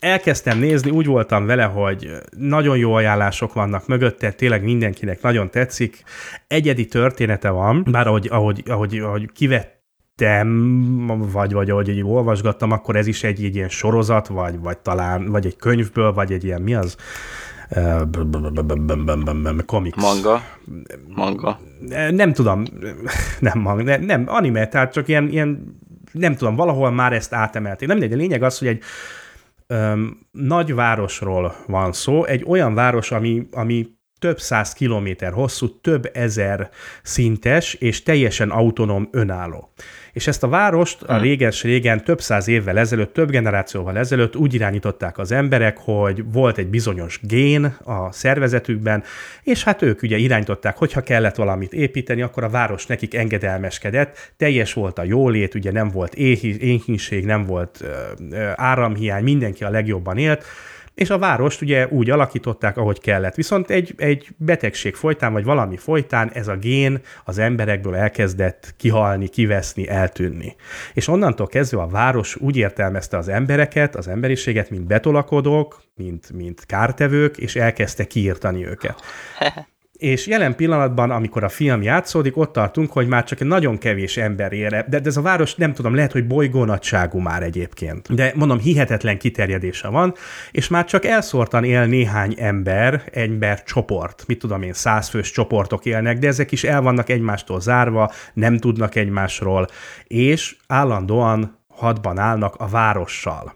Elkezdtem 0.00 0.58
nézni, 0.58 0.90
úgy 0.90 1.06
voltam 1.06 1.46
vele, 1.46 1.64
hogy 1.64 2.10
nagyon 2.36 2.76
jó 2.76 2.92
ajánlások 2.92 3.52
vannak 3.52 3.86
mögötte, 3.86 4.32
tényleg 4.32 4.62
mindenkinek 4.62 5.22
nagyon 5.22 5.50
tetszik. 5.50 6.02
Egyedi 6.46 6.86
története 6.86 7.50
van, 7.50 7.86
bár 7.90 8.06
ahogy, 8.06 8.28
ahogy, 8.30 8.62
ahogy, 8.66 8.98
ahogy 8.98 9.32
kivettem, 9.32 10.50
vagy, 11.32 11.52
vagy 11.52 11.70
ahogy 11.70 11.88
így 11.88 12.02
olvasgattam, 12.02 12.70
akkor 12.70 12.96
ez 12.96 13.06
is 13.06 13.24
egy, 13.24 13.44
egy 13.44 13.54
ilyen 13.54 13.68
sorozat, 13.68 14.26
vagy, 14.26 14.58
vagy 14.58 14.78
talán, 14.78 15.30
vagy 15.30 15.46
egy 15.46 15.56
könyvből, 15.56 16.12
vagy 16.12 16.32
egy 16.32 16.44
ilyen, 16.44 16.62
mi 16.62 16.74
az? 16.74 16.96
Comics. 19.66 19.96
Manga. 19.96 20.42
Manga. 21.08 21.60
Nem 22.10 22.32
tudom, 22.32 22.62
nem 23.40 23.58
manga, 23.58 23.96
nem, 23.96 24.24
anime, 24.26 24.68
tehát 24.68 24.92
csak 24.92 25.08
ilyen, 25.08 25.28
ilyen 25.28 25.82
nem 26.14 26.34
tudom, 26.36 26.56
valahol 26.56 26.90
már 26.90 27.12
ezt 27.12 27.32
átemelték. 27.32 27.88
Nem 27.88 27.98
mindegy, 27.98 28.18
a 28.18 28.20
lényeg 28.22 28.42
az, 28.42 28.58
hogy 28.58 28.68
egy 28.68 28.82
nagy 30.30 30.74
városról 30.74 31.54
van 31.66 31.92
szó, 31.92 32.24
egy 32.24 32.44
olyan 32.46 32.74
város, 32.74 33.10
ami, 33.10 33.48
ami 33.52 33.86
több 34.18 34.40
száz 34.40 34.72
kilométer 34.72 35.32
hosszú, 35.32 35.80
több 35.80 36.10
ezer 36.12 36.70
szintes 37.02 37.74
és 37.74 38.02
teljesen 38.02 38.50
autonóm 38.50 39.08
önálló. 39.10 39.72
És 40.14 40.26
ezt 40.26 40.42
a 40.42 40.48
várost 40.48 41.02
a 41.02 41.18
réges-régen 41.18 42.04
több 42.04 42.20
száz 42.20 42.48
évvel 42.48 42.78
ezelőtt, 42.78 43.12
több 43.12 43.30
generációval 43.30 43.98
ezelőtt 43.98 44.36
úgy 44.36 44.54
irányították 44.54 45.18
az 45.18 45.32
emberek, 45.32 45.78
hogy 45.78 46.32
volt 46.32 46.58
egy 46.58 46.66
bizonyos 46.66 47.20
gén 47.22 47.64
a 47.84 48.12
szervezetükben, 48.12 49.02
és 49.42 49.64
hát 49.64 49.82
ők 49.82 50.02
ugye 50.02 50.16
irányították, 50.16 50.76
hogyha 50.76 51.00
kellett 51.00 51.34
valamit 51.34 51.72
építeni, 51.72 52.22
akkor 52.22 52.44
a 52.44 52.48
város 52.48 52.86
nekik 52.86 53.14
engedelmeskedett, 53.14 54.32
teljes 54.36 54.72
volt 54.72 54.98
a 54.98 55.04
jólét, 55.04 55.54
ugye 55.54 55.72
nem 55.72 55.88
volt 55.88 56.14
éhínség, 56.14 57.24
nem 57.24 57.44
volt 57.44 57.84
áramhiány, 58.54 59.22
mindenki 59.22 59.64
a 59.64 59.70
legjobban 59.70 60.18
élt, 60.18 60.44
és 60.94 61.10
a 61.10 61.18
várost 61.18 61.62
ugye 61.62 61.88
úgy 61.88 62.10
alakították, 62.10 62.76
ahogy 62.76 63.00
kellett. 63.00 63.34
Viszont 63.34 63.70
egy, 63.70 63.94
egy 63.96 64.28
betegség 64.36 64.94
folytán, 64.94 65.32
vagy 65.32 65.44
valami 65.44 65.76
folytán 65.76 66.30
ez 66.32 66.48
a 66.48 66.56
gén 66.56 67.00
az 67.24 67.38
emberekből 67.38 67.94
elkezdett 67.94 68.74
kihalni, 68.76 69.28
kiveszni, 69.28 69.88
eltűnni. 69.88 70.56
És 70.92 71.08
onnantól 71.08 71.46
kezdve 71.46 71.80
a 71.80 71.88
város 71.88 72.36
úgy 72.36 72.56
értelmezte 72.56 73.16
az 73.16 73.28
embereket, 73.28 73.96
az 73.96 74.08
emberiséget, 74.08 74.70
mint 74.70 74.86
betolakodók, 74.86 75.82
mint, 75.94 76.32
mint 76.32 76.66
kártevők, 76.66 77.36
és 77.36 77.56
elkezdte 77.56 78.06
kiírtani 78.06 78.66
őket. 78.66 79.00
és 79.98 80.26
jelen 80.26 80.56
pillanatban, 80.56 81.10
amikor 81.10 81.44
a 81.44 81.48
film 81.48 81.82
játszódik, 81.82 82.36
ott 82.36 82.52
tartunk, 82.52 82.92
hogy 82.92 83.06
már 83.06 83.24
csak 83.24 83.40
egy 83.40 83.46
nagyon 83.46 83.78
kevés 83.78 84.16
ember 84.16 84.52
ére, 84.52 84.86
de, 84.88 85.00
de 85.00 85.08
ez 85.08 85.16
a 85.16 85.22
város 85.22 85.54
nem 85.54 85.72
tudom, 85.72 85.94
lehet, 85.94 86.12
hogy 86.12 86.26
bolygónagyságú 86.26 87.18
már 87.18 87.42
egyébként. 87.42 88.14
De 88.14 88.32
mondom, 88.34 88.58
hihetetlen 88.58 89.18
kiterjedése 89.18 89.88
van, 89.88 90.14
és 90.50 90.68
már 90.68 90.84
csak 90.84 91.04
elszórtan 91.04 91.64
él 91.64 91.86
néhány 91.86 92.34
ember, 92.38 93.02
ember 93.12 93.62
csoport, 93.62 94.24
mit 94.26 94.38
tudom 94.38 94.62
én, 94.62 94.72
százfős 94.72 95.30
csoportok 95.30 95.84
élnek, 95.84 96.18
de 96.18 96.26
ezek 96.26 96.52
is 96.52 96.64
el 96.64 96.82
vannak 96.82 97.10
egymástól 97.10 97.60
zárva, 97.60 98.12
nem 98.32 98.58
tudnak 98.58 98.94
egymásról, 98.94 99.66
és 100.06 100.56
állandóan 100.66 101.58
hadban 101.68 102.18
állnak 102.18 102.54
a 102.54 102.66
várossal 102.66 103.54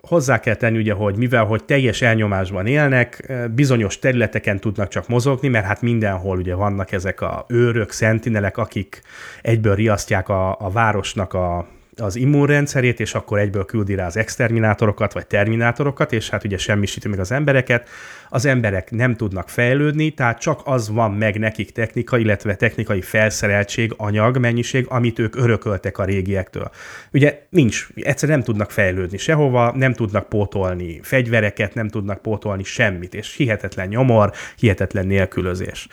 hozzá 0.00 0.40
kell 0.40 0.54
tenni 0.54 0.78
ugye, 0.78 0.92
hogy 0.92 1.16
mivel 1.16 1.44
hogy 1.44 1.64
teljes 1.64 2.02
elnyomásban 2.02 2.66
élnek, 2.66 3.32
bizonyos 3.54 3.98
területeken 3.98 4.60
tudnak 4.60 4.88
csak 4.88 5.08
mozogni, 5.08 5.48
mert 5.48 5.64
hát 5.64 5.82
mindenhol 5.82 6.38
ugye 6.38 6.54
vannak 6.54 6.92
ezek 6.92 7.20
a 7.20 7.44
őrök, 7.48 7.90
szentinelek, 7.90 8.56
akik 8.56 9.02
egyből 9.42 9.74
riasztják 9.74 10.28
a, 10.28 10.56
a 10.60 10.70
városnak 10.70 11.34
a, 11.34 11.66
az 12.00 12.16
immunrendszerét, 12.16 13.00
és 13.00 13.14
akkor 13.14 13.38
egyből 13.38 13.64
küldi 13.64 13.94
rá 13.94 14.06
az 14.06 14.16
exterminátorokat, 14.16 15.12
vagy 15.12 15.26
terminátorokat, 15.26 16.12
és 16.12 16.30
hát 16.30 16.44
ugye 16.44 16.58
semmisíti 16.58 17.08
meg 17.08 17.18
az 17.18 17.32
embereket. 17.32 17.88
Az 18.28 18.44
emberek 18.44 18.90
nem 18.90 19.16
tudnak 19.16 19.48
fejlődni, 19.48 20.10
tehát 20.10 20.40
csak 20.40 20.60
az 20.64 20.90
van 20.90 21.12
meg 21.12 21.38
nekik 21.38 21.72
technika, 21.72 22.18
illetve 22.18 22.54
technikai 22.54 23.00
felszereltség, 23.00 23.94
anyag, 23.96 24.38
mennyiség, 24.38 24.86
amit 24.88 25.18
ők 25.18 25.36
örököltek 25.36 25.98
a 25.98 26.04
régiektől. 26.04 26.70
Ugye 27.12 27.42
nincs, 27.48 27.88
egyszerűen 27.94 28.38
nem 28.38 28.46
tudnak 28.46 28.70
fejlődni 28.70 29.18
sehova, 29.18 29.72
nem 29.76 29.92
tudnak 29.92 30.28
pótolni 30.28 31.00
fegyvereket, 31.02 31.74
nem 31.74 31.88
tudnak 31.88 32.22
pótolni 32.22 32.64
semmit, 32.64 33.14
és 33.14 33.34
hihetetlen 33.36 33.88
nyomor, 33.88 34.32
hihetetlen 34.56 35.06
nélkülözés. 35.06 35.88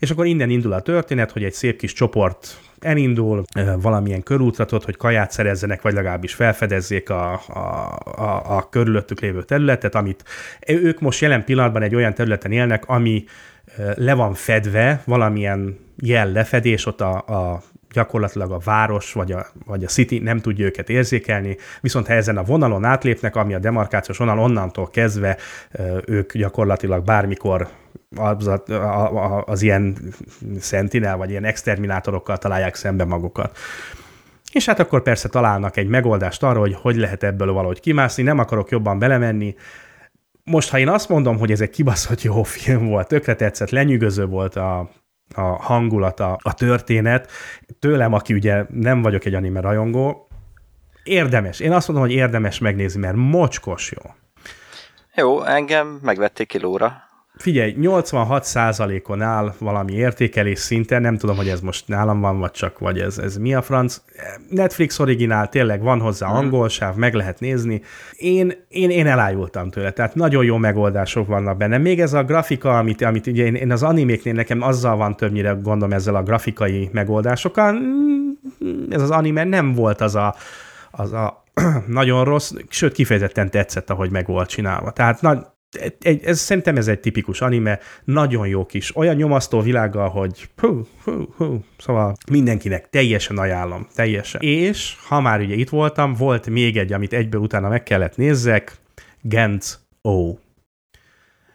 És 0.00 0.10
akkor 0.10 0.26
innen 0.26 0.50
indul 0.50 0.72
a 0.72 0.80
történet, 0.80 1.30
hogy 1.30 1.44
egy 1.44 1.52
szép 1.52 1.78
kis 1.78 1.92
csoport 1.92 2.60
elindul, 2.78 3.44
valamilyen 3.76 4.22
körútratot, 4.22 4.84
hogy 4.84 4.96
kaját 4.96 5.30
szerezzenek, 5.30 5.82
vagy 5.82 5.92
legalábbis 5.92 6.34
felfedezzék 6.34 7.10
a, 7.10 7.32
a, 7.32 7.98
a, 8.04 8.56
a 8.56 8.68
körülöttük 8.68 9.20
lévő 9.20 9.42
területet, 9.42 9.94
amit 9.94 10.24
ők 10.66 11.00
most 11.00 11.20
jelen 11.20 11.44
pillanatban 11.44 11.82
egy 11.82 11.94
olyan 11.94 12.14
területen 12.14 12.52
élnek, 12.52 12.84
ami 12.86 13.24
le 13.94 14.14
van 14.14 14.34
fedve, 14.34 15.02
valamilyen 15.04 15.78
jel 15.96 16.32
lefedés, 16.32 16.86
ott 16.86 17.00
a, 17.00 17.16
a 17.16 17.62
gyakorlatilag 17.92 18.50
a 18.50 18.58
város 18.58 19.12
vagy 19.12 19.32
a, 19.32 19.46
vagy 19.66 19.84
a 19.84 19.88
city 19.88 20.18
nem 20.18 20.38
tudja 20.38 20.64
őket 20.64 20.88
érzékelni, 20.88 21.56
viszont 21.80 22.06
ha 22.06 22.12
ezen 22.12 22.36
a 22.36 22.42
vonalon 22.42 22.84
átlépnek, 22.84 23.36
ami 23.36 23.54
a 23.54 23.58
demarkációs 23.58 24.18
vonal, 24.18 24.38
onnantól 24.38 24.90
kezdve 24.90 25.36
ők 26.04 26.36
gyakorlatilag 26.36 27.04
bármikor 27.04 27.68
az, 28.16 28.46
az, 28.46 28.60
az 29.44 29.62
ilyen 29.62 29.96
Sentinel, 30.60 31.16
vagy 31.16 31.30
ilyen 31.30 31.44
exterminátorokkal 31.44 32.38
találják 32.38 32.74
szembe 32.74 33.04
magukat. 33.04 33.58
És 34.52 34.66
hát 34.66 34.78
akkor 34.78 35.02
persze 35.02 35.28
találnak 35.28 35.76
egy 35.76 35.88
megoldást 35.88 36.42
arra, 36.42 36.58
hogy 36.58 36.74
hogy 36.74 36.96
lehet 36.96 37.22
ebből 37.22 37.52
valahogy 37.52 37.80
kimászni, 37.80 38.22
nem 38.22 38.38
akarok 38.38 38.70
jobban 38.70 38.98
belemenni. 38.98 39.54
Most, 40.44 40.70
ha 40.70 40.78
én 40.78 40.88
azt 40.88 41.08
mondom, 41.08 41.38
hogy 41.38 41.50
ez 41.50 41.60
egy 41.60 41.70
kibaszott 41.70 42.22
jó 42.22 42.42
film 42.42 42.86
volt, 42.86 43.08
tökre 43.08 43.34
tetszett, 43.34 43.70
lenyűgöző 43.70 44.26
volt 44.26 44.56
a, 44.56 44.90
a 45.34 45.40
hangulata, 45.40 46.38
a 46.42 46.54
történet, 46.54 47.30
tőlem, 47.78 48.12
aki 48.12 48.34
ugye 48.34 48.64
nem 48.68 49.02
vagyok 49.02 49.24
egy 49.24 49.34
anime 49.34 49.60
rajongó, 49.60 50.28
érdemes. 51.02 51.60
Én 51.60 51.72
azt 51.72 51.88
mondom, 51.88 52.06
hogy 52.06 52.14
érdemes 52.14 52.58
megnézni, 52.58 53.00
mert 53.00 53.16
mocskos 53.16 53.92
jó. 53.92 54.10
Jó, 55.14 55.42
engem 55.42 55.98
megvették 56.02 56.48
kilóra. 56.48 57.09
Figyelj, 57.40 57.74
86%-on 57.80 59.22
áll 59.22 59.54
valami 59.58 59.92
értékelés 59.92 60.58
szinten, 60.58 61.00
nem 61.00 61.16
tudom, 61.16 61.36
hogy 61.36 61.48
ez 61.48 61.60
most 61.60 61.88
nálam 61.88 62.20
van, 62.20 62.38
vagy 62.38 62.50
csak, 62.50 62.78
vagy 62.78 62.98
ez, 62.98 63.18
ez 63.18 63.36
mi 63.36 63.54
a 63.54 63.62
franc. 63.62 64.02
Netflix 64.48 64.98
originál, 64.98 65.48
tényleg 65.48 65.82
van 65.82 66.00
hozzá 66.00 66.26
mhm. 66.26 66.36
angol 66.36 66.68
sáv, 66.68 66.94
meg 66.94 67.14
lehet 67.14 67.40
nézni. 67.40 67.82
Én, 68.16 68.52
én, 68.68 68.90
én 68.90 69.06
elájultam 69.06 69.70
tőle, 69.70 69.90
tehát 69.90 70.14
nagyon 70.14 70.44
jó 70.44 70.56
megoldások 70.56 71.26
vannak 71.26 71.56
benne. 71.56 71.78
Még 71.78 72.00
ez 72.00 72.12
a 72.12 72.24
grafika, 72.24 72.78
amit, 72.78 73.02
amit 73.02 73.26
ugye 73.26 73.44
én, 73.44 73.54
én 73.54 73.72
az 73.72 73.82
animéknél 73.82 74.34
nekem 74.34 74.62
azzal 74.62 74.96
van 74.96 75.16
többnyire 75.16 75.56
gondom 75.62 75.92
ezzel 75.92 76.14
a 76.14 76.22
grafikai 76.22 76.88
megoldásokkal, 76.92 77.78
ez 78.90 79.02
az 79.02 79.10
anime 79.10 79.44
nem 79.44 79.74
volt 79.74 80.00
az 80.00 80.14
a, 80.14 80.34
az 80.90 81.12
a 81.12 81.44
nagyon 81.86 82.24
rossz, 82.24 82.52
sőt 82.68 82.92
kifejezetten 82.92 83.50
tetszett, 83.50 83.90
ahogy 83.90 84.10
meg 84.10 84.26
volt 84.26 84.48
csinálva. 84.48 84.90
Tehát 84.90 85.20
na, 85.20 85.58
egy, 85.98 86.24
ez, 86.24 86.38
szerintem 86.38 86.76
ez 86.76 86.88
egy 86.88 87.00
tipikus 87.00 87.40
anime, 87.40 87.78
nagyon 88.04 88.46
jó 88.46 88.66
kis, 88.66 88.96
olyan 88.96 89.16
nyomasztó 89.16 89.60
világgal, 89.60 90.08
hogy 90.08 90.48
hú, 90.56 90.86
hú, 91.04 91.34
hú, 91.36 91.64
szóval 91.78 92.16
mindenkinek 92.30 92.90
teljesen 92.90 93.38
ajánlom, 93.38 93.86
teljesen. 93.94 94.40
És 94.40 94.96
ha 95.08 95.20
már 95.20 95.40
ugye 95.40 95.54
itt 95.54 95.68
voltam, 95.68 96.14
volt 96.14 96.46
még 96.46 96.76
egy, 96.76 96.92
amit 96.92 97.12
egyből 97.12 97.40
utána 97.40 97.68
meg 97.68 97.82
kellett 97.82 98.16
nézzek, 98.16 98.76
Gens 99.20 99.78
O. 100.02 100.34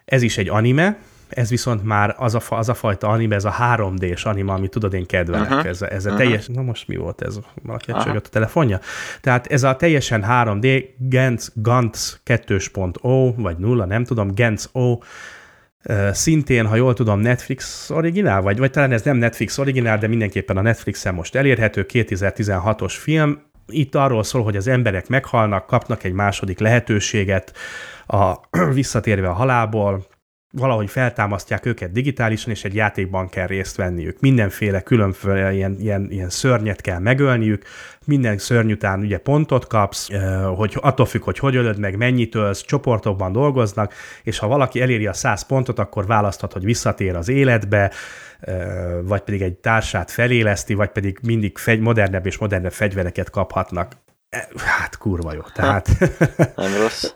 Ez 0.05 0.21
is 0.21 0.37
egy 0.37 0.49
anime, 0.49 0.97
ez 1.29 1.49
viszont 1.49 1.83
már 1.83 2.15
az 2.17 2.35
a, 2.35 2.41
az 2.49 2.69
a 2.69 2.73
fajta 2.73 3.07
anime, 3.07 3.35
ez 3.35 3.45
a 3.45 3.55
3D-s 3.59 4.25
anime, 4.25 4.51
amit 4.53 4.71
tudod, 4.71 4.93
én 4.93 5.05
kedvelek. 5.05 5.49
Uh-huh. 5.49 5.65
Ez, 5.65 5.81
ez 5.81 6.05
a 6.05 6.09
uh-huh. 6.09 6.23
teljes, 6.23 6.47
na 6.47 6.61
most 6.61 6.87
mi 6.87 6.95
volt 6.95 7.21
ez? 7.21 7.39
Valaki 7.63 7.91
uh-huh. 7.91 8.15
a 8.15 8.19
telefonja? 8.19 8.79
Tehát 9.21 9.47
ez 9.47 9.63
a 9.63 9.75
teljesen 9.75 10.25
3D, 10.27 10.85
Gantz, 10.97 11.51
Gantz 11.55 12.21
2.0, 12.25 13.33
vagy 13.37 13.57
0, 13.57 13.85
nem 13.85 14.03
tudom, 14.03 14.35
Gantz 14.35 14.69
O, 14.71 14.97
szintén, 16.11 16.65
ha 16.65 16.75
jól 16.75 16.93
tudom, 16.93 17.19
Netflix 17.19 17.89
originál, 17.89 18.41
vagy, 18.41 18.57
vagy 18.57 18.71
talán 18.71 18.91
ez 18.91 19.01
nem 19.01 19.17
Netflix 19.17 19.57
originál, 19.57 19.97
de 19.97 20.07
mindenképpen 20.07 20.57
a 20.57 20.61
Netflixen 20.61 21.13
most 21.13 21.35
elérhető, 21.35 21.85
2016-os 21.93 22.93
film. 22.99 23.41
Itt 23.67 23.95
arról 23.95 24.23
szól, 24.23 24.43
hogy 24.43 24.55
az 24.55 24.67
emberek 24.67 25.07
meghalnak, 25.07 25.65
kapnak 25.65 26.03
egy 26.03 26.13
második 26.13 26.59
lehetőséget, 26.59 27.53
a, 28.05 28.33
visszatérve 28.73 29.27
a 29.27 29.33
halából, 29.33 30.05
valahogy 30.57 30.89
feltámasztják 30.89 31.65
őket 31.65 31.91
digitálisan, 31.91 32.51
és 32.51 32.63
egy 32.63 32.75
játékban 32.75 33.29
kell 33.29 33.47
részt 33.47 33.75
venniük. 33.75 34.19
Mindenféle 34.19 34.81
különféle 34.81 35.53
ilyen, 35.53 35.75
ilyen, 35.79 36.07
ilyen 36.09 36.29
szörnyet 36.29 36.81
kell 36.81 36.99
megölniük, 36.99 37.63
minden 38.05 38.37
szörny 38.37 38.71
után 38.71 38.99
ugye 38.99 39.17
pontot 39.17 39.67
kapsz, 39.67 40.09
hogy 40.55 40.77
attól 40.81 41.05
függ, 41.05 41.23
hogy 41.23 41.39
hogy 41.39 41.55
ölöd 41.55 41.79
meg, 41.79 41.97
mennyit 41.97 42.35
ölsz, 42.35 42.61
csoportokban 42.61 43.31
dolgoznak, 43.31 43.93
és 44.23 44.37
ha 44.37 44.47
valaki 44.47 44.81
eléri 44.81 45.07
a 45.07 45.13
100 45.13 45.45
pontot, 45.45 45.79
akkor 45.79 46.05
választhat, 46.05 46.53
hogy 46.53 46.63
visszatér 46.63 47.15
az 47.15 47.29
életbe, 47.29 47.91
vagy 49.03 49.21
pedig 49.21 49.41
egy 49.41 49.53
társát 49.53 50.11
feléleszti, 50.11 50.73
vagy 50.73 50.89
pedig 50.89 51.19
mindig 51.23 51.57
fegy, 51.57 51.79
modernebb 51.79 52.25
és 52.25 52.37
modernebb 52.37 52.73
fegyvereket 52.73 53.29
kaphatnak. 53.29 54.03
E, 54.35 54.47
hát 54.55 54.97
kurva 54.97 55.33
jó, 55.33 55.41
tehát... 55.53 55.89
Nem 56.55 56.77
rossz. 56.81 57.13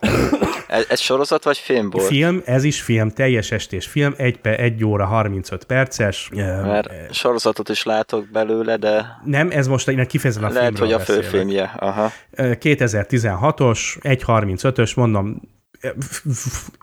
Ez, 0.67 0.85
ez 0.89 0.99
sorozat 0.99 1.43
vagy 1.43 1.57
film 1.57 1.89
volt? 1.89 2.05
Film, 2.05 2.41
ez 2.45 2.63
is 2.63 2.81
film, 2.81 3.09
teljes 3.09 3.51
estés 3.51 3.87
film, 3.87 4.13
egy, 4.17 4.39
egy 4.41 4.83
óra 4.83 5.05
35 5.05 5.63
perces. 5.63 6.29
Mert 6.33 7.13
sorozatot 7.13 7.69
is 7.69 7.83
látok 7.83 8.27
belőle, 8.31 8.77
de... 8.77 9.19
Nem, 9.25 9.49
ez 9.51 9.67
most 9.67 9.87
én 9.87 10.07
kifejezetten 10.07 10.49
a 10.49 10.53
Lehet, 10.53 10.77
hogy 10.77 10.91
a 10.91 10.99
főfilmje. 10.99 11.73
Aha. 11.79 12.11
2016-os, 12.37 13.79
1.35-ös, 14.01 14.95
mondom, 14.95 15.41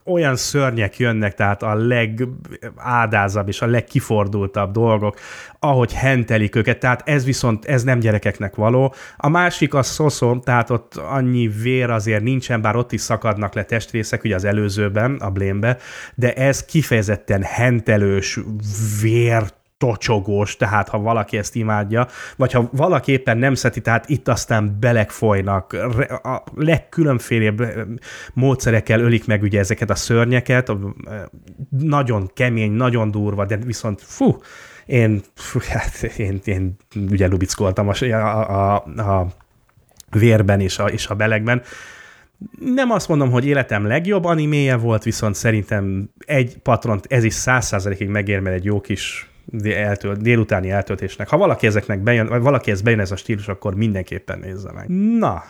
olyan 0.05 0.37
szörnyek 0.37 0.99
jönnek, 0.99 1.35
tehát 1.35 1.63
a 1.63 1.75
legádázabb 1.75 3.49
és 3.49 3.63
a 3.63 3.67
legkifordultabb 3.67 4.73
dolgok, 4.73 5.19
ahogy 5.59 5.93
hentelik 5.93 6.55
őket, 6.55 6.79
tehát 6.79 7.09
ez 7.09 7.25
viszont, 7.25 7.65
ez 7.65 7.83
nem 7.83 7.99
gyerekeknek 7.99 8.55
való. 8.55 8.95
A 9.17 9.29
másik 9.29 9.75
a 9.75 9.83
szoszom, 9.83 10.41
tehát 10.41 10.71
ott 10.71 10.95
annyi 10.95 11.49
vér 11.49 11.91
azért 11.91 12.23
nincsen, 12.23 12.61
bár 12.61 12.77
ott 12.77 12.93
is 12.93 13.01
szakadnak 13.01 13.55
le 13.55 13.65
testrészek, 13.65 14.25
ugye 14.25 14.35
az 14.35 14.45
előzőben, 14.45 15.15
a 15.15 15.31
blémbe, 15.31 15.79
de 16.15 16.35
ez 16.35 16.65
kifejezetten 16.65 17.43
hentelős, 17.43 18.39
vért 19.03 19.55
tocsogós, 19.79 20.57
tehát 20.57 20.89
ha 20.89 20.99
valaki 20.99 21.37
ezt 21.37 21.55
imádja, 21.55 22.07
vagy 22.37 22.53
ha 22.53 22.69
valaki 22.73 23.13
éppen 23.13 23.39
nem 23.39 23.55
szeti, 23.55 23.81
tehát 23.81 24.09
itt 24.09 24.29
aztán 24.29 24.79
folynak, 25.07 25.73
a 26.23 26.43
legkülönfélébb 26.55 27.63
módszerekkel 28.35 29.01
ölik 29.01 29.27
meg 29.27 29.43
ugye 29.43 29.59
ezeket 29.59 29.91
a 29.91 29.95
szörnyeket, 29.95 30.73
nagyon 31.71 32.31
kemény, 32.35 32.73
nagyon 32.73 33.11
durva, 33.11 33.45
de 33.45 33.57
viszont 33.57 34.03
fú, 34.03 34.41
én, 34.87 35.21
fú, 35.35 35.59
hát 35.69 36.03
én, 36.03 36.41
én 36.45 36.77
ugye 37.11 37.27
lubickoltam 37.27 37.89
a, 37.89 37.95
a, 38.13 38.75
a 38.97 39.27
vérben 40.11 40.61
és 40.61 40.79
a, 40.79 40.85
és 40.85 41.07
a 41.07 41.15
belegben, 41.15 41.63
nem 42.61 42.91
azt 42.91 43.09
mondom, 43.09 43.31
hogy 43.31 43.47
életem 43.47 43.87
legjobb 43.87 44.25
animéje 44.25 44.77
volt, 44.77 45.03
viszont 45.03 45.35
szerintem 45.35 46.11
egy 46.19 46.59
patront 46.59 47.07
ez 47.09 47.25
is 47.25 47.35
száz 47.35 47.67
százalékig 47.67 48.09
megér, 48.09 48.41
mert 48.41 48.57
egy 48.57 48.65
jó 48.65 48.81
kis 48.81 49.31
eltölt, 49.63 50.23
délutáni 50.23 50.71
eltöltésnek. 50.71 51.29
Ha 51.29 51.37
valaki 51.37 51.67
ezeknek 51.67 52.01
bejön, 52.01 52.27
vagy 52.27 52.43
valaki 52.43 52.71
ez 52.71 52.83
bejön 52.83 53.01
ez 53.01 53.11
a 53.11 53.17
stílus, 53.17 53.49
akkor 53.49 53.75
mindenképpen 53.75 54.39
nézze 54.39 54.73
meg. 54.73 54.89
Na, 55.19 55.45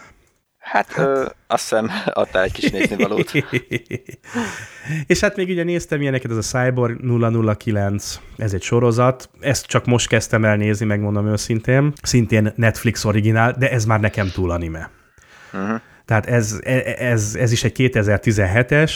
Hát, 0.66 0.92
hát 0.92 1.06
ö, 1.06 1.26
azt 1.46 1.62
hiszem, 1.62 1.90
adtál 2.04 2.42
egy 2.42 2.52
kis 2.52 2.70
néznivalót. 2.70 3.32
és 5.06 5.20
hát 5.20 5.36
még 5.36 5.48
ugye 5.48 5.62
néztem 5.62 6.00
ilyeneket, 6.00 6.30
ez 6.30 6.36
a 6.36 6.40
Cyborg 6.40 7.00
009, 7.58 8.20
ez 8.36 8.54
egy 8.54 8.62
sorozat, 8.62 9.30
ezt 9.40 9.66
csak 9.66 9.84
most 9.84 10.08
kezdtem 10.08 10.44
el 10.44 10.56
nézni, 10.56 10.86
megmondom 10.86 11.26
őszintén. 11.26 11.92
Szintén 12.02 12.52
Netflix 12.56 13.04
originál, 13.04 13.52
de 13.58 13.70
ez 13.70 13.84
már 13.84 14.00
nekem 14.00 14.30
túl 14.34 14.50
anime. 14.50 14.90
Uh-huh. 15.52 15.80
Tehát 16.04 16.26
ez, 16.26 16.60
ez, 16.62 16.82
ez, 16.98 17.34
ez 17.34 17.52
is 17.52 17.64
egy 17.64 17.74
2017-es, 17.76 18.92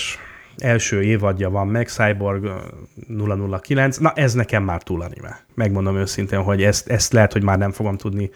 első 0.60 1.02
évadja 1.02 1.50
van 1.50 1.68
meg, 1.68 1.88
Cyborg 1.88 2.50
009, 3.62 3.96
na 3.96 4.12
ez 4.14 4.34
nekem 4.34 4.62
már 4.62 4.82
túl 4.82 5.02
anime. 5.02 5.44
Megmondom 5.54 5.96
őszintén, 5.96 6.42
hogy 6.42 6.62
ezt, 6.62 6.88
ezt 6.88 7.12
lehet, 7.12 7.32
hogy 7.32 7.42
már 7.42 7.58
nem 7.58 7.72
fogom 7.72 7.96
tudni 7.96 8.30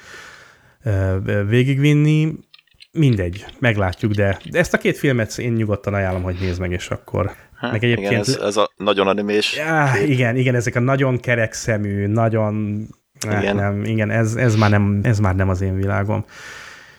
végigvinni. 1.49 2.33
Mindegy, 2.93 3.45
meglátjuk, 3.59 4.13
de, 4.13 4.39
ezt 4.51 4.75
a 4.75 4.79
két 4.79 4.99
filmet 4.99 5.39
én 5.39 5.53
nyugodtan 5.53 5.95
ajánlom, 5.95 6.23
hogy 6.23 6.37
nézd 6.41 6.61
meg, 6.61 6.73
és 6.73 6.91
akkor 6.91 7.31
hát, 7.55 7.73
meg 7.73 7.85
egyébként... 7.85 8.11
Igen, 8.11 8.21
ez, 8.21 8.37
ez 8.37 8.57
a 8.57 8.71
nagyon 8.77 9.07
animés. 9.07 9.57
Já, 9.57 9.99
igen, 10.07 10.37
igen, 10.37 10.55
ezek 10.55 10.77
a 10.77 10.81
nagyon 10.81 11.21
kerek 11.21 11.53
szemű, 11.53 12.07
nagyon... 12.07 12.87
Igen, 13.39 13.57
nem, 13.57 13.85
igen 13.85 14.11
ez, 14.11 14.35
ez, 14.35 14.57
már 14.57 14.71
nem, 14.71 15.01
ez 15.03 15.19
már 15.19 15.35
nem 15.35 15.49
az 15.49 15.61
én 15.61 15.77
világom. 15.77 16.25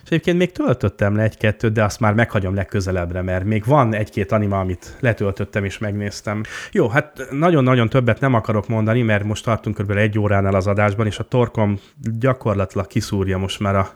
És 0.06 0.12
egyébként 0.12 0.38
még 0.38 0.51
töltöttem 0.51 1.16
le 1.16 1.24
egy-kettőt, 1.24 1.72
de 1.72 1.84
azt 1.84 1.99
már 1.99 2.14
meghagyom 2.14 2.56
legközelebbre, 2.56 3.22
mert 3.22 3.43
még 3.43 3.66
van 3.66 3.93
egy-két 3.93 4.32
anima, 4.32 4.60
amit 4.60 4.97
letöltöttem 4.99 5.64
és 5.64 5.78
megnéztem. 5.78 6.43
Jó, 6.72 6.88
hát 6.88 7.28
nagyon-nagyon 7.32 7.89
többet 7.89 8.20
nem 8.20 8.34
akarok 8.34 8.68
mondani, 8.68 9.01
mert 9.01 9.24
most 9.24 9.43
tartunk 9.43 9.78
kb. 9.78 9.91
egy 9.91 10.20
óránál 10.20 10.56
az 10.56 10.68
adásban, 10.68 11.06
és 11.06 11.20
a 11.20 11.24
torkom 11.24 11.80
gyakorlatilag 12.20 12.88
kiszúrja 12.88 13.38
most 13.38 13.60
már 13.60 13.76
a, 13.76 13.89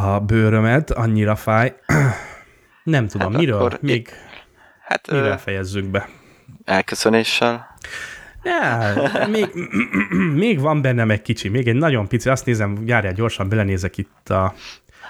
a 0.00 0.20
bőrömet, 0.20 0.90
annyira 0.90 1.36
fáj. 1.36 1.74
Nem 2.84 3.06
tudom, 3.06 3.30
hát 3.32 3.40
miről? 3.40 3.72
Még 3.80 4.08
hát, 4.80 5.10
mivel 5.10 5.38
fejezzük 5.38 5.84
be? 5.84 6.08
Elköszönéssel. 6.64 7.76
Ja, 8.42 9.26
még, 9.30 9.48
még 10.44 10.60
van 10.60 10.82
bennem 10.82 11.10
egy 11.10 11.22
kicsi, 11.22 11.48
még 11.48 11.68
egy 11.68 11.74
nagyon 11.74 12.08
pici, 12.08 12.28
azt 12.28 12.46
nézem, 12.46 12.82
járjál 12.86 13.12
gyorsan, 13.12 13.48
belenézek 13.48 13.98
itt 13.98 14.28
a 14.28 14.54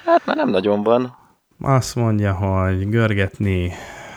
Hát 0.04 0.26
már 0.26 0.36
nem 0.36 0.48
nagyon 0.48 0.82
van. 0.82 1.16
Azt 1.60 1.94
mondja, 1.94 2.32
hogy 2.32 2.88
görgetni. 2.88 3.72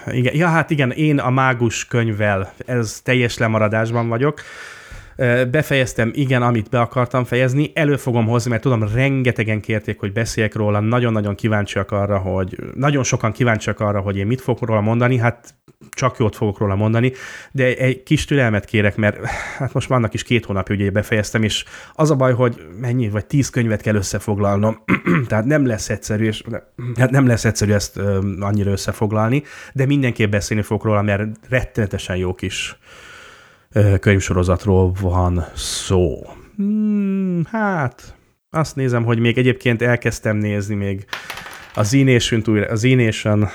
Igen, 0.06 0.36
ja, 0.36 0.48
hát 0.48 0.70
igen, 0.70 0.92
én 0.92 1.20
a 1.20 1.30
mágus 1.30 1.88
könyvvel, 1.88 2.54
ez 2.66 3.02
teljes 3.04 3.38
lemaradásban 3.38 4.08
vagyok. 4.08 4.42
Befejeztem, 5.52 6.12
igen, 6.14 6.42
amit 6.42 6.70
be 6.70 6.80
akartam 6.80 7.24
fejezni. 7.24 7.72
Elő 7.74 7.96
fogom 7.96 8.28
hozni, 8.28 8.50
mert 8.50 8.62
tudom, 8.62 8.94
rengetegen 8.94 9.62
kérték, 9.62 10.00
hogy 10.00 10.14
beszéljek 10.14 10.56
róla. 10.56 10.80
Nagyon-nagyon 10.80 11.36
kíváncsiak 11.36 11.92
arra, 11.92 12.18
hogy 12.18 12.58
nagyon 12.76 13.04
sokan 13.04 13.32
kíváncsiak 13.32 13.80
arra, 13.80 14.00
hogy 14.00 14.18
én 14.18 14.28
mit 14.28 14.42
fogok 14.42 14.68
róla 14.68 14.82
mondani. 14.82 15.18
Hát 15.18 15.56
csak 15.90 16.18
jót 16.18 16.36
fogok 16.36 16.58
róla 16.58 16.76
mondani, 16.76 17.12
de 17.52 17.76
egy 17.76 18.04
kis 18.04 18.26
türelmet 18.26 18.66
kérek, 18.66 18.96
mert 18.96 19.26
hát 19.58 19.74
most 19.74 19.88
vannak 19.88 20.14
is 20.14 20.24
két 20.24 20.46
hónapja, 20.46 20.76
ugye 20.76 20.90
befejeztem, 20.90 21.44
és 21.44 21.66
az 21.94 22.12
a 22.12 22.16
baj, 22.16 22.34
hogy 22.34 22.68
mennyi, 22.80 23.10
vagy 23.10 23.26
tíz 23.26 23.50
könyvet 23.50 23.82
kell 23.82 23.96
összefoglalnom, 23.96 24.84
tehát 25.28 25.46
nem 25.46 25.66
lesz 25.66 25.90
egyszerű, 25.90 26.26
és 26.26 26.44
hát 26.96 27.10
nem 27.10 27.28
lesz 27.28 27.46
egyszerű 27.46 27.72
ezt 27.72 27.98
annyira 28.40 28.72
összefoglalni, 28.72 29.44
de 29.74 29.86
mindenképp 29.86 30.32
beszélni 30.32 30.64
fogok 30.64 30.84
róla, 30.84 31.02
mert 31.02 31.22
rettenetesen 31.50 32.16
jó 32.16 32.34
kis 32.34 32.78
könyvsorozatról 34.00 34.92
van 35.02 35.46
szó. 35.56 36.26
Hmm, 36.56 37.46
hát 37.52 38.16
azt 38.50 38.76
nézem, 38.76 39.04
hogy 39.04 39.20
még 39.20 39.38
egyébként 39.38 39.82
elkezdtem 39.82 40.38
nézni 40.38 40.76
még 40.76 41.06
A 41.74 41.84
Z-Nation, 41.84 42.44
újra, 42.48 42.66
a 42.66 42.76
Z-Nation 42.76 43.48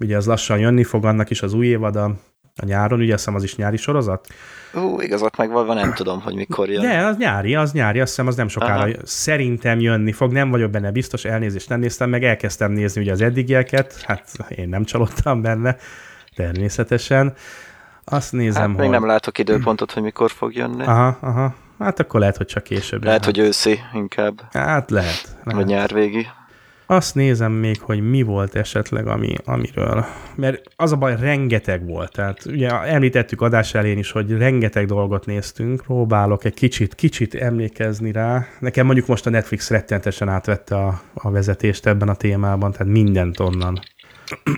ugye 0.00 0.16
az 0.16 0.26
lassan 0.26 0.58
jönni 0.58 0.84
fog, 0.84 1.04
annak 1.04 1.30
is 1.30 1.42
az 1.42 1.52
új 1.52 1.66
évada 1.66 2.04
a 2.60 2.64
nyáron, 2.64 3.00
ugye 3.00 3.12
azt 3.12 3.24
hiszem 3.24 3.34
az 3.34 3.42
is 3.42 3.56
nyári 3.56 3.76
sorozat. 3.76 4.26
Ú, 4.74 5.00
igazat 5.00 5.36
megvalva 5.36 5.74
nem 5.74 5.94
tudom, 5.94 6.20
hogy 6.20 6.34
mikor 6.34 6.68
jön. 6.68 6.82
De, 6.82 7.04
az 7.04 7.16
nyári, 7.16 7.54
az 7.54 7.72
nyári, 7.72 8.00
azt 8.00 8.08
hiszem 8.08 8.26
az 8.26 8.36
nem 8.36 8.48
sokára. 8.48 8.80
Aha. 8.80 8.92
Szerintem 9.02 9.80
jönni 9.80 10.12
fog, 10.12 10.32
nem 10.32 10.50
vagyok 10.50 10.70
benne 10.70 10.90
biztos, 10.90 11.24
elnézést 11.24 11.68
nem 11.68 11.80
néztem 11.80 12.10
meg, 12.10 12.24
elkezdtem 12.24 12.72
nézni 12.72 13.00
ugye 13.00 13.12
az 13.12 13.20
eddigieket, 13.20 14.02
hát 14.02 14.30
én 14.48 14.68
nem 14.68 14.84
csalódtam 14.84 15.42
benne, 15.42 15.76
természetesen. 16.36 17.34
Azt 18.10 18.32
nézem, 18.32 18.70
hát, 18.70 18.80
még 18.80 18.90
nem 18.90 19.06
látok 19.06 19.38
időpontot, 19.38 19.92
hogy 19.92 20.02
mikor 20.02 20.30
fog 20.30 20.54
jönni. 20.54 20.84
Aha, 20.84 21.18
aha. 21.20 21.54
Hát 21.78 22.00
akkor 22.00 22.20
lehet, 22.20 22.36
hogy 22.36 22.46
csak 22.46 22.62
később. 22.62 23.04
Lehet, 23.04 23.24
hogy 23.24 23.38
őszi 23.38 23.78
inkább. 23.94 24.40
Hát 24.52 24.90
lehet. 24.90 25.36
lehet. 25.44 25.56
Vagy 25.56 25.66
nyár 25.66 25.94
végi. 25.94 26.26
Azt 26.90 27.14
nézem 27.14 27.52
még, 27.52 27.80
hogy 27.80 28.10
mi 28.10 28.22
volt 28.22 28.54
esetleg, 28.54 29.06
ami, 29.06 29.34
amiről. 29.44 30.04
Mert 30.34 30.62
az 30.76 30.92
a 30.92 30.96
baj, 30.96 31.16
rengeteg 31.20 31.86
volt. 31.86 32.12
Tehát 32.12 32.44
ugye 32.44 32.70
említettük 32.70 33.40
adás 33.40 33.74
elén 33.74 33.98
is, 33.98 34.10
hogy 34.10 34.30
rengeteg 34.30 34.86
dolgot 34.86 35.26
néztünk. 35.26 35.82
Próbálok 35.82 36.44
egy 36.44 36.54
kicsit, 36.54 36.94
kicsit 36.94 37.34
emlékezni 37.34 38.12
rá. 38.12 38.46
Nekem 38.58 38.86
mondjuk 38.86 39.06
most 39.06 39.26
a 39.26 39.30
Netflix 39.30 39.70
rettentesen 39.70 40.28
átvette 40.28 40.76
a, 40.76 41.00
a 41.14 41.30
vezetést 41.30 41.86
ebben 41.86 42.08
a 42.08 42.14
témában, 42.14 42.72
tehát 42.72 42.92
mindent 42.92 43.40
onnan. 43.40 43.80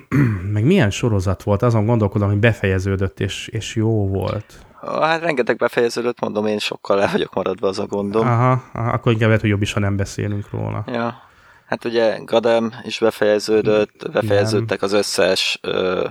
meg 0.52 0.64
milyen 0.64 0.90
sorozat 0.90 1.42
volt, 1.42 1.62
azon 1.62 1.86
gondolkodom, 1.86 2.28
hogy 2.28 2.38
befejeződött, 2.38 3.20
és, 3.20 3.48
és 3.48 3.74
jó 3.74 4.08
volt. 4.08 4.58
Hát 5.00 5.20
rengeteg 5.20 5.56
befejeződött, 5.56 6.20
mondom, 6.20 6.46
én 6.46 6.58
sokkal 6.58 6.96
le 6.96 7.08
vagyok 7.12 7.34
maradva 7.34 7.68
az 7.68 7.78
a 7.78 7.86
gondom. 7.86 8.26
Aha, 8.26 8.62
aha 8.72 8.90
akkor 8.90 9.12
inkább 9.12 9.26
lehet, 9.26 9.40
hogy 9.40 9.50
jobb 9.50 9.62
is, 9.62 9.72
ha 9.72 9.80
nem 9.80 9.96
beszélünk 9.96 10.50
róla. 10.50 10.84
Ja. 10.86 11.22
Hát 11.66 11.84
ugye 11.84 12.18
Gadem 12.24 12.72
is 12.82 12.98
befejeződött, 12.98 14.10
befejeződtek 14.12 14.82
az 14.82 14.92
összes 14.92 15.60
uh, 15.62 16.04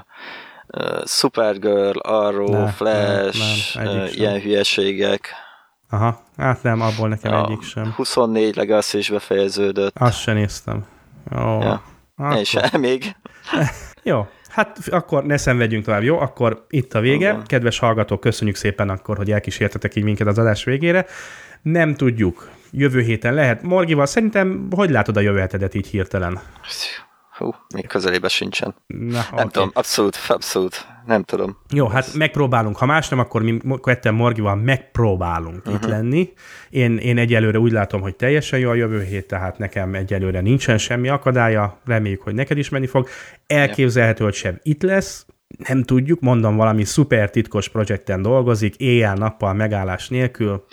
uh, 0.67 1.05
Supergirl, 1.05 1.99
Arrow, 1.99 2.51
ne, 2.51 2.71
Flash, 2.71 3.75
nem, 3.75 3.85
nem, 3.85 4.07
ilyen 4.11 4.33
sem. 4.33 4.41
hülyeségek. 4.41 5.29
Aha, 5.89 6.23
hát 6.37 6.63
nem, 6.63 6.81
abból 6.81 7.07
nekem 7.07 7.33
a 7.33 7.45
egyik 7.45 7.61
sem. 7.61 7.93
24 7.95 8.55
Legacy 8.55 8.97
is 8.97 9.09
befejeződött. 9.09 9.97
Azt 9.97 10.19
sem 10.19 10.35
néztem. 10.35 10.85
Jó. 11.31 11.61
Ja. 11.61 11.81
Akkor. 12.15 12.37
Én 12.37 12.43
sem 12.43 12.79
még. 12.79 13.15
Jó, 14.03 14.27
hát 14.47 14.77
akkor 14.87 15.23
ne 15.23 15.37
szenvedjünk 15.37 15.85
tovább, 15.85 16.03
jó? 16.03 16.19
Akkor 16.19 16.65
itt 16.69 16.93
a 16.93 16.99
vége. 16.99 17.15
Igen. 17.15 17.43
Kedves 17.45 17.79
hallgatók, 17.79 18.19
köszönjük 18.19 18.55
szépen 18.55 18.89
akkor, 18.89 19.17
hogy 19.17 19.31
elkísértetek 19.31 19.95
így 19.95 20.03
minket 20.03 20.27
az 20.27 20.37
adás 20.37 20.63
végére. 20.63 21.05
Nem 21.61 21.95
tudjuk, 21.95 22.49
jövő 22.71 23.01
héten 23.01 23.33
lehet. 23.33 23.61
Morgival 23.61 24.05
szerintem, 24.05 24.67
hogy 24.71 24.89
látod 24.89 25.17
a 25.17 25.19
jövő 25.19 25.39
hetedet 25.39 25.73
így 25.73 25.87
hirtelen? 25.87 26.39
Hú, 27.39 27.55
még 27.75 27.87
közelébe 27.87 28.27
sincsen. 28.27 28.75
Na, 28.87 29.11
nem 29.11 29.23
okay. 29.31 29.47
tudom, 29.47 29.69
abszolút, 29.73 30.17
abszolút, 30.27 30.87
nem 31.05 31.23
tudom. 31.23 31.57
Jó, 31.69 31.87
hát 31.87 32.13
megpróbálunk. 32.13 32.77
Ha 32.77 32.85
más 32.85 33.09
nem, 33.09 33.19
akkor 33.19 33.41
mi 33.41 33.59
ketten 33.81 34.13
Morgival 34.13 34.55
megpróbálunk 34.55 35.57
uh-huh. 35.57 35.73
itt 35.73 35.81
mhm. 35.81 35.89
lenni. 35.89 36.33
Én, 36.69 36.97
én 36.97 37.17
egyelőre 37.17 37.59
úgy 37.59 37.71
látom, 37.71 38.01
hogy 38.01 38.15
teljesen 38.15 38.59
jó 38.59 38.69
a 38.69 38.73
jövő 38.73 39.03
hét, 39.03 39.27
tehát 39.27 39.57
nekem 39.57 39.95
egyelőre 39.95 40.41
nincsen 40.41 40.77
semmi 40.77 41.09
akadálya. 41.09 41.79
Reméljük, 41.85 42.21
hogy 42.21 42.33
neked 42.33 42.57
is 42.57 42.69
menni 42.69 42.87
fog. 42.87 43.07
Elképzelhető, 43.47 44.23
hogy 44.23 44.33
sem 44.33 44.59
itt 44.63 44.81
lesz, 44.81 45.25
nem 45.67 45.83
tudjuk, 45.83 46.19
mondom, 46.19 46.55
valami 46.55 46.83
szuper 46.83 47.29
titkos 47.29 47.69
projekten 47.69 48.21
dolgozik, 48.21 48.75
éjjel-nappal 48.75 49.53
megállás 49.53 50.09
nélkül. 50.09 50.65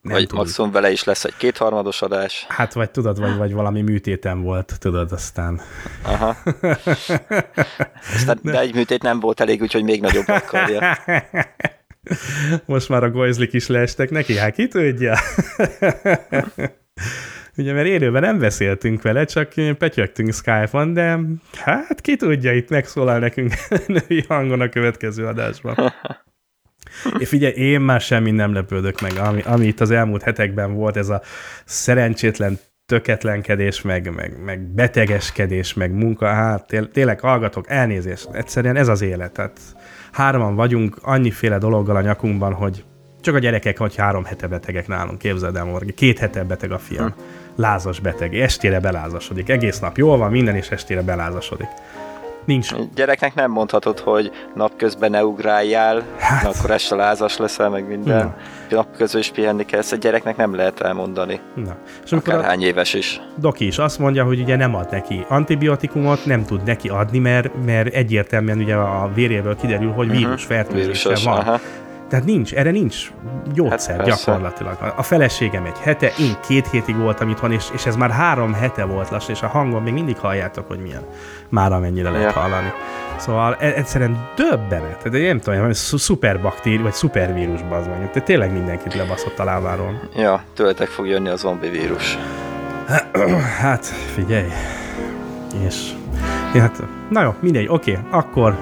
Nem 0.00 0.12
vagy 0.12 0.32
maximum 0.32 0.70
vele 0.70 0.90
is 0.90 1.04
lesz 1.04 1.24
egy 1.24 1.36
kétharmados 1.36 2.02
adás. 2.02 2.46
Hát 2.48 2.72
vagy 2.72 2.90
tudod, 2.90 3.20
vagy, 3.20 3.36
vagy 3.36 3.52
valami 3.52 3.82
műtétem 3.82 4.42
volt, 4.42 4.74
tudod, 4.78 5.12
aztán. 5.12 5.60
Aha. 6.02 6.36
aztán, 8.14 8.38
de 8.42 8.60
egy 8.60 8.74
műtét 8.74 9.02
nem 9.02 9.20
volt 9.20 9.40
elég, 9.40 9.62
úgyhogy 9.62 9.84
még 9.84 10.00
nagyobb 10.00 10.28
akarja. 10.28 10.98
Most 12.64 12.88
már 12.88 13.04
a 13.04 13.10
gojzlik 13.10 13.52
is 13.52 13.66
leestek 13.66 14.10
neki, 14.10 14.36
hát 14.36 14.54
ki 14.54 14.68
tudja? 14.68 15.18
Ugye, 17.56 17.72
mert 17.72 17.86
élőben 17.86 18.22
nem 18.22 18.38
beszéltünk 18.38 19.02
vele, 19.02 19.24
csak 19.24 19.52
petyögtünk 19.78 20.34
Skype-on, 20.34 20.92
de 20.92 21.18
hát 21.52 22.00
ki 22.00 22.16
tudja, 22.16 22.52
itt 22.52 22.68
megszólal 22.68 23.18
nekünk 23.18 23.54
női 23.86 24.24
hangon 24.28 24.60
a 24.60 24.68
következő 24.68 25.26
adásban. 25.26 25.92
És 27.18 27.28
figyelj, 27.28 27.52
én 27.52 27.80
már 27.80 28.00
semmi 28.00 28.30
nem 28.30 28.52
lepődök 28.52 29.00
meg, 29.00 29.12
ami, 29.16 29.42
ami 29.42 29.66
itt 29.66 29.80
az 29.80 29.90
elmúlt 29.90 30.22
hetekben 30.22 30.74
volt, 30.74 30.96
ez 30.96 31.08
a 31.08 31.22
szerencsétlen 31.64 32.58
töketlenkedés, 32.86 33.82
meg, 33.82 34.14
meg, 34.14 34.42
meg 34.44 34.60
betegeskedés, 34.60 35.74
meg 35.74 35.92
munka, 35.92 36.26
hát 36.26 36.66
té 36.66 36.80
tényleg 36.92 37.20
hallgatok, 37.20 37.68
elnézést, 37.68 38.28
egyszerűen 38.32 38.76
ez 38.76 38.88
az 38.88 39.02
élet. 39.02 39.32
Tehát 39.32 39.58
hárman 40.12 40.54
vagyunk 40.54 40.96
annyiféle 41.02 41.58
dologgal 41.58 41.96
a 41.96 42.00
nyakunkban, 42.00 42.52
hogy 42.52 42.84
csak 43.20 43.34
a 43.34 43.38
gyerekek, 43.38 43.78
hogy 43.78 43.96
három 43.96 44.24
hete 44.24 44.46
betegek 44.46 44.86
nálunk, 44.88 45.18
képzeld 45.18 45.56
el, 45.56 45.64
Morgi. 45.64 45.92
Két 45.92 46.18
hete 46.18 46.44
beteg 46.44 46.72
a 46.72 46.78
fiam. 46.78 47.06
Hm. 47.06 47.12
Lázas 47.56 48.00
beteg. 48.00 48.34
Estére 48.34 48.80
belázasodik. 48.80 49.48
Egész 49.48 49.78
nap 49.78 49.96
jól 49.96 50.16
van, 50.16 50.30
minden, 50.30 50.56
és 50.56 50.68
estére 50.68 51.02
belázasodik. 51.02 51.68
Nincs. 52.50 52.74
Gyereknek 52.94 53.34
nem 53.34 53.50
mondhatod, 53.50 53.98
hogy 53.98 54.30
napközben 54.54 55.10
ne 55.10 55.24
ugráljál, 55.24 56.02
hát. 56.18 56.44
akkor 56.44 56.70
este 56.70 56.94
lázas 56.94 57.36
leszel, 57.36 57.68
meg 57.68 57.88
minden. 57.88 58.24
Na. 58.24 58.76
Napközben 58.76 59.20
is 59.20 59.30
pihenni 59.30 59.64
kell, 59.64 59.78
ezt 59.78 59.92
a 59.92 59.96
gyereknek 59.96 60.36
nem 60.36 60.54
lehet 60.54 60.80
elmondani. 60.80 61.40
Na. 61.54 61.76
És 62.04 62.12
Akár 62.12 62.44
hány 62.44 62.62
éves 62.62 62.94
is. 62.94 63.20
Doki 63.36 63.66
is 63.66 63.78
azt 63.78 63.98
mondja, 63.98 64.24
hogy 64.24 64.40
ugye 64.40 64.56
nem 64.56 64.74
ad 64.74 64.90
neki 64.90 65.24
antibiotikumot, 65.28 66.24
nem 66.24 66.44
tud 66.44 66.62
neki 66.62 66.88
adni, 66.88 67.18
mert, 67.18 67.64
mert 67.64 67.94
egyértelműen 67.94 68.58
ugye 68.58 68.74
a 68.74 69.10
véréből 69.14 69.56
kiderül, 69.56 69.92
hogy 69.92 70.06
mhm. 70.06 70.16
vírusfertőzése 70.16 71.08
uh-huh. 71.08 71.24
van. 71.24 71.38
Aha. 71.38 71.60
Tehát 72.10 72.24
nincs, 72.24 72.54
erre 72.54 72.70
nincs 72.70 73.10
gyógyszer 73.54 73.96
hát 73.96 74.06
gyakorlatilag. 74.06 74.92
A 74.96 75.02
feleségem 75.02 75.64
egy 75.64 75.78
hete, 75.82 76.12
én 76.18 76.36
két 76.46 76.68
hétig 76.70 76.96
voltam 76.96 77.28
itthon, 77.28 77.52
és, 77.52 77.64
és 77.74 77.86
ez 77.86 77.96
már 77.96 78.10
három 78.10 78.52
hete 78.52 78.84
volt 78.84 79.10
lassan, 79.10 79.34
és 79.34 79.42
a 79.42 79.46
hangom 79.46 79.82
még 79.82 79.92
mindig 79.92 80.18
halljátok, 80.18 80.68
hogy 80.68 80.78
milyen. 80.78 81.02
Már 81.48 81.72
amennyire 81.72 82.10
lehet 82.10 82.34
ja. 82.34 82.40
hallani. 82.40 82.72
Szóval 83.18 83.56
e- 83.60 83.74
egyszerűen 83.74 84.28
döbbenet. 84.36 85.10
De 85.10 85.18
én 85.18 85.26
nem 85.26 85.40
tudom, 85.40 85.64
hogy 85.64 85.74
szuperbaktéri, 85.74 86.82
vagy 86.82 86.92
szupervírus 86.92 87.60
az 87.70 87.86
mondjuk. 87.86 88.12
De 88.12 88.20
tényleg 88.20 88.52
mindenkit 88.52 88.94
lebaszott 88.94 89.38
a 89.38 89.44
lábáról. 89.44 90.00
Ja, 90.16 90.42
tőletek 90.54 90.88
fog 90.88 91.06
jönni 91.06 91.28
a 91.28 91.36
zombi 91.36 91.68
vírus. 91.68 92.18
Hát, 93.60 93.84
figyelj. 93.86 94.48
És... 95.66 95.92
Ja, 96.54 96.60
hát, 96.60 96.82
na 97.10 97.22
jó, 97.22 97.34
mindegy, 97.40 97.66
oké, 97.68 97.98
akkor 98.10 98.56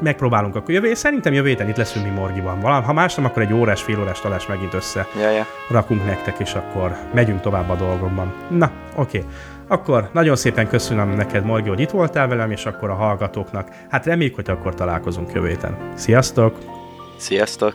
megpróbálunk 0.00 0.56
akkor 0.56 0.74
jövő, 0.74 0.94
szerintem 0.94 1.32
jövő 1.32 1.48
héten 1.48 1.68
itt 1.68 1.76
leszünk 1.76 2.04
mi 2.04 2.10
Morgiban. 2.10 2.60
Valami, 2.60 2.84
ha 2.84 2.92
más 2.92 3.14
nem, 3.14 3.24
akkor 3.24 3.42
egy 3.42 3.52
órás, 3.52 3.82
fél 3.82 4.00
órás 4.00 4.20
talás 4.20 4.46
megint 4.46 4.74
össze 4.74 5.06
ja, 5.20 5.30
ja. 5.30 5.46
rakunk 5.70 6.04
nektek, 6.04 6.38
és 6.38 6.54
akkor 6.54 6.96
megyünk 7.14 7.40
tovább 7.40 7.70
a 7.70 7.76
dolgokban. 7.76 8.32
Na, 8.48 8.70
oké. 8.96 9.18
Okay. 9.18 9.30
Akkor 9.68 10.08
nagyon 10.12 10.36
szépen 10.36 10.68
köszönöm 10.68 11.08
neked, 11.08 11.44
Morgi, 11.44 11.68
hogy 11.68 11.80
itt 11.80 11.90
voltál 11.90 12.28
velem, 12.28 12.50
és 12.50 12.66
akkor 12.66 12.90
a 12.90 12.94
hallgatóknak. 12.94 13.68
Hát 13.88 14.06
reméljük, 14.06 14.34
hogy 14.34 14.50
akkor 14.50 14.74
találkozunk 14.74 15.32
jövő 15.32 15.48
héten. 15.48 15.76
Sziasztok! 15.94 16.58
Sziasztok! 17.16 17.74